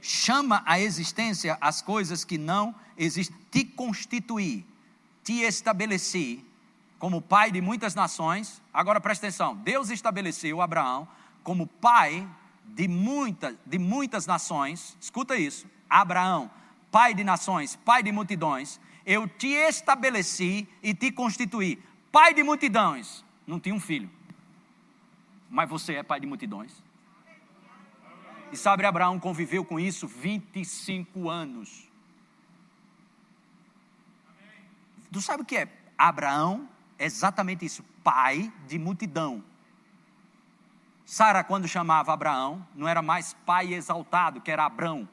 Chama 0.00 0.62
à 0.64 0.80
existência 0.80 1.58
as 1.60 1.82
coisas 1.82 2.24
que 2.24 2.38
não 2.38 2.74
existem. 2.96 3.36
Te 3.50 3.64
constituí, 3.64 4.64
te 5.24 5.42
estabeleci 5.42 6.44
como 6.98 7.20
pai 7.20 7.50
de 7.50 7.60
muitas 7.60 7.94
nações. 7.94 8.62
Agora 8.72 9.00
presta 9.00 9.26
atenção: 9.26 9.56
Deus 9.56 9.90
estabeleceu 9.90 10.62
Abraão 10.62 11.06
como 11.42 11.66
pai 11.66 12.28
de, 12.64 12.86
muita, 12.86 13.56
de 13.66 13.78
muitas 13.78 14.26
nações. 14.26 14.96
Escuta 15.00 15.36
isso: 15.36 15.66
Abraão, 15.90 16.50
pai 16.90 17.12
de 17.12 17.24
nações, 17.24 17.76
pai 17.84 18.02
de 18.02 18.12
multidões. 18.12 18.80
Eu 19.04 19.28
te 19.28 19.48
estabeleci 19.48 20.68
e 20.82 20.94
te 20.94 21.10
constituí, 21.10 21.82
pai 22.10 22.34
de 22.34 22.42
multidões. 22.42 23.24
Não 23.46 23.58
tinha 23.58 23.74
um 23.74 23.80
filho 23.80 24.08
mas 25.52 25.68
você 25.68 25.96
é 25.96 26.02
pai 26.02 26.18
de 26.18 26.26
multidões. 26.26 26.82
E 28.50 28.56
sabe, 28.56 28.86
Abraão 28.86 29.20
conviveu 29.20 29.62
com 29.62 29.78
isso 29.78 30.08
25 30.08 31.28
anos. 31.28 31.86
Tu 35.12 35.20
sabe 35.20 35.42
o 35.42 35.44
que 35.44 35.58
é? 35.58 35.68
Abraão 35.96 36.66
é 36.98 37.04
exatamente 37.04 37.66
isso, 37.66 37.84
pai 38.02 38.50
de 38.66 38.78
multidão. 38.78 39.44
Sara, 41.04 41.44
quando 41.44 41.68
chamava 41.68 42.14
Abraão, 42.14 42.66
não 42.74 42.88
era 42.88 43.02
mais 43.02 43.34
pai 43.44 43.74
exaltado, 43.74 44.40
que 44.40 44.50
era 44.50 44.64
Abrão, 44.64 45.06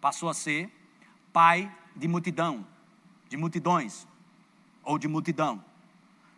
passou 0.00 0.28
a 0.28 0.34
ser 0.34 0.68
pai 1.32 1.72
de 1.94 2.08
multidão, 2.08 2.66
de 3.34 3.36
multidões, 3.36 4.06
ou 4.84 4.96
de 4.96 5.08
multidão. 5.08 5.62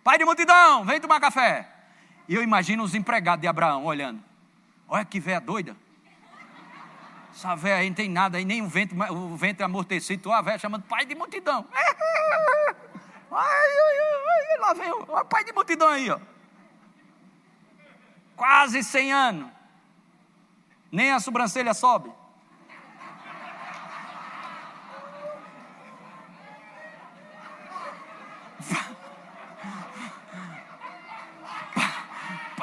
Pai 0.03 0.16
de 0.16 0.24
multidão, 0.24 0.82
vem 0.84 0.99
tomar 0.99 1.20
café. 1.20 1.68
E 2.26 2.34
eu 2.34 2.42
imagino 2.42 2.82
os 2.82 2.94
empregados 2.94 3.42
de 3.42 3.47
Abraão 3.47 3.84
olhando. 3.84 4.22
Olha 4.88 5.05
que 5.05 5.20
véia 5.20 5.38
doida. 5.38 5.76
Essa 7.34 7.55
véia 7.55 7.76
aí 7.76 7.88
não 7.90 7.94
tem 7.94 8.09
nada 8.09 8.42
nem 8.42 8.62
o 8.62 8.68
vento, 8.68 8.94
o 9.12 9.36
vento 9.36 9.61
é 9.61 9.64
amortecido. 9.64 10.32
A 10.32 10.40
véia 10.40 10.59
chamando 10.59 10.84
pai 10.84 11.05
de 11.05 11.14
multidão. 11.14 11.66
Ai, 13.28 13.70
ai, 13.70 13.99
ai, 13.99 14.59
lá 14.61 14.72
vem 14.72 14.90
o 14.90 15.24
pai 15.26 15.44
de 15.44 15.53
multidão 15.53 15.88
aí, 15.88 16.09
ó. 16.09 16.18
Quase 18.34 18.82
100 18.82 19.12
anos. 19.12 19.51
Nem 20.90 21.12
a 21.12 21.20
sobrancelha 21.20 21.74
sobe. 21.74 22.11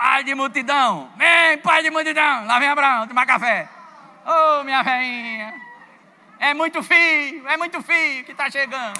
Pai 0.04 0.22
de 0.26 0.36
multidão. 0.36 1.10
Vem, 1.16 1.58
pai 1.60 1.82
de 1.82 1.90
multidão. 1.90 2.46
Lá 2.46 2.60
vem 2.60 2.68
Abraão 2.68 3.08
tomar 3.08 3.26
café. 3.26 3.70
Oh, 4.26 4.62
minha 4.66 4.84
velhinha. 4.84 5.54
É 6.40 6.54
muito 6.54 6.84
filho, 6.84 7.48
é 7.48 7.56
muito 7.56 7.82
filho 7.82 8.26
que 8.26 8.34
está 8.34 8.52
chegando. 8.52 9.00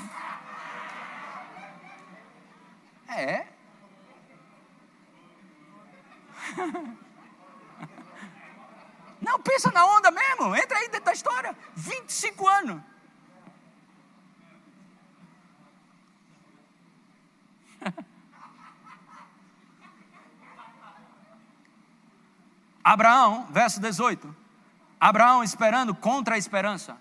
É. 3.10 3.46
Não, 9.20 9.40
pensa 9.42 9.72
na 9.72 9.86
onda 9.86 10.10
mesmo. 10.10 10.56
Entra 10.56 10.78
aí 10.78 10.88
dentro 10.88 11.04
da 11.04 11.12
história. 11.12 11.54
25 11.76 12.48
anos. 12.48 12.82
Abraão, 22.84 23.48
verso 23.50 23.80
18. 23.80 24.36
Abraão 25.00 25.44
esperando 25.44 25.96
contra 25.96 26.36
a 26.36 26.38
esperança. 26.38 26.98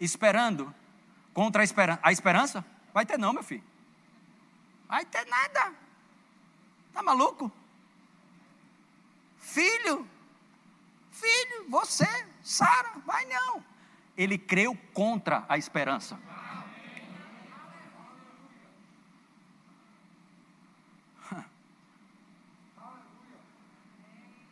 Esperando 0.00 0.74
contra 1.32 1.62
a 1.62 1.64
esperança. 1.64 2.00
A 2.02 2.12
esperança? 2.12 2.64
Vai 2.92 3.06
ter 3.06 3.18
não, 3.18 3.32
meu 3.32 3.42
filho. 3.42 3.64
Vai 4.88 5.04
ter 5.04 5.26
nada. 5.26 5.72
Tá 6.92 7.02
maluco? 7.02 7.52
Filho, 9.38 10.06
filho, 11.10 11.66
você, 11.68 12.26
Sara, 12.42 12.92
vai 13.04 13.24
não. 13.26 13.64
Ele 14.16 14.36
creu 14.36 14.76
contra 14.92 15.44
a 15.48 15.56
esperança. 15.56 16.18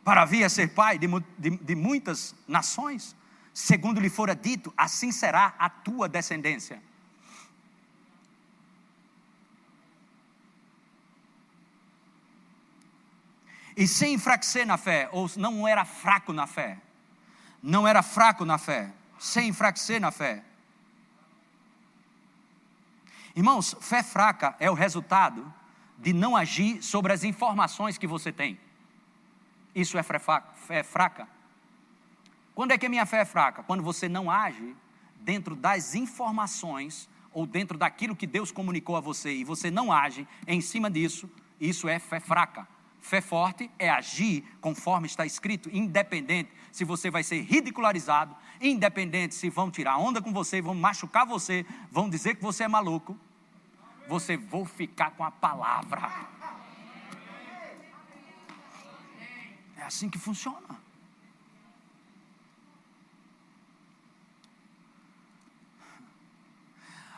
Para 0.05 0.23
vir 0.23 0.43
a 0.43 0.49
ser 0.49 0.69
pai 0.69 0.99
de, 0.99 1.07
de, 1.35 1.49
de 1.49 1.75
muitas 1.75 2.35
nações, 2.47 3.15
segundo 3.51 3.99
lhe 3.99 4.09
fora 4.09 4.35
dito, 4.35 4.71
assim 4.77 5.11
será 5.11 5.55
a 5.57 5.67
tua 5.67 6.07
descendência. 6.07 6.79
E 13.75 13.87
sem 13.87 14.13
enfraquecer 14.13 14.63
na 14.63 14.77
fé, 14.77 15.09
ou 15.11 15.29
não 15.37 15.67
era 15.67 15.83
fraco 15.83 16.31
na 16.31 16.45
fé, 16.45 16.77
não 17.61 17.87
era 17.87 18.03
fraco 18.03 18.45
na 18.45 18.59
fé, 18.59 18.93
sem 19.17 19.49
enfraquecer 19.49 19.99
na 19.99 20.11
fé. 20.11 20.43
Irmãos, 23.35 23.75
fé 23.81 24.03
fraca 24.03 24.55
é 24.59 24.69
o 24.69 24.75
resultado 24.75 25.51
de 25.97 26.13
não 26.13 26.37
agir 26.37 26.83
sobre 26.83 27.11
as 27.11 27.23
informações 27.23 27.97
que 27.97 28.05
você 28.05 28.31
tem. 28.31 28.59
Isso 29.75 29.97
é 29.97 30.03
fé 30.03 30.83
fraca? 30.83 31.27
Quando 32.55 32.71
é 32.71 32.77
que 32.77 32.85
a 32.85 32.89
minha 32.89 33.05
fé 33.05 33.19
é 33.19 33.25
fraca? 33.25 33.61
Quando 33.63 33.83
você 33.83 34.07
não 34.07 34.31
age 34.31 34.73
dentro 35.19 35.55
das 35.55 35.93
informações 35.93 37.09
ou 37.33 37.45
dentro 37.45 37.77
daquilo 37.77 38.15
que 38.15 38.25
Deus 38.25 38.49
comunicou 38.49 38.95
a 38.95 39.01
você 39.01 39.33
e 39.33 39.43
você 39.43 39.69
não 39.69 39.91
age 39.91 40.25
em 40.47 40.61
cima 40.61 40.89
disso, 40.89 41.29
isso 41.59 41.89
é 41.89 41.99
fé 41.99 42.21
fraca. 42.21 42.65
Fé 43.01 43.19
forte 43.21 43.69
é 43.77 43.89
agir 43.89 44.43
conforme 44.61 45.05
está 45.05 45.25
escrito, 45.25 45.69
independente 45.71 46.49
se 46.71 46.83
você 46.83 47.11
vai 47.11 47.23
ser 47.23 47.41
ridicularizado, 47.41 48.35
independente 48.59 49.35
se 49.35 49.49
vão 49.49 49.69
tirar 49.69 49.97
onda 49.97 50.21
com 50.21 50.33
você, 50.33 50.61
vão 50.61 50.73
machucar 50.73 51.25
você, 51.25 51.65
vão 51.91 52.09
dizer 52.09 52.35
que 52.35 52.41
você 52.41 52.63
é 52.63 52.67
maluco. 52.67 53.15
Você 54.07 54.37
vou 54.37 54.65
ficar 54.65 55.11
com 55.11 55.23
a 55.23 55.31
palavra. 55.31 56.34
É 59.85 59.87
assim 59.87 60.09
que 60.09 60.17
funciona. 60.17 60.81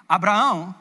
Abraão, 0.08 0.76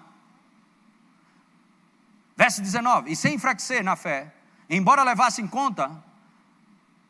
verso 2.36 2.60
19: 2.60 3.12
E 3.12 3.14
sem 3.14 3.36
enfraquecer 3.36 3.84
na 3.84 3.94
fé, 3.94 4.34
embora 4.68 5.04
levasse 5.04 5.40
em 5.40 5.46
conta 5.46 6.02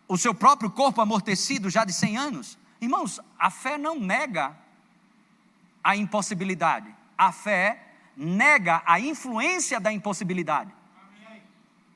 o 0.07 0.19
seu 0.19 0.35
próprio 0.35 0.71
corpo 0.71 1.01
amortecido 1.01 1.71
já 1.71 1.83
de 1.83 1.95
100 1.95 2.19
anos, 2.19 2.59
irmãos, 2.79 3.19
a 3.39 3.51
fé 3.51 3.79
não 3.79 3.99
nega 3.99 4.55
a 5.83 5.97
impossibilidade, 5.97 6.95
a 7.17 7.33
fé 7.33 7.83
nega 8.15 8.83
a 8.85 9.01
influência 9.01 9.81
da 9.81 9.91
impossibilidade. 9.91 10.71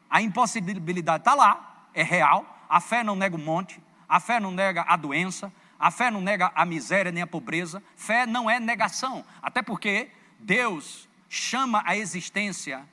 A 0.09 0.23
impossibilidade 0.23 1.21
está 1.21 1.35
lá, 1.35 1.87
é 1.93 2.03
real, 2.03 2.57
a 2.71 2.81
fé 2.81 3.03
não 3.03 3.17
nega 3.17 3.35
o 3.35 3.39
monte, 3.39 3.83
a 4.09 4.21
fé 4.21 4.39
não 4.39 4.53
nega 4.53 4.83
a 4.87 4.97
doença, 4.97 5.53
a 5.77 5.91
fé 5.91 6.09
não 6.09 6.21
nega 6.21 6.53
a 6.55 6.65
miséria 6.65 7.11
nem 7.11 7.21
a 7.21 7.27
pobreza. 7.27 7.83
Fé 7.97 8.27
não 8.27 8.49
é 8.49 8.61
negação, 8.61 9.25
até 9.43 9.61
porque 9.61 10.09
Deus 10.39 11.09
chama 11.29 11.83
a 11.85 11.97
existência, 11.97 12.89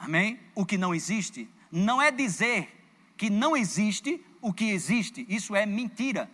amém? 0.00 0.40
O 0.52 0.66
que 0.66 0.76
não 0.76 0.92
existe. 0.92 1.48
Não 1.70 2.02
é 2.02 2.10
dizer 2.10 2.84
que 3.16 3.30
não 3.30 3.56
existe 3.56 4.20
o 4.40 4.52
que 4.52 4.64
existe, 4.64 5.24
isso 5.28 5.54
é 5.54 5.64
mentira. 5.64 6.28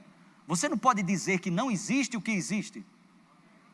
Você 0.47 0.71
não 0.71 0.79
pode 0.79 1.03
dizer 1.03 1.41
que 1.41 1.51
não 1.51 1.71
existe 1.71 2.17
o 2.17 2.21
que 2.21 2.31
existe. 2.31 2.83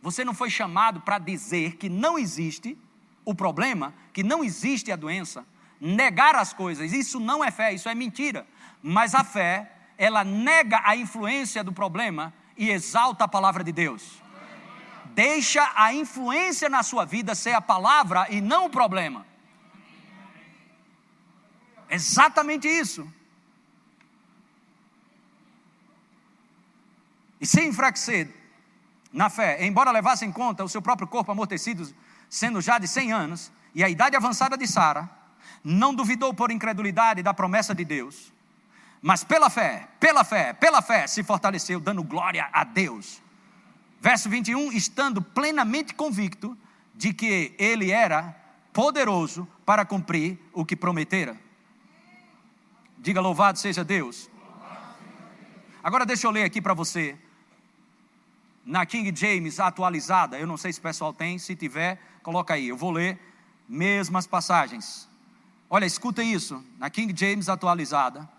Você 0.02 0.24
não 0.24 0.34
foi 0.34 0.50
chamado 0.50 1.00
para 1.00 1.18
dizer 1.18 1.76
que 1.76 1.88
não 1.88 2.18
existe 2.18 2.76
o 3.24 3.34
problema, 3.34 3.94
que 4.12 4.24
não 4.24 4.42
existe 4.42 4.90
a 4.90 4.96
doença, 4.96 5.46
negar 5.84 6.34
as 6.34 6.54
coisas, 6.54 6.94
isso 6.94 7.20
não 7.20 7.44
é 7.44 7.50
fé, 7.50 7.74
isso 7.74 7.90
é 7.90 7.94
mentira. 7.94 8.46
Mas 8.82 9.14
a 9.14 9.22
fé, 9.22 9.70
ela 9.98 10.24
nega 10.24 10.80
a 10.82 10.96
influência 10.96 11.62
do 11.62 11.72
problema 11.72 12.32
e 12.56 12.70
exalta 12.70 13.24
a 13.24 13.28
palavra 13.28 13.62
de 13.62 13.70
Deus. 13.70 14.22
Deixa 15.14 15.70
a 15.76 15.92
influência 15.92 16.70
na 16.70 16.82
sua 16.82 17.04
vida 17.04 17.34
ser 17.34 17.52
a 17.52 17.60
palavra 17.60 18.26
e 18.30 18.40
não 18.40 18.64
o 18.64 18.70
problema. 18.70 19.26
Exatamente 21.90 22.66
isso. 22.66 23.06
E 27.38 27.46
sem 27.46 27.68
enfraquecer 27.68 28.34
na 29.12 29.28
fé, 29.28 29.64
embora 29.66 29.90
levasse 29.90 30.24
em 30.24 30.32
conta 30.32 30.64
o 30.64 30.68
seu 30.68 30.80
próprio 30.80 31.06
corpo 31.06 31.30
amortecido, 31.30 31.94
sendo 32.30 32.62
já 32.62 32.78
de 32.78 32.88
100 32.88 33.12
anos, 33.12 33.52
e 33.74 33.84
a 33.84 33.88
idade 33.88 34.16
avançada 34.16 34.56
de 34.56 34.66
Sara, 34.66 35.23
não 35.64 35.94
duvidou 35.94 36.34
por 36.34 36.50
incredulidade 36.50 37.22
da 37.22 37.32
promessa 37.32 37.74
de 37.74 37.84
Deus, 37.84 38.30
mas 39.00 39.24
pela 39.24 39.48
fé, 39.48 39.88
pela 39.98 40.22
fé, 40.22 40.52
pela 40.52 40.82
fé 40.82 41.06
se 41.06 41.22
fortaleceu, 41.22 41.80
dando 41.80 42.02
glória 42.02 42.48
a 42.52 42.62
Deus. 42.64 43.22
Verso 44.00 44.28
21, 44.28 44.70
estando 44.72 45.22
plenamente 45.22 45.94
convicto 45.94 46.56
de 46.94 47.14
que 47.14 47.54
ele 47.58 47.90
era 47.90 48.36
poderoso 48.72 49.48
para 49.64 49.84
cumprir 49.84 50.38
o 50.52 50.64
que 50.64 50.76
prometera. 50.76 51.36
Diga 52.98 53.20
louvado 53.20 53.58
seja 53.58 53.82
Deus. 53.82 54.30
Agora 55.82 56.06
deixa 56.06 56.26
eu 56.26 56.30
ler 56.30 56.44
aqui 56.44 56.60
para 56.60 56.74
você 56.74 57.18
na 58.64 58.86
King 58.86 59.12
James 59.14 59.60
atualizada, 59.60 60.38
eu 60.38 60.46
não 60.46 60.56
sei 60.56 60.72
se 60.72 60.78
o 60.78 60.82
pessoal 60.82 61.12
tem, 61.12 61.38
se 61.38 61.54
tiver, 61.54 62.00
coloca 62.22 62.54
aí, 62.54 62.68
eu 62.68 62.76
vou 62.76 62.90
ler 62.90 63.18
mesmas 63.68 64.26
passagens. 64.26 65.08
Olha, 65.74 65.86
escuta 65.86 66.22
isso, 66.22 66.64
na 66.78 66.88
King 66.88 67.12
James 67.18 67.48
atualizada. 67.48 68.30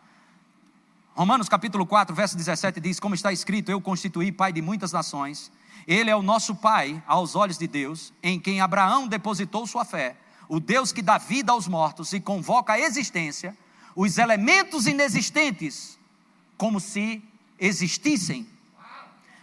Romanos 1.13 1.49
capítulo 1.49 1.85
4, 1.85 2.15
verso 2.15 2.37
17 2.37 2.79
diz: 2.79 2.97
Como 2.97 3.13
está 3.13 3.33
escrito, 3.33 3.69
eu 3.69 3.81
constituí 3.81 4.31
pai 4.31 4.53
de 4.53 4.61
muitas 4.61 4.93
nações. 4.93 5.51
Ele 5.85 6.09
é 6.09 6.15
o 6.15 6.21
nosso 6.21 6.55
pai 6.55 7.03
aos 7.05 7.35
olhos 7.35 7.57
de 7.57 7.67
Deus, 7.67 8.13
em 8.23 8.39
quem 8.39 8.61
Abraão 8.61 9.05
depositou 9.05 9.67
sua 9.67 9.83
fé, 9.83 10.15
o 10.47 10.61
Deus 10.61 10.93
que 10.93 11.01
dá 11.01 11.17
vida 11.17 11.51
aos 11.51 11.67
mortos 11.67 12.13
e 12.13 12.21
convoca 12.21 12.71
à 12.71 12.79
existência 12.79 13.53
os 13.93 14.17
elementos 14.17 14.87
inexistentes, 14.87 15.99
como 16.57 16.79
se 16.79 17.21
existissem 17.59 18.47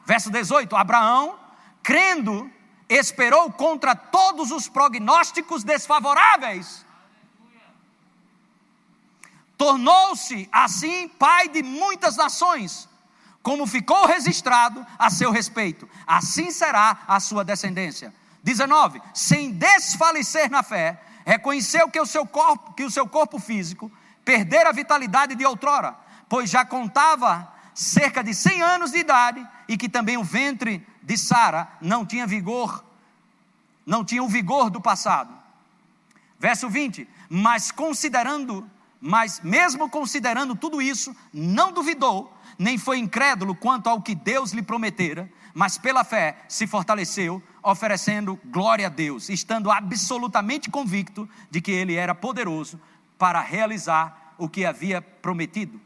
Verso 0.07 0.31
18: 0.31 0.75
Abraão, 0.75 1.39
crendo, 1.83 2.51
esperou 2.89 3.53
contra 3.53 3.95
todos 3.95 4.51
os 4.51 4.67
prognósticos 4.67 5.63
desfavoráveis. 5.63 6.82
Tornou-se 9.63 10.49
assim 10.51 11.07
pai 11.07 11.49
de 11.49 11.63
muitas 11.63 12.17
nações, 12.17 12.89
como 13.45 13.65
ficou 13.65 14.07
registrado 14.07 14.85
a 14.99 15.09
seu 15.09 15.31
respeito. 15.31 15.89
Assim 16.05 16.51
será 16.51 16.99
a 17.07 17.21
sua 17.21 17.45
descendência. 17.45 18.13
19: 18.43 19.01
Sem 19.15 19.53
desfalecer 19.53 20.51
na 20.51 20.65
fé, 20.65 21.01
reconheceu 21.25 21.89
que 21.89 22.01
o 22.01 22.05
seu 22.05 22.27
corpo, 22.27 22.73
que 22.73 22.83
o 22.83 22.91
seu 22.91 23.07
corpo 23.07 23.39
físico 23.39 23.89
perdera 24.25 24.71
a 24.71 24.73
vitalidade 24.73 25.37
de 25.37 25.47
outrora, 25.47 25.95
pois 26.29 26.51
já 26.51 26.65
contava 26.65 27.49
cerca 27.73 28.21
de 28.21 28.35
100 28.35 28.63
anos 28.63 28.91
de 28.91 28.99
idade 28.99 29.47
e 29.69 29.77
que 29.77 29.89
também 29.89 30.17
o 30.17 30.25
ventre 30.25 30.85
de 31.01 31.17
Sara 31.17 31.69
não 31.81 32.05
tinha 32.05 32.27
vigor, 32.27 32.85
não 33.87 34.05
tinha 34.05 34.25
o 34.25 34.29
vigor 34.29 34.71
do 34.71 34.81
passado. 34.81 35.33
Verso 36.37 36.69
20: 36.69 37.09
Mas 37.31 37.71
considerando, 37.71 38.69
mas 39.05 39.41
mesmo 39.41 39.91
considerando 39.91 40.55
tudo 40.55 40.81
isso, 40.81 41.15
não 41.35 41.73
duvidou, 41.73 42.33
nem 42.57 42.79
foi 42.79 42.99
incrédulo 42.99 43.53
quanto 43.53 43.89
ao 43.89 44.01
que 44.01 44.15
Deus 44.15 44.53
lhe 44.53 44.63
prometera, 44.63 45.29
mas 45.53 45.77
pela 45.77 46.05
fé 46.05 46.39
se 46.49 46.69
fortaleceu, 46.69 47.43
oferecendo 47.65 48.39
glória 48.45 48.87
a 48.87 48.89
Deus, 48.89 49.29
estando 49.29 49.73
absolutamente 49.73 50.71
convicto 50.71 51.29
de 51.51 51.61
que 51.61 51.73
ele 51.73 51.97
era 51.97 52.15
poderoso 52.15 52.81
para 53.19 53.41
realizar 53.41 54.35
o 54.39 54.49
que 54.49 54.65
havia 54.65 55.03
prometido. 55.03 55.81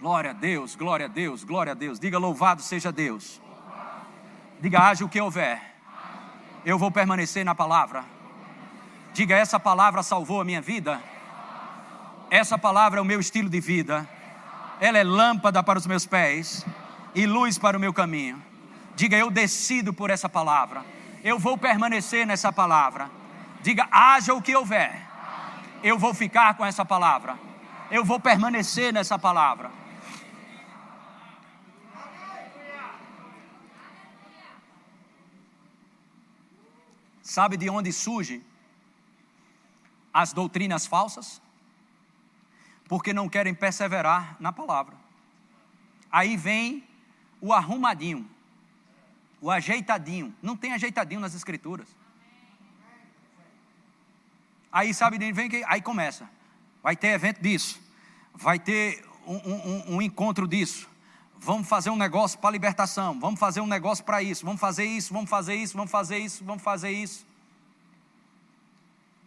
Glória 0.00 0.30
a 0.30 0.34
Deus, 0.34 0.76
glória 0.76 1.06
a 1.06 1.08
Deus, 1.08 1.42
glória 1.42 1.72
a 1.72 1.74
Deus. 1.74 1.98
Diga 1.98 2.18
louvado 2.18 2.62
seja 2.62 2.92
Deus. 2.92 3.40
Diga 4.60 4.78
haja 4.78 5.04
o 5.04 5.08
que 5.08 5.20
houver. 5.20 5.60
Eu 6.64 6.78
vou 6.78 6.92
permanecer 6.92 7.44
na 7.44 7.54
palavra. 7.54 8.17
Diga 9.18 9.36
essa 9.36 9.58
palavra 9.58 10.00
salvou 10.00 10.40
a 10.40 10.44
minha 10.44 10.60
vida. 10.60 11.02
Essa 12.30 12.56
palavra 12.56 13.00
é 13.00 13.02
o 13.02 13.04
meu 13.04 13.18
estilo 13.18 13.48
de 13.48 13.58
vida. 13.58 14.08
Ela 14.78 14.96
é 14.96 15.02
lâmpada 15.02 15.60
para 15.60 15.76
os 15.76 15.88
meus 15.88 16.06
pés 16.06 16.64
e 17.16 17.26
luz 17.26 17.58
para 17.58 17.76
o 17.76 17.80
meu 17.80 17.92
caminho. 17.92 18.40
Diga 18.94 19.16
eu 19.16 19.28
decido 19.28 19.92
por 19.92 20.08
essa 20.08 20.28
palavra. 20.28 20.84
Eu 21.24 21.36
vou 21.36 21.58
permanecer 21.58 22.24
nessa 22.24 22.52
palavra. 22.52 23.10
Diga 23.60 23.88
haja 23.90 24.32
o 24.34 24.40
que 24.40 24.54
houver. 24.54 25.04
Eu 25.82 25.98
vou 25.98 26.14
ficar 26.14 26.54
com 26.54 26.64
essa 26.64 26.84
palavra. 26.84 27.36
Eu 27.90 28.04
vou 28.04 28.20
permanecer 28.20 28.92
nessa 28.92 29.18
palavra. 29.18 29.68
Sabe 37.20 37.56
de 37.56 37.68
onde 37.68 37.92
surgem 37.92 38.46
as 40.12 40.32
doutrinas 40.32 40.86
falsas? 40.86 41.40
Porque 42.88 43.12
não 43.12 43.28
querem 43.28 43.54
perseverar 43.54 44.36
na 44.40 44.52
palavra. 44.52 44.96
Aí 46.10 46.36
vem 46.36 46.86
o 47.40 47.52
arrumadinho, 47.52 48.28
o 49.40 49.50
ajeitadinho. 49.50 50.34
Não 50.42 50.56
tem 50.56 50.72
ajeitadinho 50.72 51.20
nas 51.20 51.34
escrituras. 51.34 51.88
Aí 54.72 54.92
sabe 54.92 55.18
vem 55.32 55.48
que 55.48 55.64
aí 55.66 55.80
começa. 55.80 56.28
Vai 56.82 56.96
ter 56.96 57.08
evento 57.08 57.40
disso, 57.40 57.80
vai 58.34 58.58
ter 58.58 59.04
um, 59.26 59.36
um, 59.36 59.96
um 59.96 60.02
encontro 60.02 60.46
disso, 60.46 60.88
vamos 61.38 61.68
fazer 61.68 61.90
um 61.90 61.96
negócio 61.96 62.38
para 62.38 62.50
libertação, 62.50 63.18
vamos 63.18 63.38
fazer 63.38 63.60
um 63.60 63.66
negócio 63.66 64.04
para 64.04 64.22
isso, 64.22 64.44
vamos 64.44 64.60
fazer 64.60 64.84
isso, 64.84 65.12
vamos 65.12 65.28
fazer 65.28 65.54
isso, 65.54 65.76
vamos 65.76 65.90
fazer 65.90 66.18
isso, 66.18 66.44
vamos 66.44 66.62
fazer 66.62 66.90
isso. 66.90 67.26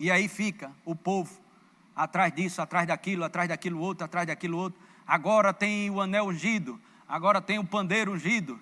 E 0.02 0.10
aí 0.10 0.28
fica 0.28 0.72
o 0.84 0.96
povo 0.96 1.40
atrás 1.96 2.34
disso, 2.34 2.60
atrás 2.60 2.88
daquilo, 2.88 3.24
atrás 3.24 3.48
daquilo 3.48 3.80
outro, 3.80 4.04
atrás 4.04 4.26
daquilo 4.26 4.58
outro. 4.58 4.82
Agora 5.06 5.54
tem 5.54 5.92
o 5.92 6.02
anel 6.02 6.26
ungido, 6.26 6.82
agora 7.08 7.40
tem 7.40 7.60
o 7.60 7.64
pandeiro 7.64 8.12
ungido, 8.12 8.60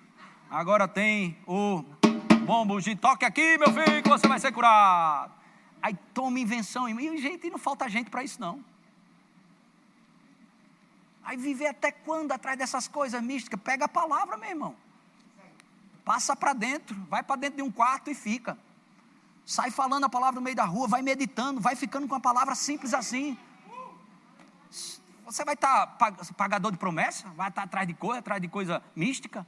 agora 0.50 0.86
tem 0.86 1.38
o 1.46 1.82
bombo 2.44 2.76
ungido. 2.76 3.00
Toque 3.00 3.24
aqui, 3.24 3.56
meu 3.56 3.72
filho, 3.72 4.02
que 4.02 4.08
você 4.10 4.28
vai 4.28 4.38
ser 4.38 4.52
curado. 4.52 5.32
Aí 5.80 5.96
toma 6.12 6.38
invenção, 6.38 6.86
e 6.86 7.16
gente, 7.16 7.48
não 7.48 7.56
falta 7.56 7.88
gente 7.88 8.10
para 8.10 8.22
isso 8.22 8.38
não. 8.38 8.62
Aí 11.24 11.38
viver 11.38 11.68
até 11.68 11.90
quando 11.90 12.32
atrás 12.32 12.58
dessas 12.58 12.86
coisas 12.86 13.22
místicas? 13.22 13.58
Pega 13.62 13.86
a 13.86 13.88
palavra, 13.88 14.36
meu 14.36 14.50
irmão. 14.50 14.76
Passa 16.04 16.36
para 16.36 16.52
dentro, 16.52 16.94
vai 17.08 17.22
para 17.22 17.36
dentro 17.36 17.56
de 17.56 17.62
um 17.62 17.70
quarto 17.70 18.10
e 18.10 18.14
fica. 18.14 18.58
Sai 19.50 19.68
falando 19.68 20.04
a 20.04 20.08
palavra 20.08 20.36
no 20.38 20.44
meio 20.44 20.54
da 20.54 20.64
rua, 20.64 20.86
vai 20.86 21.02
meditando, 21.02 21.60
vai 21.60 21.74
ficando 21.74 22.06
com 22.06 22.14
a 22.14 22.20
palavra 22.20 22.54
simples 22.54 22.94
assim. 22.94 23.36
Você 25.24 25.44
vai 25.44 25.54
estar 25.54 25.88
tá 25.88 26.14
pagador 26.36 26.70
de 26.70 26.78
promessa? 26.78 27.26
Vai 27.30 27.48
estar 27.48 27.62
tá 27.62 27.64
atrás 27.64 27.84
de 27.84 27.92
coisa, 27.92 28.20
atrás 28.20 28.40
de 28.40 28.46
coisa 28.46 28.80
mística? 28.94 29.44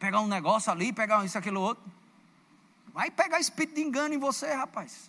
Pegar 0.00 0.18
um 0.18 0.26
negócio 0.26 0.72
ali, 0.72 0.92
pegar 0.92 1.24
isso, 1.24 1.38
aquilo, 1.38 1.60
outro. 1.60 1.84
Vai 2.92 3.08
pegar 3.08 3.38
espírito 3.38 3.76
de 3.76 3.82
engano 3.82 4.12
em 4.12 4.18
você, 4.18 4.52
rapaz. 4.52 5.08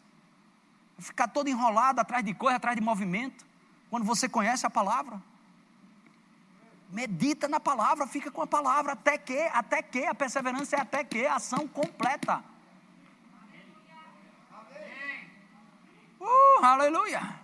Vai 0.95 1.03
ficar 1.03 1.27
todo 1.27 1.47
enrolado 1.47 1.99
atrás 1.99 2.23
de 2.23 2.35
coisa, 2.35 2.57
atrás 2.57 2.75
de 2.75 2.83
movimento. 2.83 3.43
Quando 3.89 4.05
você 4.05 4.29
conhece 4.29 4.67
a 4.67 4.69
palavra. 4.69 5.19
Medita 6.91 7.47
na 7.47 7.59
palavra, 7.59 8.05
fica 8.05 8.29
com 8.29 8.43
a 8.43 8.47
palavra, 8.47 8.91
até 8.91 9.17
que, 9.17 9.39
até 9.51 9.81
que, 9.81 10.05
a 10.05 10.13
perseverança 10.13 10.75
é 10.75 10.79
até 10.79 11.03
que, 11.03 11.25
a 11.25 11.37
ação 11.37 11.67
completa. 11.67 12.51
Uh, 16.21 16.50
aleluia! 16.63 17.39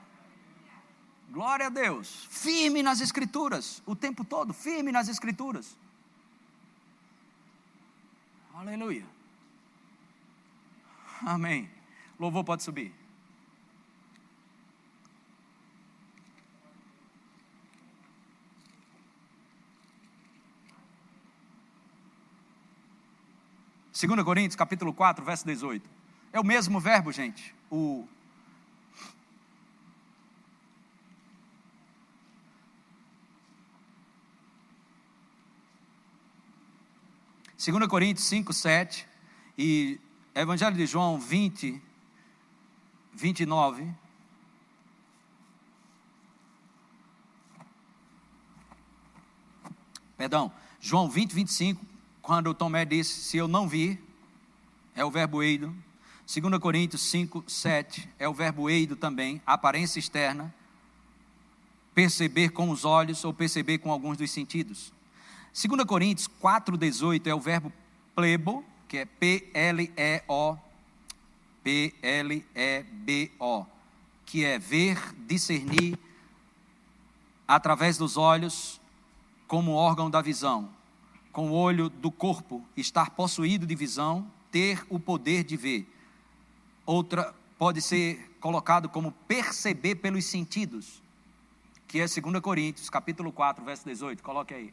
Glória 1.30 1.68
a 1.68 1.70
Deus. 1.70 2.28
Firme 2.30 2.82
nas 2.82 3.01
escrituras, 3.01 3.82
o 3.86 3.95
tempo 3.95 4.24
todo, 4.24 4.53
firme 4.53 4.91
nas 4.91 5.07
escrituras. 5.07 5.76
Aleluia. 8.53 9.05
Amém. 11.22 11.70
Louvor 12.20 12.43
pode 12.43 12.63
subir. 12.63 12.93
2 23.99 24.24
Coríntios, 24.24 24.55
capítulo 24.55 24.93
4, 24.93 25.26
verso 25.26 25.43
18. 25.43 25.89
É 26.32 26.39
o 26.39 26.45
mesmo 26.45 26.80
verbo, 26.80 27.11
gente. 27.11 27.55
O 27.70 28.07
2 37.70 37.86
Coríntios 37.88 38.26
5, 38.28 38.53
7 38.53 39.05
e 39.57 39.99
Evangelho 40.34 40.78
de 40.78 40.86
João 40.86 41.20
20, 41.20 41.82
29. 43.13 43.93
Perdão, 50.15 50.49
João 50.80 51.09
20, 51.09 51.34
25, 51.34 51.86
quando 52.22 52.53
Tomé 52.53 52.86
disse: 52.86 53.20
Se 53.20 53.36
eu 53.36 53.49
não 53.49 53.68
vir, 53.68 54.01
é 54.95 55.03
o 55.03 55.11
verbo 55.11 55.43
eido. 55.43 55.76
2 56.26 56.61
Coríntios 56.61 57.01
5, 57.01 57.43
7 57.49 58.07
é 58.18 58.30
o 58.30 58.34
verbo 58.34 58.70
eido 58.70 58.95
também, 58.95 59.41
aparência 59.45 59.99
externa, 59.99 60.55
perceber 61.93 62.51
com 62.51 62.70
os 62.70 62.86
olhos 62.86 63.26
ou 63.26 63.34
perceber 63.34 63.80
com 63.80 63.91
alguns 63.91 64.15
dos 64.15 64.32
sentidos. 64.32 64.95
2 65.58 65.86
Coríntios 65.86 66.30
4,18 66.39 67.26
é 67.26 67.34
o 67.34 67.39
verbo 67.39 67.74
plebo, 68.14 68.64
que 68.88 68.99
é 68.99 69.05
P-L-E-O, 69.05 70.55
P-L-E-B-O, 71.64 73.66
que 74.24 74.45
é 74.45 74.60
ver, 74.60 75.16
discernir 75.26 75.97
através 77.47 77.97
dos 77.97 78.18
olhos 78.18 78.80
como 79.47 79.72
órgão 79.72 80.12
da 80.12 80.22
visão, 80.22 80.70
com 81.32 81.49
o 81.49 81.53
olho 81.53 81.89
do 81.89 82.12
corpo, 82.12 82.64
estar 82.76 83.10
possuído 83.10 83.66
de 83.66 83.74
visão, 83.74 84.32
ter 84.51 84.86
o 84.91 84.99
poder 84.99 85.43
de 85.43 85.58
ver. 85.58 85.91
Outra 86.86 87.34
pode 87.58 87.82
ser 87.82 88.38
colocado 88.39 88.89
como 88.89 89.12
perceber 89.28 89.95
pelos 89.95 90.26
sentidos, 90.26 91.01
que 91.88 91.99
é 91.99 92.05
2 92.05 92.39
Coríntios, 92.43 92.91
capítulo 92.91 93.32
4, 93.32 93.66
verso 93.66 93.86
18. 93.86 94.22
Coloque 94.22 94.53
aí 94.53 94.72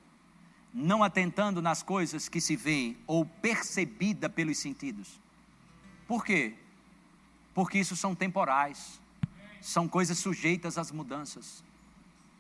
não 0.74 1.04
atentando 1.04 1.62
nas 1.62 1.84
coisas 1.84 2.28
que 2.28 2.40
se 2.40 2.56
veem 2.56 2.96
ou 3.06 3.24
percebida 3.24 4.28
pelos 4.28 4.58
sentidos. 4.58 5.20
Por 6.08 6.24
quê? 6.24 6.54
Porque 7.54 7.78
isso 7.78 7.94
são 7.94 8.12
temporais, 8.12 9.00
são 9.60 9.86
coisas 9.86 10.18
sujeitas 10.18 10.76
às 10.76 10.90
mudanças. 10.90 11.62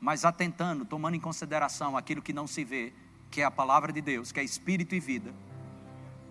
Mas 0.00 0.24
atentando, 0.24 0.84
tomando 0.84 1.14
em 1.14 1.20
consideração 1.20 1.96
aquilo 1.96 2.20
que 2.20 2.32
não 2.32 2.48
se 2.48 2.64
vê, 2.64 2.92
que 3.30 3.40
é 3.40 3.44
a 3.44 3.50
palavra 3.52 3.92
de 3.92 4.00
Deus, 4.00 4.32
que 4.32 4.40
é 4.40 4.44
espírito 4.44 4.96
e 4.96 5.00
vida, 5.00 5.32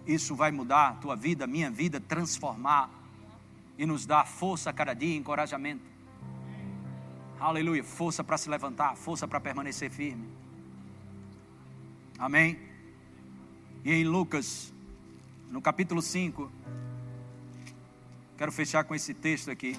isso 0.06 0.36
vai 0.36 0.51
mudar 0.51 0.89
a 0.89 0.93
tua 0.95 1.16
vida, 1.16 1.47
minha 1.47 1.72
vida, 1.72 2.01
transformar 2.01 2.89
e 3.78 3.86
nos 3.86 4.06
dar 4.06 4.28
força 4.28 4.70
a 4.70 4.74
cada 4.74 4.93
dia, 4.93 5.16
encorajamento. 5.16 5.86
Aleluia, 7.39 7.84
força 7.84 8.24
para 8.24 8.38
se 8.38 8.49
levantar, 8.49 8.95
força 8.97 9.26
para 9.26 9.39
permanecer 9.39 9.89
firme. 9.89 10.43
Amém? 12.18 12.59
E 13.84 13.91
em 13.91 14.05
Lucas, 14.05 14.74
no 15.49 15.61
capítulo 15.61 16.01
5, 16.01 16.51
quero 18.38 18.51
fechar 18.51 18.84
com 18.84 18.95
esse 18.95 19.14
texto 19.14 19.51
aqui. 19.51 19.76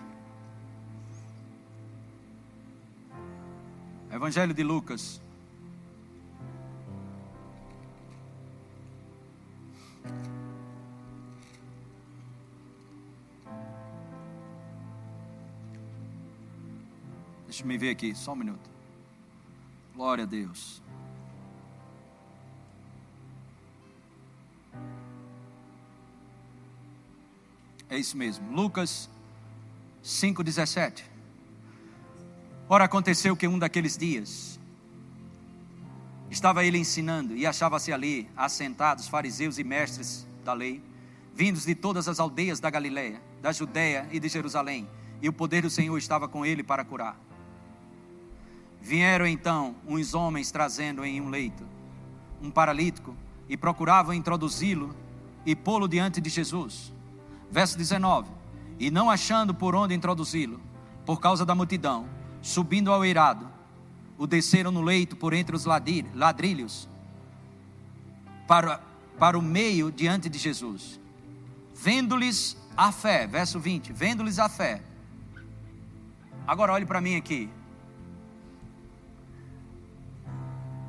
Evangelho 4.12 4.55
de 4.55 4.62
Lucas. 4.62 5.20
Deixa 17.47 17.62
eu 17.62 17.66
me 17.66 17.78
ver 17.78 17.91
aqui, 17.91 18.14
só 18.14 18.32
um 18.32 18.37
minuto. 18.37 18.70
Glória 19.95 20.24
a 20.24 20.26
Deus. 20.26 20.84
É 27.95 27.99
isso 27.99 28.16
mesmo. 28.16 28.51
Lucas 28.51 29.09
5,17. 30.03 31.05
Ora, 32.68 32.86
aconteceu 32.86 33.36
que 33.36 33.47
um 33.47 33.57
daqueles 33.57 33.97
dias 33.97 34.59
estava 36.28 36.64
ele 36.64 36.76
ensinando 36.76 37.36
e 37.36 37.47
achava-se 37.47 37.92
ali 37.92 38.28
assentados 38.36 39.07
fariseus 39.07 39.61
e 39.61 39.62
mestres 39.64 40.26
da 40.45 40.53
lei, 40.53 40.82
vindos 41.32 41.66
de 41.66 41.76
todas 41.76 42.09
as 42.09 42.18
aldeias 42.18 42.59
da 42.59 42.68
Galiléia, 42.68 43.22
da 43.40 43.53
Judéia 43.53 44.09
e 44.11 44.18
de 44.18 44.28
Jerusalém, 44.28 44.88
e 45.22 45.28
o 45.28 45.32
poder 45.32 45.62
do 45.62 45.70
Senhor 45.70 45.97
estava 45.97 46.26
com 46.26 46.45
ele 46.45 46.64
para 46.64 46.84
curar. 46.84 47.16
Vieram 48.80 49.24
então 49.24 49.76
uns 49.86 50.14
homens 50.14 50.51
trazendo 50.51 51.05
em 51.05 51.20
um 51.20 51.28
leito 51.28 51.64
um 52.42 52.51
paralítico 52.51 53.14
e 53.49 53.57
procuravam 53.57 54.12
introduzi-lo 54.12 54.97
e 55.47 55.55
pô-lo 55.55 55.86
diante 55.86 56.20
de 56.20 56.28
Jesus. 56.28 56.92
Verso 57.55 57.79
19: 57.79 58.29
E 58.81 58.91
não 58.91 59.09
achando 59.09 59.55
por 59.55 59.77
onde 59.77 59.95
introduzi-lo, 59.95 60.61
por 61.07 61.21
causa 61.21 61.47
da 61.47 61.55
multidão, 61.55 62.09
subindo 62.43 62.91
ao 62.93 63.05
eirado, 63.05 63.49
o 64.19 64.27
desceram 64.27 64.73
no 64.73 64.83
leito 64.83 65.15
por 65.15 65.33
entre 65.33 65.55
os 65.55 65.65
ladrilhos, 65.65 66.89
para, 68.49 68.81
para 69.21 69.39
o 69.39 69.43
meio 69.43 69.93
diante 69.93 70.29
de 70.29 70.37
Jesus. 70.37 70.99
Vendo-lhes 71.73 72.57
a 72.77 72.91
fé, 72.91 73.25
verso 73.25 73.61
20: 73.61 73.93
Vendo-lhes 73.93 74.41
a 74.41 74.49
fé. 74.49 74.83
Agora 76.45 76.73
olhe 76.73 76.85
para 76.85 77.01
mim 77.01 77.15
aqui. 77.15 77.49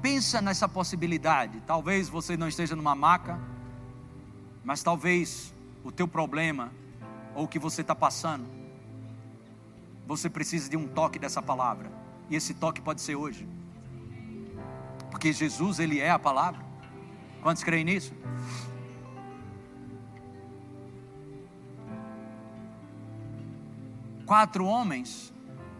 Pensa 0.02 0.42
nessa 0.42 0.68
possibilidade. 0.68 1.62
Talvez 1.68 2.10
você 2.10 2.36
não 2.36 2.48
esteja 2.48 2.76
numa 2.76 2.96
maca, 2.96 3.40
mas 4.64 4.82
talvez 4.82 5.54
o 5.86 5.92
teu 5.92 6.08
problema 6.08 6.72
ou 7.36 7.46
o 7.46 7.48
que 7.48 7.60
você 7.60 7.82
está 7.82 7.94
passando, 7.94 8.48
você 10.08 10.28
precisa 10.28 10.68
de 10.68 10.76
um 10.76 10.88
toque 10.88 11.20
dessa 11.20 11.44
palavra. 11.44 11.92
E 12.28 12.36
esse 12.36 12.56
toque 12.56 12.82
pode 12.82 13.02
ser 13.02 13.16
hoje. 13.16 13.48
Porque 15.12 15.32
Jesus, 15.32 15.80
Ele 15.80 16.00
é 16.00 16.10
a 16.10 16.18
palavra. 16.18 16.66
Quantos 17.42 17.64
creem 17.64 17.86
nisso? 17.86 18.14
Quatro 24.26 24.66
homens. 24.66 25.32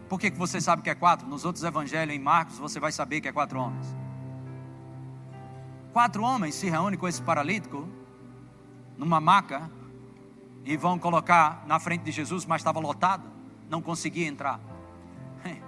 Por 0.08 0.20
que, 0.20 0.30
que 0.30 0.38
você 0.38 0.62
sabe 0.62 0.84
que 0.84 0.90
é 0.90 0.96
quatro? 0.96 1.28
Nos 1.28 1.46
outros 1.46 1.64
evangelhos, 1.64 2.16
em 2.16 2.20
Marcos, 2.20 2.60
você 2.60 2.80
vai 2.80 2.92
saber 2.92 3.22
que 3.22 3.28
é 3.28 3.32
quatro 3.32 3.60
homens. 3.60 3.88
Quatro 5.92 6.22
homens 6.22 6.54
se 6.54 6.70
reúnem 6.70 7.00
com 7.00 7.08
esse 7.08 7.22
paralítico 7.24 7.90
numa 8.98 9.20
maca 9.20 9.70
e 10.66 10.76
vão 10.76 10.98
colocar 10.98 11.64
na 11.68 11.80
frente 11.80 12.02
de 12.02 12.12
Jesus, 12.12 12.44
mas 12.44 12.62
estava 12.62 12.80
lotado, 12.80 13.30
não 13.70 13.82
conseguia 13.82 14.28
entrar. 14.28 14.60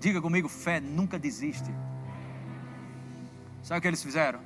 Diga 0.00 0.22
comigo, 0.22 0.48
fé 0.48 0.78
nunca 0.78 1.18
desiste. 1.18 1.68
Sabe 3.62 3.78
o 3.78 3.82
que 3.82 3.88
eles 3.88 4.02
fizeram? 4.02 4.38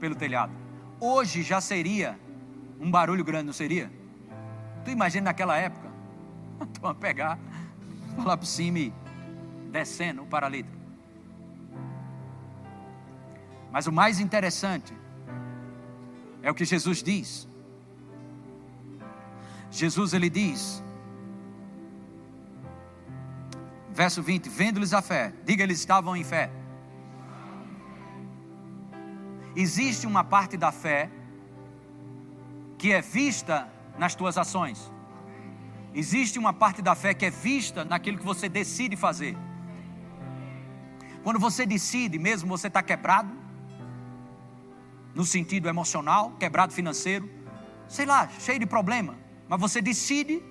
Pelo 0.00 0.14
telhado. 0.14 0.52
Hoje 0.98 1.42
já 1.42 1.60
seria 1.60 2.18
um 2.80 2.90
barulho 2.90 3.22
grande, 3.22 3.44
não 3.44 3.52
seria? 3.52 3.92
Tu 4.82 4.90
imagina 4.90 5.26
naquela 5.26 5.56
época? 5.58 5.90
Tu 6.72 6.94
pegar, 6.94 7.38
falar 8.16 8.38
por 8.38 8.46
cima 8.46 8.78
e 8.78 8.92
descendo 9.70 10.22
o 10.22 10.26
paralítico. 10.26 10.74
Mas 13.70 13.86
o 13.86 13.92
mais 13.92 14.20
interessante 14.20 14.94
é 16.42 16.50
o 16.50 16.54
que 16.54 16.64
Jesus 16.64 17.02
diz. 17.02 17.46
Jesus 19.74 20.14
ele 20.14 20.30
diz, 20.30 20.80
verso 23.92 24.22
20: 24.22 24.48
Vendo-lhes 24.48 24.94
a 24.94 25.02
fé, 25.02 25.32
diga, 25.44 25.64
eles 25.64 25.80
estavam 25.80 26.14
em 26.16 26.22
fé. 26.22 26.48
Existe 29.56 30.06
uma 30.06 30.22
parte 30.22 30.56
da 30.56 30.70
fé 30.70 31.10
que 32.78 32.92
é 32.92 33.00
vista 33.00 33.68
nas 33.98 34.14
tuas 34.14 34.38
ações. 34.38 34.92
Existe 35.92 36.38
uma 36.38 36.52
parte 36.52 36.80
da 36.80 36.94
fé 36.94 37.12
que 37.12 37.26
é 37.26 37.30
vista 37.30 37.84
naquilo 37.84 38.18
que 38.18 38.24
você 38.24 38.48
decide 38.48 38.96
fazer. 38.96 39.36
Quando 41.24 41.40
você 41.40 41.66
decide, 41.66 42.16
mesmo 42.16 42.48
você 42.48 42.68
está 42.68 42.80
quebrado, 42.80 43.32
no 45.16 45.24
sentido 45.24 45.68
emocional, 45.68 46.30
quebrado 46.38 46.72
financeiro, 46.72 47.28
sei 47.88 48.06
lá, 48.06 48.28
cheio 48.38 48.60
de 48.60 48.66
problema 48.66 49.23
mas 49.54 49.60
você 49.60 49.80
decide 49.80 50.42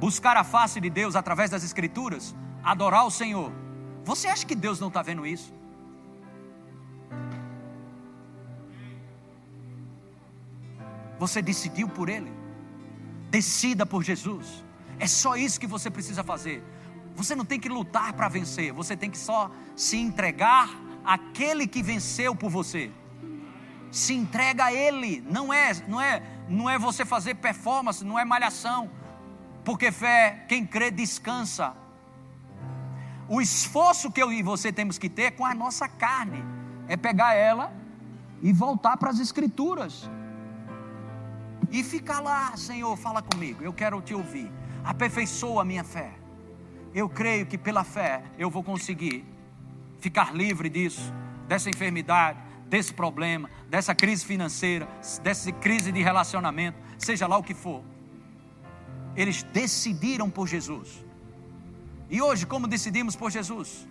buscar 0.00 0.34
a 0.34 0.42
face 0.42 0.80
de 0.80 0.88
Deus 0.88 1.14
através 1.14 1.50
das 1.50 1.62
Escrituras, 1.62 2.34
adorar 2.62 3.04
o 3.04 3.10
Senhor, 3.10 3.52
você 4.02 4.28
acha 4.28 4.46
que 4.46 4.54
Deus 4.54 4.80
não 4.80 4.88
está 4.88 5.02
vendo 5.02 5.26
isso? 5.26 5.52
Você 11.18 11.42
decidiu 11.42 11.86
por 11.86 12.08
Ele. 12.08 12.32
Decida 13.28 13.84
por 13.84 14.02
Jesus. 14.02 14.64
É 14.98 15.06
só 15.06 15.36
isso 15.36 15.60
que 15.60 15.66
você 15.66 15.90
precisa 15.90 16.24
fazer. 16.24 16.64
Você 17.14 17.34
não 17.34 17.44
tem 17.44 17.60
que 17.60 17.68
lutar 17.68 18.14
para 18.14 18.28
vencer, 18.30 18.72
você 18.72 18.96
tem 18.96 19.10
que 19.10 19.18
só 19.18 19.50
se 19.76 19.98
entregar 19.98 20.70
àquele 21.04 21.66
que 21.66 21.82
venceu 21.82 22.34
por 22.34 22.48
você. 22.48 22.90
Se 23.90 24.14
entrega 24.14 24.64
a 24.64 24.72
Ele, 24.72 25.22
não 25.28 25.52
é, 25.52 25.74
não 25.86 26.00
é, 26.00 26.22
não 26.48 26.68
é 26.68 26.78
você 26.78 27.04
fazer 27.04 27.36
performance, 27.36 28.04
não 28.04 28.18
é 28.18 28.24
malhação. 28.24 28.90
Porque 29.64 29.90
fé, 29.90 30.44
quem 30.48 30.66
crê 30.66 30.90
descansa. 30.90 31.74
O 33.28 33.40
esforço 33.40 34.10
que 34.10 34.22
eu 34.22 34.30
e 34.32 34.42
você 34.42 34.72
temos 34.72 34.98
que 34.98 35.08
ter 35.08 35.22
é 35.22 35.30
com 35.30 35.46
a 35.46 35.54
nossa 35.54 35.88
carne 35.88 36.44
é 36.86 36.96
pegar 36.96 37.34
ela 37.34 37.72
e 38.42 38.52
voltar 38.52 38.96
para 38.96 39.10
as 39.10 39.18
escrituras. 39.18 40.08
E 41.70 41.82
ficar 41.82 42.20
lá, 42.20 42.56
Senhor, 42.56 42.96
fala 42.96 43.22
comigo, 43.22 43.62
eu 43.62 43.72
quero 43.72 44.00
te 44.02 44.14
ouvir. 44.14 44.52
Aperfeiçoa 44.84 45.62
a 45.62 45.64
minha 45.64 45.82
fé. 45.82 46.12
Eu 46.94 47.08
creio 47.08 47.46
que 47.46 47.56
pela 47.56 47.82
fé 47.82 48.22
eu 48.38 48.50
vou 48.50 48.62
conseguir 48.62 49.24
ficar 49.98 50.34
livre 50.34 50.68
disso, 50.68 51.12
dessa 51.48 51.70
enfermidade, 51.70 52.38
desse 52.74 52.92
problema, 52.92 53.48
dessa 53.70 53.94
crise 53.94 54.26
financeira, 54.26 54.88
dessa 55.22 55.52
crise 55.52 55.92
de 55.92 56.02
relacionamento, 56.02 56.76
seja 56.98 57.24
lá 57.24 57.38
o 57.38 57.42
que 57.42 57.54
for. 57.54 57.84
Eles 59.14 59.44
decidiram 59.44 60.28
por 60.28 60.48
Jesus. 60.48 61.04
E 62.10 62.20
hoje, 62.20 62.44
como 62.44 62.66
decidimos 62.66 63.14
por 63.14 63.30
Jesus? 63.30 63.86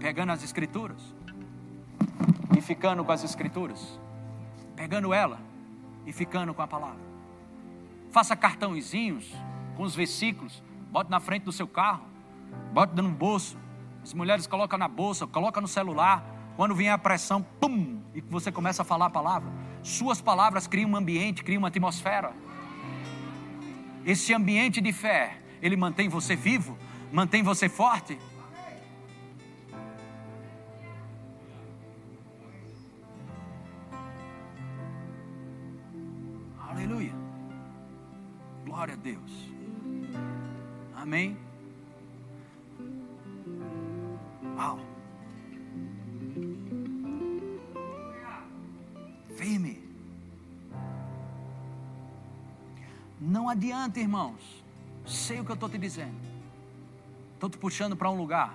Pegando 0.00 0.32
as 0.32 0.42
Escrituras 0.42 1.00
e 2.58 2.60
ficando 2.60 3.04
com 3.04 3.12
as 3.12 3.22
Escrituras, 3.22 4.00
pegando 4.74 5.14
ela 5.14 5.38
e 6.04 6.12
ficando 6.12 6.52
com 6.52 6.62
a 6.62 6.66
palavra. 6.66 7.12
Faça 8.10 8.34
cartãozinhos 8.34 9.32
com 9.76 9.84
os 9.84 9.94
versículos, 9.94 10.60
bote 10.90 11.08
na 11.08 11.20
frente 11.20 11.44
do 11.44 11.52
seu 11.52 11.68
carro, 11.68 12.02
bote 12.72 12.92
no 12.96 13.08
bolso. 13.08 13.56
As 14.02 14.12
mulheres 14.12 14.48
colocam 14.48 14.76
na 14.76 14.88
bolsa, 14.88 15.28
coloca 15.28 15.60
no 15.60 15.68
celular. 15.68 16.41
Quando 16.56 16.74
vier 16.74 16.92
a 16.92 16.98
pressão, 16.98 17.42
pum, 17.42 18.00
e 18.14 18.20
você 18.20 18.52
começa 18.52 18.82
a 18.82 18.84
falar 18.84 19.06
a 19.06 19.10
palavra. 19.10 19.50
Suas 19.82 20.20
palavras 20.20 20.66
criam 20.66 20.90
um 20.90 20.96
ambiente, 20.96 21.42
criam 21.42 21.60
uma 21.60 21.68
atmosfera. 21.68 22.32
Esse 24.04 24.34
ambiente 24.34 24.80
de 24.80 24.92
fé, 24.92 25.38
ele 25.60 25.76
mantém 25.76 26.08
você 26.08 26.36
vivo, 26.36 26.76
mantém 27.12 27.42
você 27.42 27.68
forte. 27.68 28.18
Aleluia. 36.68 37.12
Glória 38.64 38.94
a 38.94 38.96
Deus. 38.96 39.52
Amém. 40.96 41.51
Adianta, 53.52 54.00
irmãos. 54.00 54.62
Sei 55.06 55.40
o 55.40 55.44
que 55.44 55.50
eu 55.50 55.54
estou 55.54 55.68
te 55.68 55.78
dizendo. 55.78 56.16
Estou 57.34 57.48
te 57.48 57.58
puxando 57.58 57.96
para 57.96 58.10
um 58.10 58.16
lugar. 58.16 58.54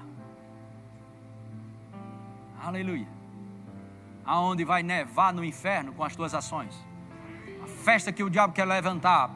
Aleluia. 2.62 3.08
Aonde 4.26 4.64
vai 4.66 4.84
nevar 4.84 5.34
no 5.34 5.44
inferno 5.44 5.94
com 5.94 6.04
as 6.04 6.16
tuas 6.16 6.34
ações. 6.34 6.76
A 7.64 7.68
festa 7.68 8.12
que 8.12 8.24
o 8.24 8.30
diabo 8.30 8.54
quer 8.54 8.66
levantar 8.66 9.30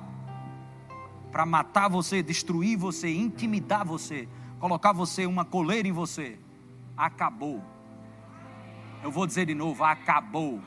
para 1.31 1.45
matar 1.45 1.87
você, 1.87 2.21
destruir 2.21 2.77
você, 2.77 3.09
intimidar 3.09 3.85
você, 3.85 4.27
colocar 4.59 4.91
você 4.91 5.25
uma 5.25 5.45
coleira 5.45 5.87
em 5.87 5.93
você. 5.93 6.37
Acabou. 6.97 7.63
Eu 9.03 9.11
vou 9.11 9.25
dizer 9.25 9.45
de 9.45 9.55
novo: 9.55 9.83
acabou. 9.83 10.59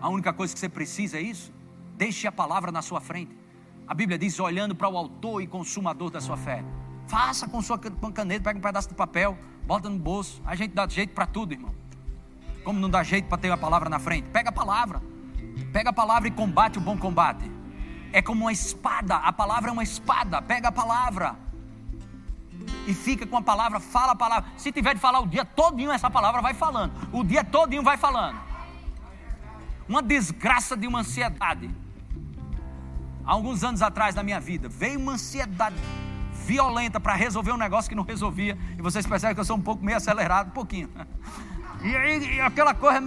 A 0.00 0.08
única 0.08 0.32
coisa 0.32 0.52
que 0.52 0.60
você 0.60 0.68
precisa 0.68 1.18
é 1.18 1.22
isso. 1.22 1.52
Deixe 2.02 2.26
a 2.26 2.32
palavra 2.32 2.72
na 2.72 2.82
sua 2.82 3.00
frente. 3.00 3.32
A 3.86 3.94
Bíblia 3.94 4.18
diz: 4.18 4.40
olhando 4.40 4.74
para 4.74 4.88
o 4.88 4.96
autor 4.96 5.40
e 5.40 5.46
consumador 5.46 6.10
da 6.10 6.20
sua 6.20 6.36
fé. 6.36 6.64
Faça 7.06 7.46
com 7.46 7.62
sua 7.62 7.78
caneta, 7.78 8.42
pega 8.42 8.58
um 8.58 8.60
pedaço 8.60 8.88
de 8.88 8.94
papel, 8.96 9.38
bota 9.64 9.88
no 9.88 10.00
bolso. 10.00 10.42
A 10.44 10.56
gente 10.56 10.74
dá 10.74 10.84
jeito 10.88 11.14
para 11.14 11.26
tudo, 11.26 11.52
irmão. 11.52 11.72
Como 12.64 12.80
não 12.80 12.90
dá 12.90 13.04
jeito 13.04 13.28
para 13.28 13.38
ter 13.38 13.52
a 13.52 13.56
palavra 13.56 13.88
na 13.88 14.00
frente? 14.00 14.28
Pega 14.30 14.48
a 14.48 14.52
palavra. 14.52 15.00
Pega 15.72 15.90
a 15.90 15.92
palavra 15.92 16.26
e 16.26 16.32
combate 16.32 16.76
o 16.76 16.80
bom 16.80 16.98
combate. 16.98 17.48
É 18.12 18.20
como 18.20 18.46
uma 18.46 18.52
espada. 18.52 19.18
A 19.18 19.32
palavra 19.32 19.70
é 19.70 19.72
uma 19.72 19.84
espada. 19.84 20.42
Pega 20.42 20.70
a 20.70 20.72
palavra. 20.72 21.36
E 22.88 22.92
fica 22.92 23.24
com 23.28 23.36
a 23.36 23.42
palavra, 23.42 23.78
fala 23.78 24.10
a 24.10 24.16
palavra. 24.16 24.50
Se 24.56 24.72
tiver 24.72 24.94
de 24.94 25.00
falar 25.00 25.20
o 25.20 25.26
dia 25.28 25.44
todinho, 25.44 25.92
essa 25.92 26.10
palavra 26.10 26.42
vai 26.42 26.52
falando. 26.52 26.92
O 27.12 27.22
dia 27.22 27.44
todinho 27.44 27.84
vai 27.84 27.96
falando. 27.96 28.40
Uma 29.88 30.02
desgraça 30.02 30.76
de 30.76 30.88
uma 30.88 30.98
ansiedade 30.98 31.81
há 33.24 33.32
alguns 33.32 33.62
anos 33.64 33.82
atrás 33.82 34.14
na 34.14 34.22
minha 34.22 34.40
vida, 34.40 34.68
veio 34.68 34.98
uma 34.98 35.12
ansiedade 35.12 35.76
violenta 36.46 36.98
para 36.98 37.14
resolver 37.14 37.52
um 37.52 37.56
negócio 37.56 37.88
que 37.88 37.94
não 37.94 38.02
resolvia. 38.02 38.58
E 38.78 38.82
vocês 38.82 39.06
percebem 39.06 39.34
que 39.34 39.40
eu 39.40 39.44
sou 39.44 39.56
um 39.56 39.60
pouco 39.60 39.84
meio 39.84 39.96
acelerado, 39.96 40.48
um 40.48 40.52
pouquinho. 40.52 40.88
E 41.82 41.96
aí, 41.96 42.40
aquela 42.40 42.74
coisa. 42.74 43.00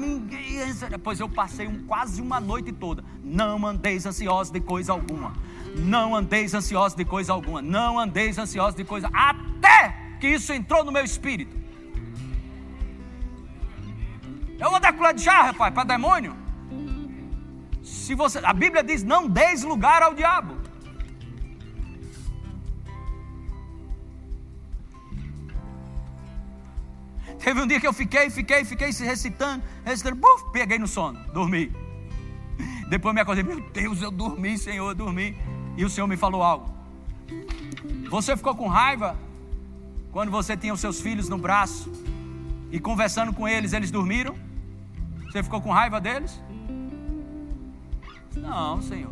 Depois 0.89 1.19
eu 1.19 1.29
passei 1.29 1.67
um, 1.67 1.85
quase 1.85 2.21
uma 2.21 2.39
noite 2.39 2.71
toda. 2.71 3.03
Não 3.23 3.65
andeis 3.65 4.05
ansiosos 4.05 4.51
de 4.51 4.59
coisa 4.59 4.91
alguma. 4.91 5.33
Não 5.75 6.15
andeis 6.15 6.53
ansiosos 6.53 6.95
de 6.95 7.05
coisa 7.05 7.33
alguma. 7.33 7.61
Não 7.61 7.99
andeis 7.99 8.37
ansiosos 8.37 8.75
de 8.75 8.83
coisa. 8.83 9.09
Até 9.13 9.95
que 10.19 10.27
isso 10.27 10.51
entrou 10.53 10.83
no 10.83 10.91
meu 10.91 11.03
espírito. 11.03 11.55
Eu 14.57 14.69
vou 14.69 14.79
dar 14.79 14.93
colher 14.93 15.13
de 15.13 15.21
chá, 15.21 15.43
rapaz, 15.43 15.73
para 15.73 15.83
demônio 15.83 16.44
se 17.85 18.15
você, 18.15 18.39
a 18.43 18.51
Bíblia 18.51 18.83
diz: 18.83 19.03
não 19.03 19.29
deis 19.29 19.61
lugar 19.63 20.01
ao 20.01 20.15
diabo. 20.15 20.57
Teve 27.39 27.61
um 27.61 27.67
dia 27.67 27.79
que 27.79 27.85
eu 27.85 27.93
fiquei, 27.93 28.31
fiquei, 28.31 28.65
fiquei 28.65 28.91
se 28.91 29.05
recitando, 29.05 29.63
recitando, 29.85 30.15
buf, 30.15 30.51
peguei 30.51 30.79
no 30.79 30.87
sono, 30.87 31.19
dormi. 31.31 31.71
Depois 32.89 33.13
me 33.13 33.21
acordei, 33.21 33.43
meu 33.43 33.61
Deus, 33.69 34.01
eu 34.01 34.09
dormi, 34.09 34.57
Senhor, 34.57 34.89
eu 34.89 34.95
dormi. 34.95 35.37
E 35.77 35.85
o 35.85 35.89
Senhor 35.89 36.07
me 36.07 36.17
falou 36.17 36.41
algo. 36.41 36.73
Você 38.09 38.35
ficou 38.35 38.55
com 38.55 38.67
raiva 38.67 39.15
quando 40.11 40.31
você 40.31 40.57
tinha 40.57 40.73
os 40.73 40.79
seus 40.79 40.99
filhos 40.99 41.29
no 41.29 41.37
braço 41.37 41.91
e 42.71 42.79
conversando 42.79 43.31
com 43.31 43.47
eles, 43.47 43.73
eles 43.73 43.91
dormiram? 43.91 44.35
Você 45.25 45.43
ficou 45.43 45.61
com 45.61 45.69
raiva 45.69 46.01
deles? 46.01 46.41
Não, 48.35 48.81
Senhor. 48.81 49.11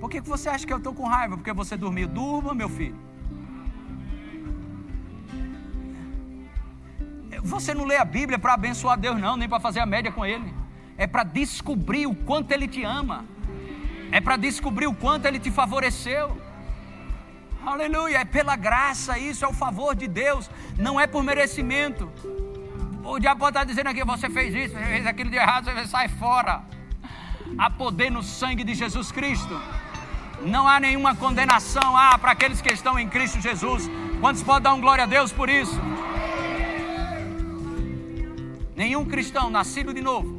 Por 0.00 0.10
que 0.10 0.20
você 0.20 0.48
acha 0.48 0.66
que 0.66 0.72
eu 0.72 0.78
estou 0.78 0.94
com 0.94 1.06
raiva? 1.06 1.36
Porque 1.36 1.52
você 1.52 1.76
dormiu. 1.76 2.06
Durma, 2.08 2.54
meu 2.54 2.68
filho. 2.68 2.98
Você 7.42 7.72
não 7.72 7.84
lê 7.84 7.96
a 7.96 8.04
Bíblia 8.04 8.38
para 8.38 8.54
abençoar 8.54 8.98
Deus, 8.98 9.20
não, 9.20 9.36
nem 9.36 9.48
para 9.48 9.60
fazer 9.60 9.80
a 9.80 9.86
média 9.86 10.10
com 10.10 10.26
Ele. 10.26 10.52
É 10.98 11.06
para 11.06 11.22
descobrir 11.22 12.06
o 12.06 12.14
quanto 12.14 12.52
Ele 12.52 12.66
te 12.66 12.82
ama. 12.82 13.24
É 14.10 14.20
para 14.20 14.36
descobrir 14.36 14.86
o 14.86 14.94
quanto 14.94 15.26
Ele 15.26 15.38
te 15.38 15.50
favoreceu. 15.50 16.36
Aleluia, 17.64 18.18
é 18.18 18.24
pela 18.24 18.54
graça, 18.54 19.18
isso 19.18 19.44
é 19.44 19.48
o 19.48 19.52
favor 19.52 19.94
de 19.94 20.06
Deus, 20.06 20.48
não 20.78 21.00
é 21.00 21.06
por 21.06 21.22
merecimento. 21.22 22.10
O 23.04 23.18
diabo 23.18 23.40
pode 23.40 23.56
estar 23.56 23.64
dizendo 23.64 23.88
aqui: 23.88 24.04
você 24.04 24.30
fez 24.30 24.54
isso, 24.54 24.74
você 24.74 24.84
fez 24.84 25.06
aquilo 25.06 25.30
de 25.30 25.36
errado, 25.36 25.64
você 25.64 25.86
sai 25.86 26.08
fora. 26.08 26.62
Há 27.58 27.70
poder 27.70 28.10
no 28.10 28.22
sangue 28.22 28.64
de 28.64 28.74
Jesus 28.74 29.10
Cristo. 29.10 29.60
Não 30.42 30.68
há 30.68 30.78
nenhuma 30.78 31.14
condenação 31.14 31.96
ah, 31.96 32.18
para 32.18 32.32
aqueles 32.32 32.60
que 32.60 32.68
estão 32.68 32.98
em 32.98 33.08
Cristo 33.08 33.40
Jesus. 33.40 33.90
Quantos 34.20 34.42
podem 34.42 34.62
dar 34.62 34.74
um 34.74 34.80
glória 34.80 35.04
a 35.04 35.06
Deus 35.06 35.32
por 35.32 35.48
isso? 35.48 35.80
Nenhum 38.74 39.04
cristão 39.06 39.48
nascido 39.48 39.94
de 39.94 40.02
novo, 40.02 40.38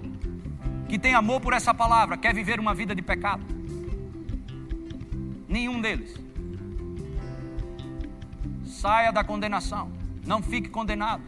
que 0.88 1.00
tem 1.00 1.16
amor 1.16 1.42
por 1.42 1.54
essa 1.54 1.74
palavra, 1.74 2.16
quer 2.16 2.36
viver 2.36 2.60
uma 2.60 2.74
vida 2.74 2.94
de 2.94 3.02
pecado. 3.02 3.44
Nenhum 5.48 5.82
deles. 5.82 6.16
Saia 8.66 9.12
da 9.12 9.24
condenação. 9.24 9.92
Não 10.26 10.44
fique 10.44 10.70
condenado. 10.70 11.24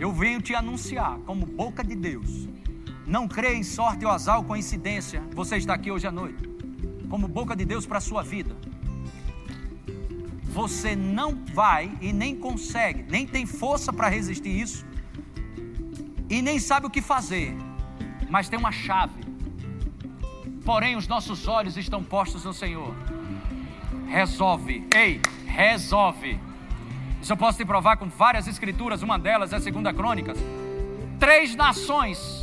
Eu 0.00 0.12
venho 0.12 0.42
te 0.42 0.54
anunciar 0.54 1.18
como 1.26 1.46
boca 1.46 1.84
de 1.84 1.94
Deus 1.94 2.48
não 3.06 3.26
crê 3.26 3.54
em 3.54 3.62
sorte 3.62 4.04
ou 4.04 4.10
azar 4.10 4.36
ou 4.38 4.44
coincidência. 4.44 5.22
Você 5.32 5.56
está 5.56 5.74
aqui 5.74 5.90
hoje 5.90 6.06
à 6.06 6.12
noite, 6.12 6.48
como 7.08 7.28
boca 7.28 7.56
de 7.56 7.64
Deus 7.64 7.86
para 7.86 7.98
a 7.98 8.00
sua 8.00 8.22
vida. 8.22 8.56
Você 10.44 10.94
não 10.94 11.44
vai 11.54 11.90
e 12.00 12.12
nem 12.12 12.36
consegue, 12.36 13.04
nem 13.08 13.26
tem 13.26 13.46
força 13.46 13.92
para 13.92 14.08
resistir 14.08 14.50
isso, 14.50 14.84
e 16.28 16.42
nem 16.42 16.58
sabe 16.58 16.86
o 16.86 16.90
que 16.90 17.00
fazer, 17.00 17.56
mas 18.28 18.48
tem 18.48 18.58
uma 18.58 18.72
chave. 18.72 19.22
Porém, 20.64 20.94
os 20.94 21.08
nossos 21.08 21.48
olhos 21.48 21.76
estão 21.76 22.04
postos 22.04 22.44
no 22.44 22.52
Senhor. 22.52 22.94
Resolve, 24.06 24.86
ei, 24.94 25.20
resolve. 25.46 26.38
Isso 27.20 27.32
eu 27.32 27.36
posso 27.36 27.58
te 27.58 27.64
provar 27.64 27.96
com 27.96 28.08
várias 28.08 28.46
escrituras, 28.46 29.02
uma 29.02 29.18
delas 29.18 29.52
é 29.52 29.56
a 29.56 29.60
Segunda 29.60 29.92
Crônicas. 29.92 30.38
Três 31.18 31.54
nações, 31.54 32.41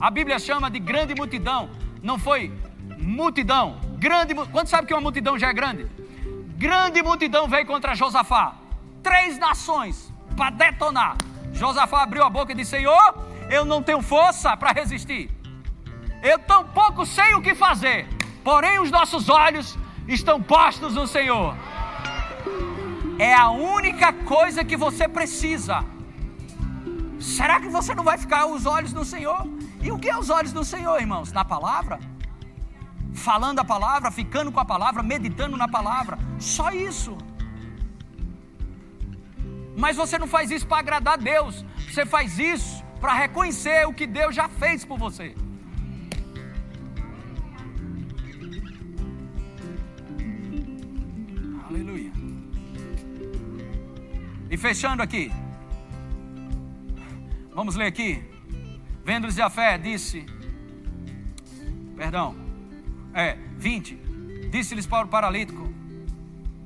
a 0.00 0.10
Bíblia 0.10 0.38
chama 0.38 0.70
de 0.70 0.78
grande 0.78 1.14
multidão, 1.14 1.68
não 2.02 2.18
foi 2.18 2.52
multidão, 2.98 3.78
grande, 3.98 4.34
quanto 4.34 4.68
sabe 4.68 4.86
que 4.86 4.94
uma 4.94 5.00
multidão 5.00 5.38
já 5.38 5.48
é 5.48 5.52
grande? 5.52 5.86
Grande 6.56 7.02
multidão 7.02 7.46
veio 7.46 7.66
contra 7.66 7.94
Josafá, 7.94 8.54
três 9.02 9.38
nações 9.38 10.12
para 10.36 10.50
detonar. 10.50 11.16
Josafá 11.52 12.02
abriu 12.02 12.24
a 12.24 12.30
boca 12.30 12.52
e 12.52 12.54
disse: 12.54 12.70
Senhor, 12.70 13.14
eu 13.50 13.64
não 13.64 13.82
tenho 13.82 14.00
força 14.00 14.56
para 14.56 14.72
resistir. 14.72 15.30
Eu 16.22 16.38
tampouco 16.38 17.04
sei 17.04 17.34
o 17.34 17.42
que 17.42 17.54
fazer, 17.54 18.08
porém 18.42 18.78
os 18.78 18.90
nossos 18.90 19.28
olhos 19.28 19.76
estão 20.08 20.42
postos 20.42 20.94
no 20.94 21.06
Senhor. 21.06 21.54
É 23.18 23.34
a 23.34 23.50
única 23.50 24.12
coisa 24.12 24.64
que 24.64 24.76
você 24.76 25.06
precisa. 25.06 25.84
Será 27.18 27.60
que 27.60 27.68
você 27.68 27.94
não 27.94 28.02
vai 28.02 28.16
ficar 28.16 28.46
os 28.46 28.64
olhos 28.64 28.94
no 28.94 29.04
Senhor? 29.04 29.46
E 29.82 29.90
o 29.90 29.98
que 29.98 30.08
é 30.10 30.16
os 30.16 30.28
olhos 30.28 30.52
do 30.52 30.64
Senhor, 30.64 31.00
irmãos? 31.00 31.32
Na 31.32 31.44
palavra? 31.44 31.98
Falando 33.14 33.58
a 33.60 33.64
palavra, 33.64 34.10
ficando 34.10 34.52
com 34.52 34.60
a 34.60 34.64
palavra, 34.64 35.02
meditando 35.02 35.56
na 35.56 35.66
palavra. 35.66 36.18
Só 36.38 36.70
isso. 36.70 37.16
Mas 39.76 39.96
você 39.96 40.18
não 40.18 40.26
faz 40.26 40.50
isso 40.50 40.66
para 40.66 40.78
agradar 40.78 41.14
a 41.14 41.16
Deus. 41.16 41.64
Você 41.88 42.04
faz 42.04 42.38
isso 42.38 42.84
para 43.00 43.14
reconhecer 43.14 43.86
o 43.86 43.94
que 43.94 44.06
Deus 44.06 44.34
já 44.34 44.48
fez 44.48 44.84
por 44.84 44.98
você. 44.98 45.34
Aleluia. 51.68 52.12
E 54.50 54.56
fechando 54.56 55.02
aqui. 55.02 55.32
Vamos 57.54 57.74
ler 57.76 57.86
aqui. 57.86 58.29
Vendo-lhes 59.04 59.38
a 59.38 59.50
fé, 59.50 59.78
disse. 59.78 60.26
Perdão. 61.96 62.36
É, 63.14 63.36
20. 63.56 63.94
Disse-lhes 64.50 64.86
para 64.86 65.06
o 65.06 65.08
paralítico: 65.08 65.68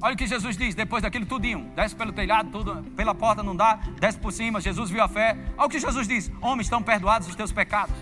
Olha 0.01 0.14
o 0.14 0.16
que 0.18 0.26
Jesus 0.26 0.57
diz 0.57 0.74
depois 0.74 1.03
daquilo 1.03 1.24
tudinho. 1.24 1.70
Desce 1.74 1.95
pelo 1.97 2.12
telhado, 2.12 2.51
tudo, 2.51 2.82
pela 2.93 3.14
porta 3.14 3.43
não 3.43 3.57
dá, 3.57 3.76
desce 3.99 4.18
por 4.18 4.32
cima. 4.32 4.61
Jesus 4.61 4.91
viu 4.91 5.03
a 5.03 5.09
fé. 5.09 5.37
Olha 5.57 5.66
o 5.66 5.70
que 5.70 5.78
Jesus 5.78 6.07
diz: 6.07 6.30
Homens, 6.41 6.66
estão 6.66 6.82
perdoados 6.82 7.28
os 7.28 7.35
teus 7.35 7.53
pecados. 7.53 7.97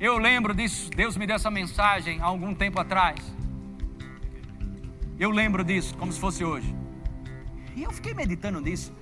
Eu 0.00 0.18
lembro 0.18 0.54
disso. 0.54 0.90
Deus 0.90 1.16
me 1.16 1.26
deu 1.26 1.36
essa 1.36 1.50
mensagem 1.50 2.20
há 2.20 2.24
algum 2.24 2.54
tempo 2.54 2.80
atrás. 2.80 3.16
Eu 5.18 5.30
lembro 5.30 5.64
disso, 5.64 5.96
como 5.96 6.12
se 6.12 6.20
fosse 6.20 6.44
hoje. 6.44 6.74
E 7.74 7.82
eu 7.82 7.92
fiquei 7.92 8.12
meditando 8.12 8.60
nisso. 8.60 8.92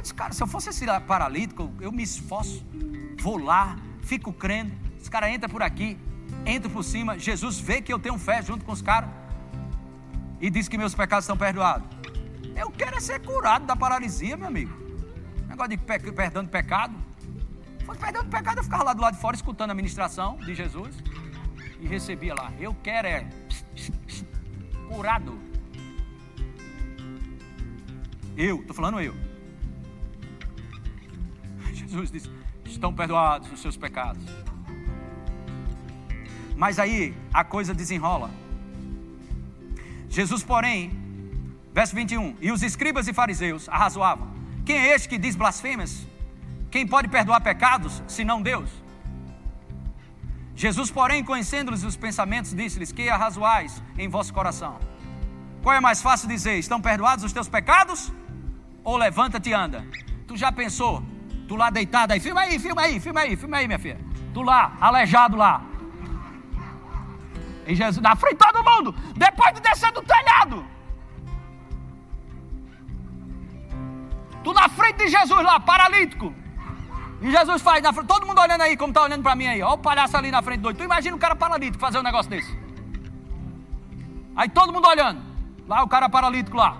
Eu 0.00 0.02
disse, 0.02 0.14
cara, 0.14 0.32
se 0.32 0.42
eu 0.42 0.46
fosse 0.46 0.70
esse 0.70 0.86
paralítico, 1.06 1.70
eu 1.78 1.92
me 1.92 2.02
esforço, 2.02 2.64
vou 3.20 3.36
lá, 3.36 3.76
fico 4.00 4.32
crendo. 4.32 4.72
Esse 4.98 5.10
cara 5.10 5.30
entra 5.30 5.46
por 5.46 5.62
aqui, 5.62 5.98
entra 6.46 6.70
por 6.70 6.82
cima. 6.82 7.18
Jesus 7.18 7.60
vê 7.60 7.82
que 7.82 7.92
eu 7.92 7.98
tenho 7.98 8.16
fé 8.16 8.40
junto 8.40 8.64
com 8.64 8.72
os 8.72 8.80
caras 8.80 9.10
e 10.40 10.48
diz 10.48 10.68
que 10.68 10.78
meus 10.78 10.94
pecados 10.94 11.24
estão 11.24 11.36
perdoados. 11.36 11.86
Eu 12.56 12.70
quero 12.70 12.96
é 12.96 13.00
ser 13.00 13.20
curado 13.20 13.66
da 13.66 13.76
paralisia, 13.76 14.38
meu 14.38 14.48
amigo. 14.48 14.72
Negócio 15.46 15.68
de 15.68 15.76
pe 15.76 15.98
perdão 16.12 16.44
de 16.44 16.48
pecado. 16.48 16.94
Fosse 17.84 18.00
perdão 18.00 18.22
de 18.22 18.30
pecado, 18.30 18.56
eu 18.56 18.64
ficava 18.64 18.82
lá 18.82 18.94
do 18.94 19.02
lado 19.02 19.16
de 19.16 19.20
fora 19.20 19.36
escutando 19.36 19.70
a 19.70 19.74
ministração 19.74 20.38
de 20.38 20.54
Jesus 20.54 20.96
e 21.78 21.86
recebia 21.86 22.34
lá. 22.34 22.50
Eu 22.58 22.74
quero 22.82 23.06
é 23.06 23.28
curado. 24.88 25.38
Eu, 28.34 28.60
estou 28.62 28.74
falando 28.74 28.98
eu. 28.98 29.29
Jesus 31.90 32.10
disse: 32.10 32.30
estão 32.64 32.94
perdoados 32.94 33.50
os 33.52 33.60
seus 33.60 33.76
pecados. 33.76 34.22
Mas 36.56 36.78
aí 36.78 37.14
a 37.32 37.42
coisa 37.42 37.74
desenrola. 37.74 38.30
Jesus, 40.08 40.42
porém, 40.42 40.92
verso 41.72 41.94
21, 41.94 42.36
e 42.40 42.52
os 42.52 42.62
escribas 42.62 43.08
e 43.08 43.12
fariseus 43.12 43.68
arrazoavam: 43.68 44.28
Quem 44.64 44.76
é 44.76 44.94
este 44.94 45.08
que 45.08 45.18
diz 45.18 45.34
blasfêmias? 45.34 46.06
Quem 46.70 46.86
pode 46.86 47.08
perdoar 47.08 47.40
pecados, 47.40 48.02
senão 48.06 48.40
Deus? 48.40 48.70
Jesus, 50.54 50.90
porém, 50.90 51.24
conhecendo-lhes 51.24 51.82
os 51.82 51.96
pensamentos, 51.96 52.54
disse-lhes: 52.54 52.92
Que 52.92 53.08
arrazoais 53.08 53.82
em 53.98 54.08
vosso 54.08 54.32
coração? 54.32 54.78
Qual 55.62 55.74
é 55.74 55.80
mais 55.80 56.00
fácil 56.00 56.28
dizer: 56.28 56.56
Estão 56.58 56.80
perdoados 56.80 57.24
os 57.24 57.32
teus 57.32 57.48
pecados? 57.48 58.12
Ou 58.84 58.96
levanta-te 58.96 59.50
e 59.50 59.52
anda? 59.52 59.84
Tu 60.26 60.36
já 60.36 60.52
pensou? 60.52 61.02
Tu 61.50 61.56
lá 61.56 61.68
deitado 61.68 62.12
aí, 62.12 62.20
filma 62.20 62.42
aí, 62.42 62.60
filma 62.60 62.82
aí, 62.82 63.00
filma 63.00 63.20
aí, 63.22 63.36
filma 63.36 63.56
aí, 63.56 63.66
minha 63.66 63.78
filha. 63.78 63.98
Tu 64.32 64.40
lá, 64.40 64.76
aleijado 64.80 65.36
lá, 65.36 65.64
e 67.66 67.74
Jesus, 67.74 68.02
na 68.02 68.16
frente 68.16 68.36
todo 68.36 68.64
mundo, 68.64 68.94
depois 69.16 69.54
de 69.54 69.60
descer 69.60 69.92
do 69.92 70.02
telhado. 70.02 70.64
Tu 74.42 74.52
na 74.52 74.68
frente 74.68 74.98
de 74.98 75.08
Jesus 75.08 75.42
lá, 75.42 75.60
paralítico. 75.60 76.34
E 77.20 77.30
Jesus 77.30 77.60
faz, 77.62 77.82
na 77.82 77.92
frente, 77.92 78.06
todo 78.06 78.26
mundo 78.26 78.40
olhando 78.40 78.62
aí, 78.62 78.76
como 78.76 78.90
está 78.90 79.02
olhando 79.02 79.22
para 79.22 79.36
mim 79.36 79.46
aí. 79.46 79.62
Olha 79.62 79.74
o 79.74 79.78
palhaço 79.78 80.16
ali 80.16 80.30
na 80.30 80.42
frente 80.42 80.60
doido. 80.60 80.78
Tu 80.78 80.84
imagina 80.84 81.14
um 81.14 81.18
cara 81.18 81.36
paralítico 81.36 81.80
fazer 81.80 81.98
um 81.98 82.02
negócio 82.02 82.30
desse. 82.30 82.58
Aí 84.34 84.48
todo 84.48 84.72
mundo 84.72 84.88
olhando. 84.88 85.20
Lá 85.68 85.82
o 85.82 85.88
cara 85.88 86.08
paralítico 86.08 86.56
lá. 86.56 86.76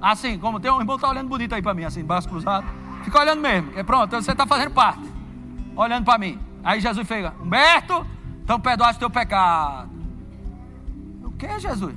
Assim, 0.00 0.38
como 0.38 0.60
tem 0.60 0.70
um 0.70 0.80
irmão 0.80 0.96
que 0.96 1.00
está 1.00 1.08
olhando 1.08 1.28
bonito 1.28 1.54
aí 1.54 1.62
para 1.62 1.74
mim, 1.74 1.84
assim, 1.84 2.04
braço 2.04 2.28
cruzado. 2.28 2.81
Fica 3.02 3.20
olhando 3.20 3.40
mesmo. 3.40 3.72
É 3.76 3.82
pronto, 3.82 4.14
você 4.14 4.32
está 4.32 4.46
fazendo 4.46 4.72
parte. 4.72 5.02
Olhando 5.76 6.04
para 6.04 6.18
mim. 6.18 6.38
Aí 6.62 6.80
Jesus 6.80 7.06
fica, 7.06 7.34
Humberto, 7.40 8.06
então 8.44 8.60
perdoaste 8.60 8.96
o 8.96 9.00
teu 9.00 9.10
pecado. 9.10 9.90
O 11.24 11.32
que, 11.32 11.58
Jesus? 11.58 11.94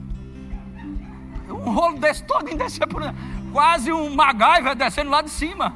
Um 1.50 1.72
rolo 1.72 2.00
desse 2.00 2.24
todo 2.24 2.50
em 2.50 2.58
descer 2.58 2.88
por 2.88 3.02
quase 3.52 3.92
um 3.92 4.14
MacGyver 4.14 4.76
descendo 4.76 5.12
lá 5.12 5.22
de 5.22 5.30
cima. 5.30 5.74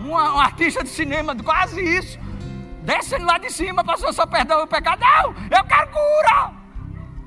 Um, 0.00 0.10
um 0.10 0.40
artista 0.40 0.84
de 0.84 0.90
cinema, 0.90 1.34
quase 1.36 1.80
isso. 1.80 2.18
Descendo 2.82 3.26
lá 3.26 3.38
de 3.38 3.50
cima, 3.50 3.82
passou 3.82 4.12
só 4.12 4.24
perdão 4.24 4.62
o 4.62 4.66
pecado. 4.66 5.00
Não, 5.00 5.34
eu 5.50 5.64
quero 5.64 5.90
cura. 5.90 6.52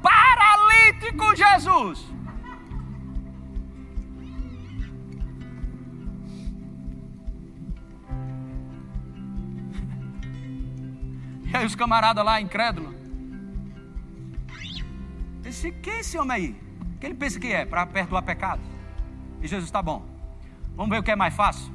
Paralítico 0.01 1.35
Jesus. 1.35 2.05
E 11.51 11.55
aí 11.57 11.65
os 11.65 11.75
camaradas 11.75 12.23
lá, 12.23 12.39
incrédulos. 12.39 12.93
Disse, 15.41 15.71
quem 15.71 15.93
é 15.93 15.99
esse 15.99 16.17
homem 16.17 16.37
aí? 16.37 16.55
Que 16.99 17.07
ele 17.07 17.15
pensa 17.15 17.39
que 17.39 17.51
é? 17.51 17.65
Para 17.65 17.85
perdoar 17.85 18.21
pecado? 18.21 18.61
E 19.41 19.47
Jesus, 19.47 19.65
está 19.65 19.81
bom. 19.81 20.05
Vamos 20.75 20.91
ver 20.91 20.99
o 20.99 21.03
que 21.03 21.11
é 21.11 21.15
mais 21.15 21.33
fácil. 21.33 21.71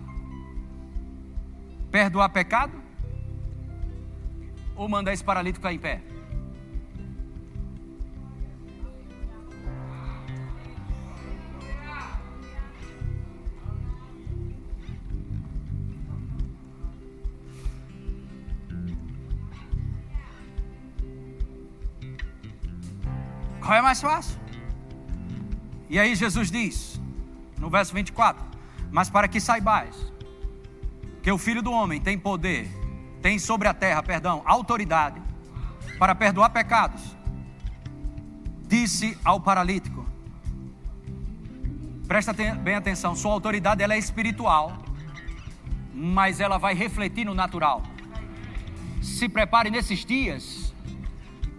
Perdoar 1.91 2.31
pecado? 2.31 2.73
Ou 4.75 4.89
mandar 4.89 5.13
esse 5.13 5.25
paralítico 5.25 5.59
ficar 5.59 5.75
em 5.75 5.79
pé? 5.79 6.01
Qual 23.67 23.77
é 23.77 23.83
mais 23.83 24.01
fácil? 24.01 24.39
E 25.91 25.99
aí 25.99 26.15
Jesus 26.15 26.53
diz, 26.53 27.01
no 27.59 27.69
verso 27.69 27.93
24: 27.93 28.41
Mas 28.93 29.11
para 29.11 29.27
que 29.27 29.41
saibais 29.41 30.13
que 31.21 31.33
o 31.33 31.37
Filho 31.37 31.61
do 31.61 31.73
Homem 31.73 32.01
tem 32.01 32.17
poder, 32.17 32.71
tem 33.21 33.41
sobre 33.41 33.67
a 33.67 33.75
terra, 33.75 34.01
perdão, 34.05 34.41
autoridade 34.45 35.21
para 35.99 36.15
perdoar 36.15 36.51
pecados, 36.51 37.03
disse 38.69 39.19
ao 39.25 39.41
paralítico: 39.41 40.07
Presta 42.07 42.33
bem 42.33 42.77
atenção, 42.77 43.17
sua 43.17 43.33
autoridade 43.33 43.83
ela 43.83 43.95
é 43.95 43.99
espiritual, 43.99 44.79
mas 45.93 46.39
ela 46.39 46.57
vai 46.57 46.73
refletir 46.73 47.25
no 47.25 47.35
natural. 47.35 47.83
Se 49.03 49.29
prepare 49.29 49.71
nesses 49.71 50.05
dias 50.05 50.66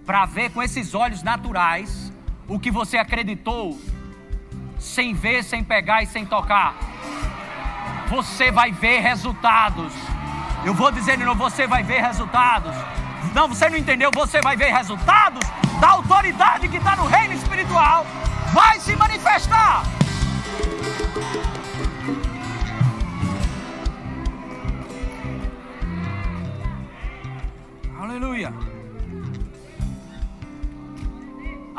para 0.07 0.25
ver 0.25 0.51
com 0.51 0.63
esses 0.63 0.95
olhos 0.95 1.21
naturais 1.21 2.13
o 2.47 2.57
que 2.57 2.71
você 2.71 2.97
acreditou, 2.97 3.77
sem 4.79 5.13
ver, 5.13 5.43
sem 5.43 5.61
pegar 5.61 6.01
e 6.01 6.05
sem 6.05 6.25
tocar. 6.25 6.73
Você 8.07 8.49
vai 8.49 8.71
ver 8.71 9.01
resultados. 9.01 9.91
Eu 10.63 10.73
vou 10.73 10.93
dizer 10.93 11.17
de 11.17 11.25
novo: 11.25 11.43
você 11.43 11.67
vai 11.67 11.83
ver 11.83 12.01
resultados. 12.01 12.73
Não, 13.35 13.49
você 13.49 13.69
não 13.69 13.77
entendeu? 13.77 14.09
Você 14.13 14.39
vai 14.39 14.55
ver 14.55 14.71
resultados 14.73 15.41
da 15.81 15.89
autoridade 15.89 16.69
que 16.69 16.77
está 16.77 16.95
no 16.95 17.05
reino 17.05 17.33
espiritual. 17.33 18.05
Vai 18.53 18.79
se 18.79 18.95
manifestar. 18.95 19.83
Aleluia. 27.99 28.66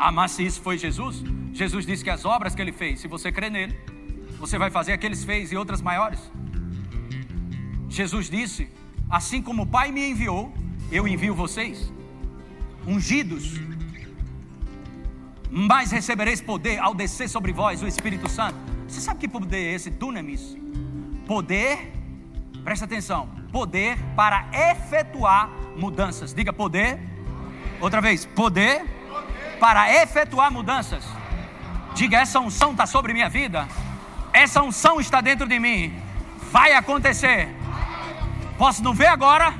Ah, 0.01 0.13
mas 0.13 0.31
se 0.31 0.45
isso 0.45 0.61
foi 0.61 0.77
Jesus, 0.77 1.21
Jesus 1.51 1.85
disse 1.85 2.05
que 2.05 2.09
as 2.09 2.23
obras 2.23 2.55
que 2.55 2.61
ele 2.61 2.71
fez, 2.71 3.01
se 3.01 3.07
você 3.09 3.33
crer 3.33 3.51
nele, 3.51 3.77
você 4.39 4.57
vai 4.57 4.71
fazer 4.71 4.93
aqueles 4.93 5.25
fez 5.25 5.51
e 5.51 5.57
outras 5.57 5.81
maiores. 5.81 6.21
Jesus 7.89 8.29
disse: 8.29 8.69
Assim 9.09 9.41
como 9.41 9.63
o 9.63 9.67
Pai 9.67 9.91
me 9.91 10.09
enviou, 10.09 10.53
eu 10.89 11.05
envio 11.05 11.35
vocês, 11.35 11.91
ungidos. 12.87 13.59
Mas 15.51 15.91
recebereis 15.91 16.39
poder 16.39 16.79
ao 16.79 16.93
descer 16.95 17.27
sobre 17.27 17.51
vós 17.51 17.83
o 17.83 17.87
Espírito 17.87 18.29
Santo. 18.29 18.55
Você 18.87 19.01
sabe 19.01 19.19
que 19.19 19.27
poder 19.27 19.57
é 19.57 19.73
esse? 19.73 19.89
Dunamis. 19.89 20.55
Poder, 21.27 21.91
presta 22.63 22.85
atenção, 22.85 23.27
poder 23.51 23.97
para 24.15 24.47
efetuar 24.71 25.49
mudanças. 25.75 26.33
Diga 26.33 26.53
poder. 26.53 26.97
Outra 27.81 27.99
vez, 27.99 28.25
poder, 28.25 28.85
para 29.59 29.93
efetuar 30.01 30.51
mudanças. 30.51 31.03
Diga, 31.93 32.17
essa 32.19 32.39
unção 32.39 32.71
está 32.71 32.85
sobre 32.85 33.13
minha 33.13 33.29
vida. 33.29 33.67
Essa 34.31 34.61
unção 34.61 34.99
está 34.99 35.21
dentro 35.21 35.47
de 35.47 35.59
mim. 35.59 35.93
Vai 36.51 36.73
acontecer. 36.73 37.49
Posso 38.57 38.83
não 38.83 38.93
ver 38.93 39.07
agora, 39.07 39.53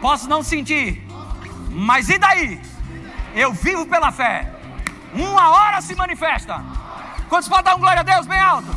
posso 0.00 0.28
não 0.28 0.42
sentir, 0.42 1.06
mas 1.70 2.08
e 2.08 2.18
daí? 2.18 2.58
Eu 3.34 3.52
vivo 3.52 3.84
pela 3.86 4.10
fé. 4.10 4.50
Uma 5.12 5.50
hora 5.50 5.82
se 5.82 5.94
manifesta. 5.94 6.64
Quantos 7.28 7.48
podem 7.48 7.64
dar 7.64 7.76
um 7.76 7.80
glória 7.80 8.00
a 8.00 8.02
Deus 8.02 8.26
bem 8.26 8.40
alto? 8.40 8.68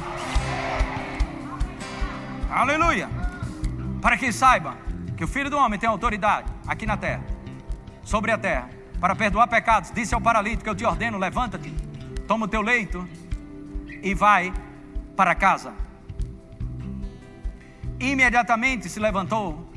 Aleluia. 2.49 3.09
Para 4.01 4.17
que 4.17 4.34
saiba 4.34 4.75
que 5.15 5.23
o 5.23 5.27
Filho 5.27 5.49
do 5.49 5.57
Homem 5.57 5.79
tem 5.79 5.88
autoridade 5.88 6.51
aqui 6.67 6.86
na 6.86 6.97
terra, 6.97 7.23
sobre 8.03 8.32
a 8.32 8.38
terra, 8.38 8.69
para 9.02 9.16
perdoar 9.16 9.47
pecados. 9.47 9.91
Disse 9.91 10.14
ao 10.14 10.22
paralítico: 10.22 10.70
Eu 10.70 10.76
te 10.76 10.86
ordeno, 10.86 11.18
levanta-te, 11.18 11.72
toma 12.28 12.45
o 12.45 12.47
teu 12.47 12.62
leito 12.62 13.10
e 14.04 14.14
vai 14.14 14.54
para 15.18 15.34
casa. 15.34 15.74
Imediatamente 17.99 18.88
se 18.88 18.99
levantou 18.99 19.68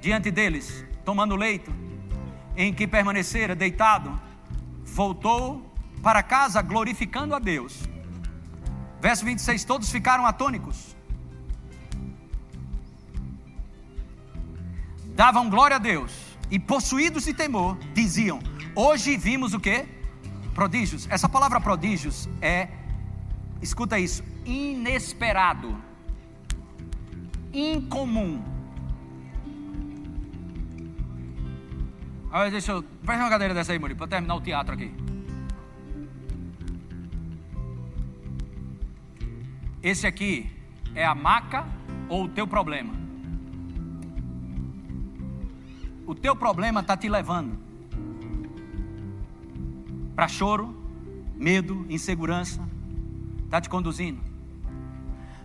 diante 0.00 0.30
deles, 0.30 0.84
tomando 1.04 1.36
leito, 1.36 1.72
em 2.56 2.72
que 2.72 2.86
permanecera 2.86 3.54
deitado, 3.54 4.18
voltou 4.82 5.70
para 6.02 6.22
casa 6.22 6.62
glorificando 6.62 7.34
a 7.34 7.38
Deus. 7.38 7.86
Verso 8.98 9.26
26: 9.26 9.62
Todos 9.64 9.90
ficaram 9.90 10.24
atônicos, 10.24 10.96
davam 15.14 15.50
glória 15.50 15.76
a 15.76 15.78
Deus 15.78 16.29
e 16.50 16.58
possuídos 16.58 17.24
de 17.24 17.34
temor, 17.34 17.78
diziam: 17.94 18.40
Hoje 18.74 19.16
vimos 19.16 19.54
o 19.54 19.60
que? 19.60 19.86
Prodígios. 20.54 21.06
Essa 21.10 21.28
palavra 21.28 21.60
prodígios 21.60 22.28
é, 22.40 22.68
escuta 23.62 23.98
isso, 23.98 24.24
inesperado 24.44 25.90
incomum. 27.52 28.42
Olha, 32.32 32.50
deixa 32.50 32.72
eu. 32.72 32.84
Faz 33.02 33.20
uma 33.20 33.28
cadeira 33.28 33.54
dessa 33.54 33.72
aí, 33.72 33.78
Murilo, 33.78 33.98
para 33.98 34.06
terminar 34.08 34.36
o 34.36 34.40
teatro 34.40 34.74
aqui. 34.74 34.92
Esse 39.82 40.06
aqui 40.06 40.50
é 40.94 41.04
a 41.04 41.14
maca 41.14 41.66
ou 42.08 42.24
o 42.24 42.28
teu 42.28 42.46
problema? 42.46 43.09
O 46.10 46.14
teu 46.16 46.34
problema 46.34 46.80
está 46.80 46.96
te 46.96 47.08
levando 47.08 47.56
para 50.12 50.26
choro, 50.26 50.76
medo, 51.36 51.86
insegurança, 51.88 52.68
está 53.44 53.60
te 53.60 53.70
conduzindo. 53.70 54.20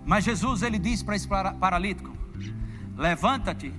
Mas 0.04 0.24
Jesus 0.24 0.64
ele 0.64 0.80
disse 0.80 1.06
para 1.06 1.16
esse 1.16 1.28
paralítico: 1.28 2.18
Levanta-te 2.98 3.72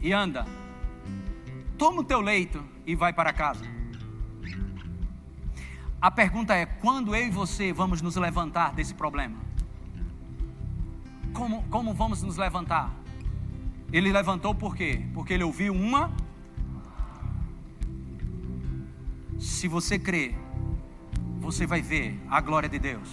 e 0.00 0.12
anda. 0.12 0.46
Toma 1.76 2.02
o 2.02 2.04
teu 2.04 2.20
leito 2.20 2.62
e 2.86 2.94
vai 2.94 3.12
para 3.12 3.32
casa. 3.32 3.64
A 6.00 6.12
pergunta 6.12 6.54
é: 6.54 6.66
quando 6.66 7.16
eu 7.16 7.26
e 7.26 7.30
você 7.30 7.72
vamos 7.72 8.00
nos 8.00 8.14
levantar 8.14 8.74
desse 8.74 8.94
problema? 8.94 9.38
Como, 11.32 11.64
como 11.64 11.92
vamos 11.94 12.22
nos 12.22 12.36
levantar? 12.36 12.99
Ele 13.92 14.12
levantou 14.12 14.54
por 14.54 14.76
quê? 14.76 15.02
Porque 15.12 15.32
ele 15.32 15.42
ouviu 15.42 15.72
uma. 15.74 16.12
Se 19.38 19.66
você 19.66 19.98
crer, 19.98 20.36
você 21.40 21.66
vai 21.66 21.82
ver 21.82 22.20
a 22.28 22.40
glória 22.40 22.68
de 22.68 22.78
Deus. 22.78 23.08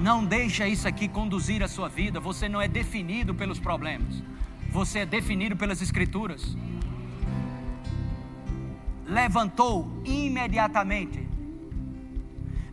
Não 0.00 0.24
deixa 0.24 0.66
isso 0.68 0.86
aqui 0.86 1.08
conduzir 1.08 1.62
a 1.62 1.68
sua 1.68 1.88
vida. 1.88 2.20
Você 2.20 2.48
não 2.48 2.60
é 2.60 2.68
definido 2.68 3.34
pelos 3.34 3.58
problemas. 3.58 4.22
Você 4.70 5.00
é 5.00 5.06
definido 5.06 5.56
pelas 5.56 5.82
escrituras. 5.82 6.56
Levantou 9.06 9.90
imediatamente. 10.04 11.28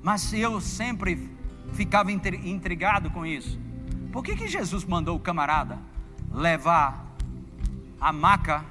Mas 0.04 0.32
eu 0.34 0.62
sempre 0.62 1.30
ficava 1.74 2.12
intrigado 2.12 3.10
com 3.10 3.26
isso. 3.26 3.60
Por 4.12 4.24
que, 4.24 4.36
que 4.36 4.48
Jesus 4.48 4.86
mandou 4.86 5.16
o 5.18 5.20
camarada 5.20 5.89
levar 6.32 7.06
a 8.00 8.14
maca 8.14 8.64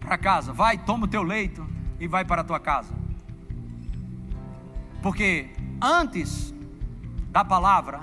para 0.00 0.18
casa? 0.18 0.52
Vai, 0.52 0.78
toma 0.78 1.04
o 1.04 1.08
teu 1.08 1.22
leito 1.22 1.66
e 1.98 2.06
vai 2.06 2.24
para 2.24 2.42
a 2.42 2.44
tua 2.44 2.60
casa. 2.60 2.92
Porque 5.02 5.50
antes 5.80 6.54
da 7.30 7.44
palavra, 7.44 8.00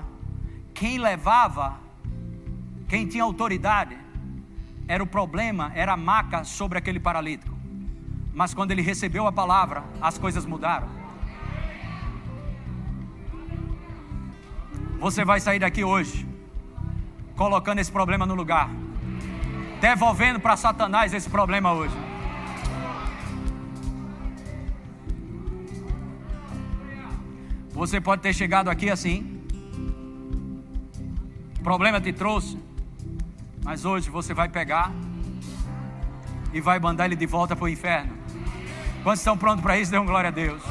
quem 0.74 0.98
levava, 0.98 1.78
quem 2.88 3.06
tinha 3.06 3.24
autoridade, 3.24 3.96
era 4.86 5.02
o 5.02 5.06
problema, 5.06 5.72
era 5.74 5.92
a 5.94 5.96
maca 5.96 6.44
sobre 6.44 6.78
aquele 6.78 7.00
paralítico. 7.00 7.56
Mas 8.34 8.54
quando 8.54 8.70
ele 8.70 8.82
recebeu 8.82 9.26
a 9.26 9.32
palavra, 9.32 9.84
as 10.00 10.18
coisas 10.18 10.44
mudaram. 10.46 10.88
Você 14.98 15.24
vai 15.24 15.40
sair 15.40 15.58
daqui 15.58 15.82
hoje, 15.82 16.26
colocando 17.42 17.80
esse 17.80 17.90
problema 17.90 18.24
no 18.24 18.36
lugar, 18.36 18.70
devolvendo 19.80 20.38
para 20.38 20.56
Satanás 20.56 21.12
esse 21.12 21.28
problema 21.28 21.72
hoje. 21.72 21.96
Você 27.70 28.00
pode 28.00 28.22
ter 28.22 28.32
chegado 28.32 28.68
aqui 28.68 28.88
assim. 28.88 29.42
O 31.58 31.62
problema 31.64 32.00
te 32.00 32.12
trouxe. 32.12 32.56
Mas 33.64 33.84
hoje 33.84 34.08
você 34.08 34.32
vai 34.32 34.48
pegar 34.48 34.92
e 36.52 36.60
vai 36.60 36.78
mandar 36.78 37.06
ele 37.06 37.16
de 37.16 37.26
volta 37.26 37.56
para 37.56 37.64
o 37.64 37.68
inferno. 37.68 38.12
Quantos 39.02 39.20
estão 39.20 39.36
prontos 39.36 39.62
para 39.62 39.76
isso? 39.78 39.90
Dê 39.90 39.98
um 39.98 40.06
glória 40.06 40.28
a 40.28 40.32
Deus. 40.32 40.62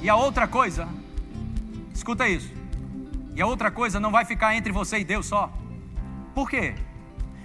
E 0.00 0.08
a 0.08 0.16
outra 0.16 0.48
coisa, 0.48 0.88
escuta 1.92 2.26
isso. 2.26 2.57
E 3.38 3.40
a 3.40 3.46
outra 3.46 3.70
coisa 3.70 4.00
não 4.00 4.10
vai 4.10 4.24
ficar 4.24 4.56
entre 4.56 4.72
você 4.72 4.98
e 4.98 5.04
Deus 5.04 5.26
só. 5.26 5.48
Por 6.34 6.50
quê? 6.50 6.74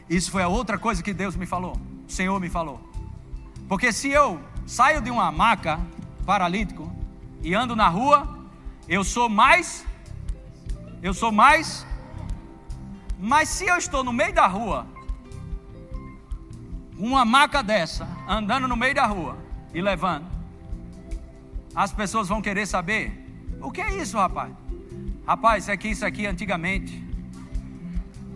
Isso 0.10 0.32
foi 0.32 0.42
a 0.42 0.48
outra 0.48 0.76
coisa 0.76 1.04
que 1.04 1.14
Deus 1.14 1.36
me 1.36 1.46
falou. 1.46 1.80
O 2.08 2.12
Senhor 2.12 2.40
me 2.40 2.50
falou. 2.50 2.82
Porque 3.70 3.94
se 3.94 4.10
eu 4.10 4.42
saio 4.66 5.02
de 5.02 5.12
uma 5.12 5.32
maca 5.32 5.80
paralítico 6.26 6.92
e 7.44 7.54
ando 7.54 7.76
na 7.76 7.90
rua, 7.90 8.28
eu 8.90 9.04
sou 9.04 9.30
mais, 9.30 9.86
eu 11.00 11.14
sou 11.14 11.32
mais, 11.32 11.86
mas 13.20 13.50
se 13.50 13.68
eu 13.68 13.78
estou 13.78 14.04
no 14.04 14.12
meio 14.12 14.34
da 14.34 14.48
rua, 14.48 14.88
uma 16.98 17.24
maca 17.24 17.62
dessa, 17.62 18.08
andando 18.28 18.68
no 18.68 18.76
meio 18.76 18.96
da 18.96 19.06
rua 19.06 19.38
e 19.72 19.80
levando, 19.80 20.26
as 21.76 21.94
pessoas 21.94 22.28
vão 22.28 22.42
querer 22.42 22.66
saber: 22.66 23.30
o 23.62 23.72
que 23.72 23.80
é 23.80 24.02
isso, 24.02 24.18
rapaz? 24.18 24.63
Rapaz, 25.26 25.64
isso 25.64 25.72
aqui, 25.72 25.88
isso 25.90 26.06
aqui 26.06 26.26
antigamente, 26.26 27.02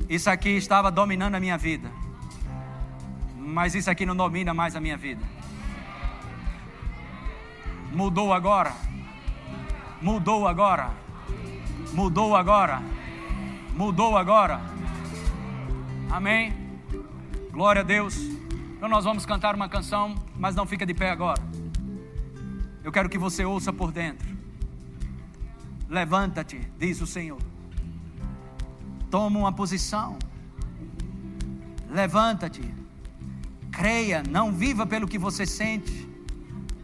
isso 0.07 0.29
aqui 0.29 0.51
estava 0.51 0.89
dominando 0.89 1.35
a 1.35 1.39
minha 1.39 1.57
vida, 1.57 1.91
mas 3.37 3.75
isso 3.75 3.91
aqui 3.91 4.05
não 4.05 4.15
domina 4.15 4.53
mais 4.53 4.73
a 4.73 4.79
minha 4.79 4.95
vida. 4.95 5.21
Mudou 7.91 8.31
agora. 8.31 8.73
Mudou 10.01 10.47
agora. 10.47 10.91
Mudou 11.93 12.35
agora. 12.35 12.81
Mudou 13.73 14.17
agora. 14.17 14.61
Amém. 16.09 16.53
Glória 17.51 17.81
a 17.81 17.83
Deus. 17.83 18.15
Então 18.77 18.87
nós 18.87 19.03
vamos 19.03 19.25
cantar 19.25 19.55
uma 19.55 19.67
canção, 19.67 20.15
mas 20.37 20.55
não 20.55 20.65
fica 20.65 20.85
de 20.85 20.93
pé 20.93 21.09
agora. 21.09 21.41
Eu 22.81 22.91
quero 22.91 23.09
que 23.09 23.17
você 23.17 23.43
ouça 23.43 23.73
por 23.73 23.91
dentro. 23.91 24.36
Levanta-te, 25.89 26.59
diz 26.77 26.99
o 27.01 27.07
Senhor. 27.07 27.41
Toma 29.09 29.39
uma 29.39 29.51
posição. 29.51 30.17
Levanta-te. 31.89 32.73
Creia, 33.71 34.21
não 34.29 34.51
viva 34.51 34.85
pelo 34.85 35.07
que 35.07 35.17
você 35.17 35.45
sente. 35.45 36.07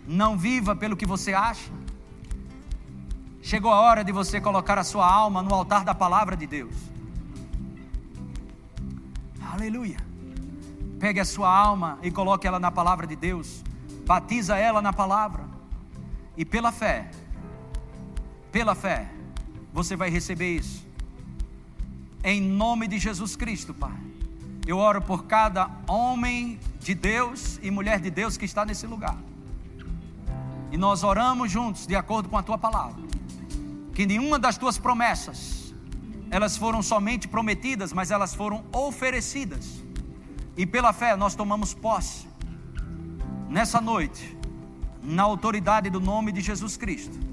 Não 0.07 0.37
viva 0.37 0.75
pelo 0.75 0.95
que 0.95 1.05
você 1.05 1.33
acha. 1.33 1.71
Chegou 3.41 3.73
a 3.73 3.81
hora 3.81 4.03
de 4.03 4.11
você 4.11 4.39
colocar 4.39 4.77
a 4.77 4.83
sua 4.83 5.05
alma 5.05 5.41
no 5.41 5.53
altar 5.53 5.83
da 5.83 5.93
palavra 5.93 6.37
de 6.37 6.47
Deus. 6.47 6.75
Aleluia. 9.51 9.97
Pegue 10.97 11.19
a 11.19 11.25
sua 11.25 11.53
alma 11.53 11.99
e 12.01 12.09
coloque 12.09 12.47
ela 12.47 12.59
na 12.59 12.71
palavra 12.71 13.05
de 13.05 13.17
Deus. 13.17 13.61
Batiza 14.05 14.57
ela 14.57 14.81
na 14.81 14.93
palavra. 14.93 15.43
E 16.37 16.45
pela 16.45 16.71
fé, 16.71 17.11
pela 18.53 18.75
fé, 18.75 19.09
você 19.73 19.95
vai 19.95 20.11
receber 20.11 20.57
isso. 20.57 20.85
Em 22.23 22.39
nome 22.39 22.87
de 22.87 22.99
Jesus 22.99 23.35
Cristo, 23.35 23.73
Pai. 23.73 23.97
Eu 24.67 24.77
oro 24.77 25.01
por 25.01 25.25
cada 25.25 25.71
homem 25.87 26.59
de 26.79 26.93
Deus 26.93 27.59
e 27.63 27.71
mulher 27.71 27.99
de 27.99 28.11
Deus 28.11 28.37
que 28.37 28.45
está 28.45 28.63
nesse 28.63 28.85
lugar. 28.85 29.17
E 30.71 30.77
nós 30.77 31.03
oramos 31.03 31.51
juntos, 31.51 31.87
de 31.87 31.95
acordo 31.95 32.29
com 32.29 32.37
a 32.37 32.43
tua 32.43 32.57
palavra. 32.57 33.01
Que 33.95 34.05
nenhuma 34.05 34.37
das 34.37 34.55
tuas 34.55 34.77
promessas, 34.77 35.73
elas 36.29 36.55
foram 36.55 36.83
somente 36.83 37.27
prometidas, 37.27 37.91
mas 37.91 38.11
elas 38.11 38.35
foram 38.35 38.63
oferecidas. 38.71 39.83
E 40.55 40.63
pela 40.63 40.93
fé 40.93 41.15
nós 41.15 41.33
tomamos 41.33 41.73
posse. 41.73 42.27
Nessa 43.49 43.81
noite, 43.81 44.37
na 45.01 45.23
autoridade 45.23 45.89
do 45.89 45.99
nome 45.99 46.31
de 46.31 46.39
Jesus 46.39 46.77
Cristo. 46.77 47.32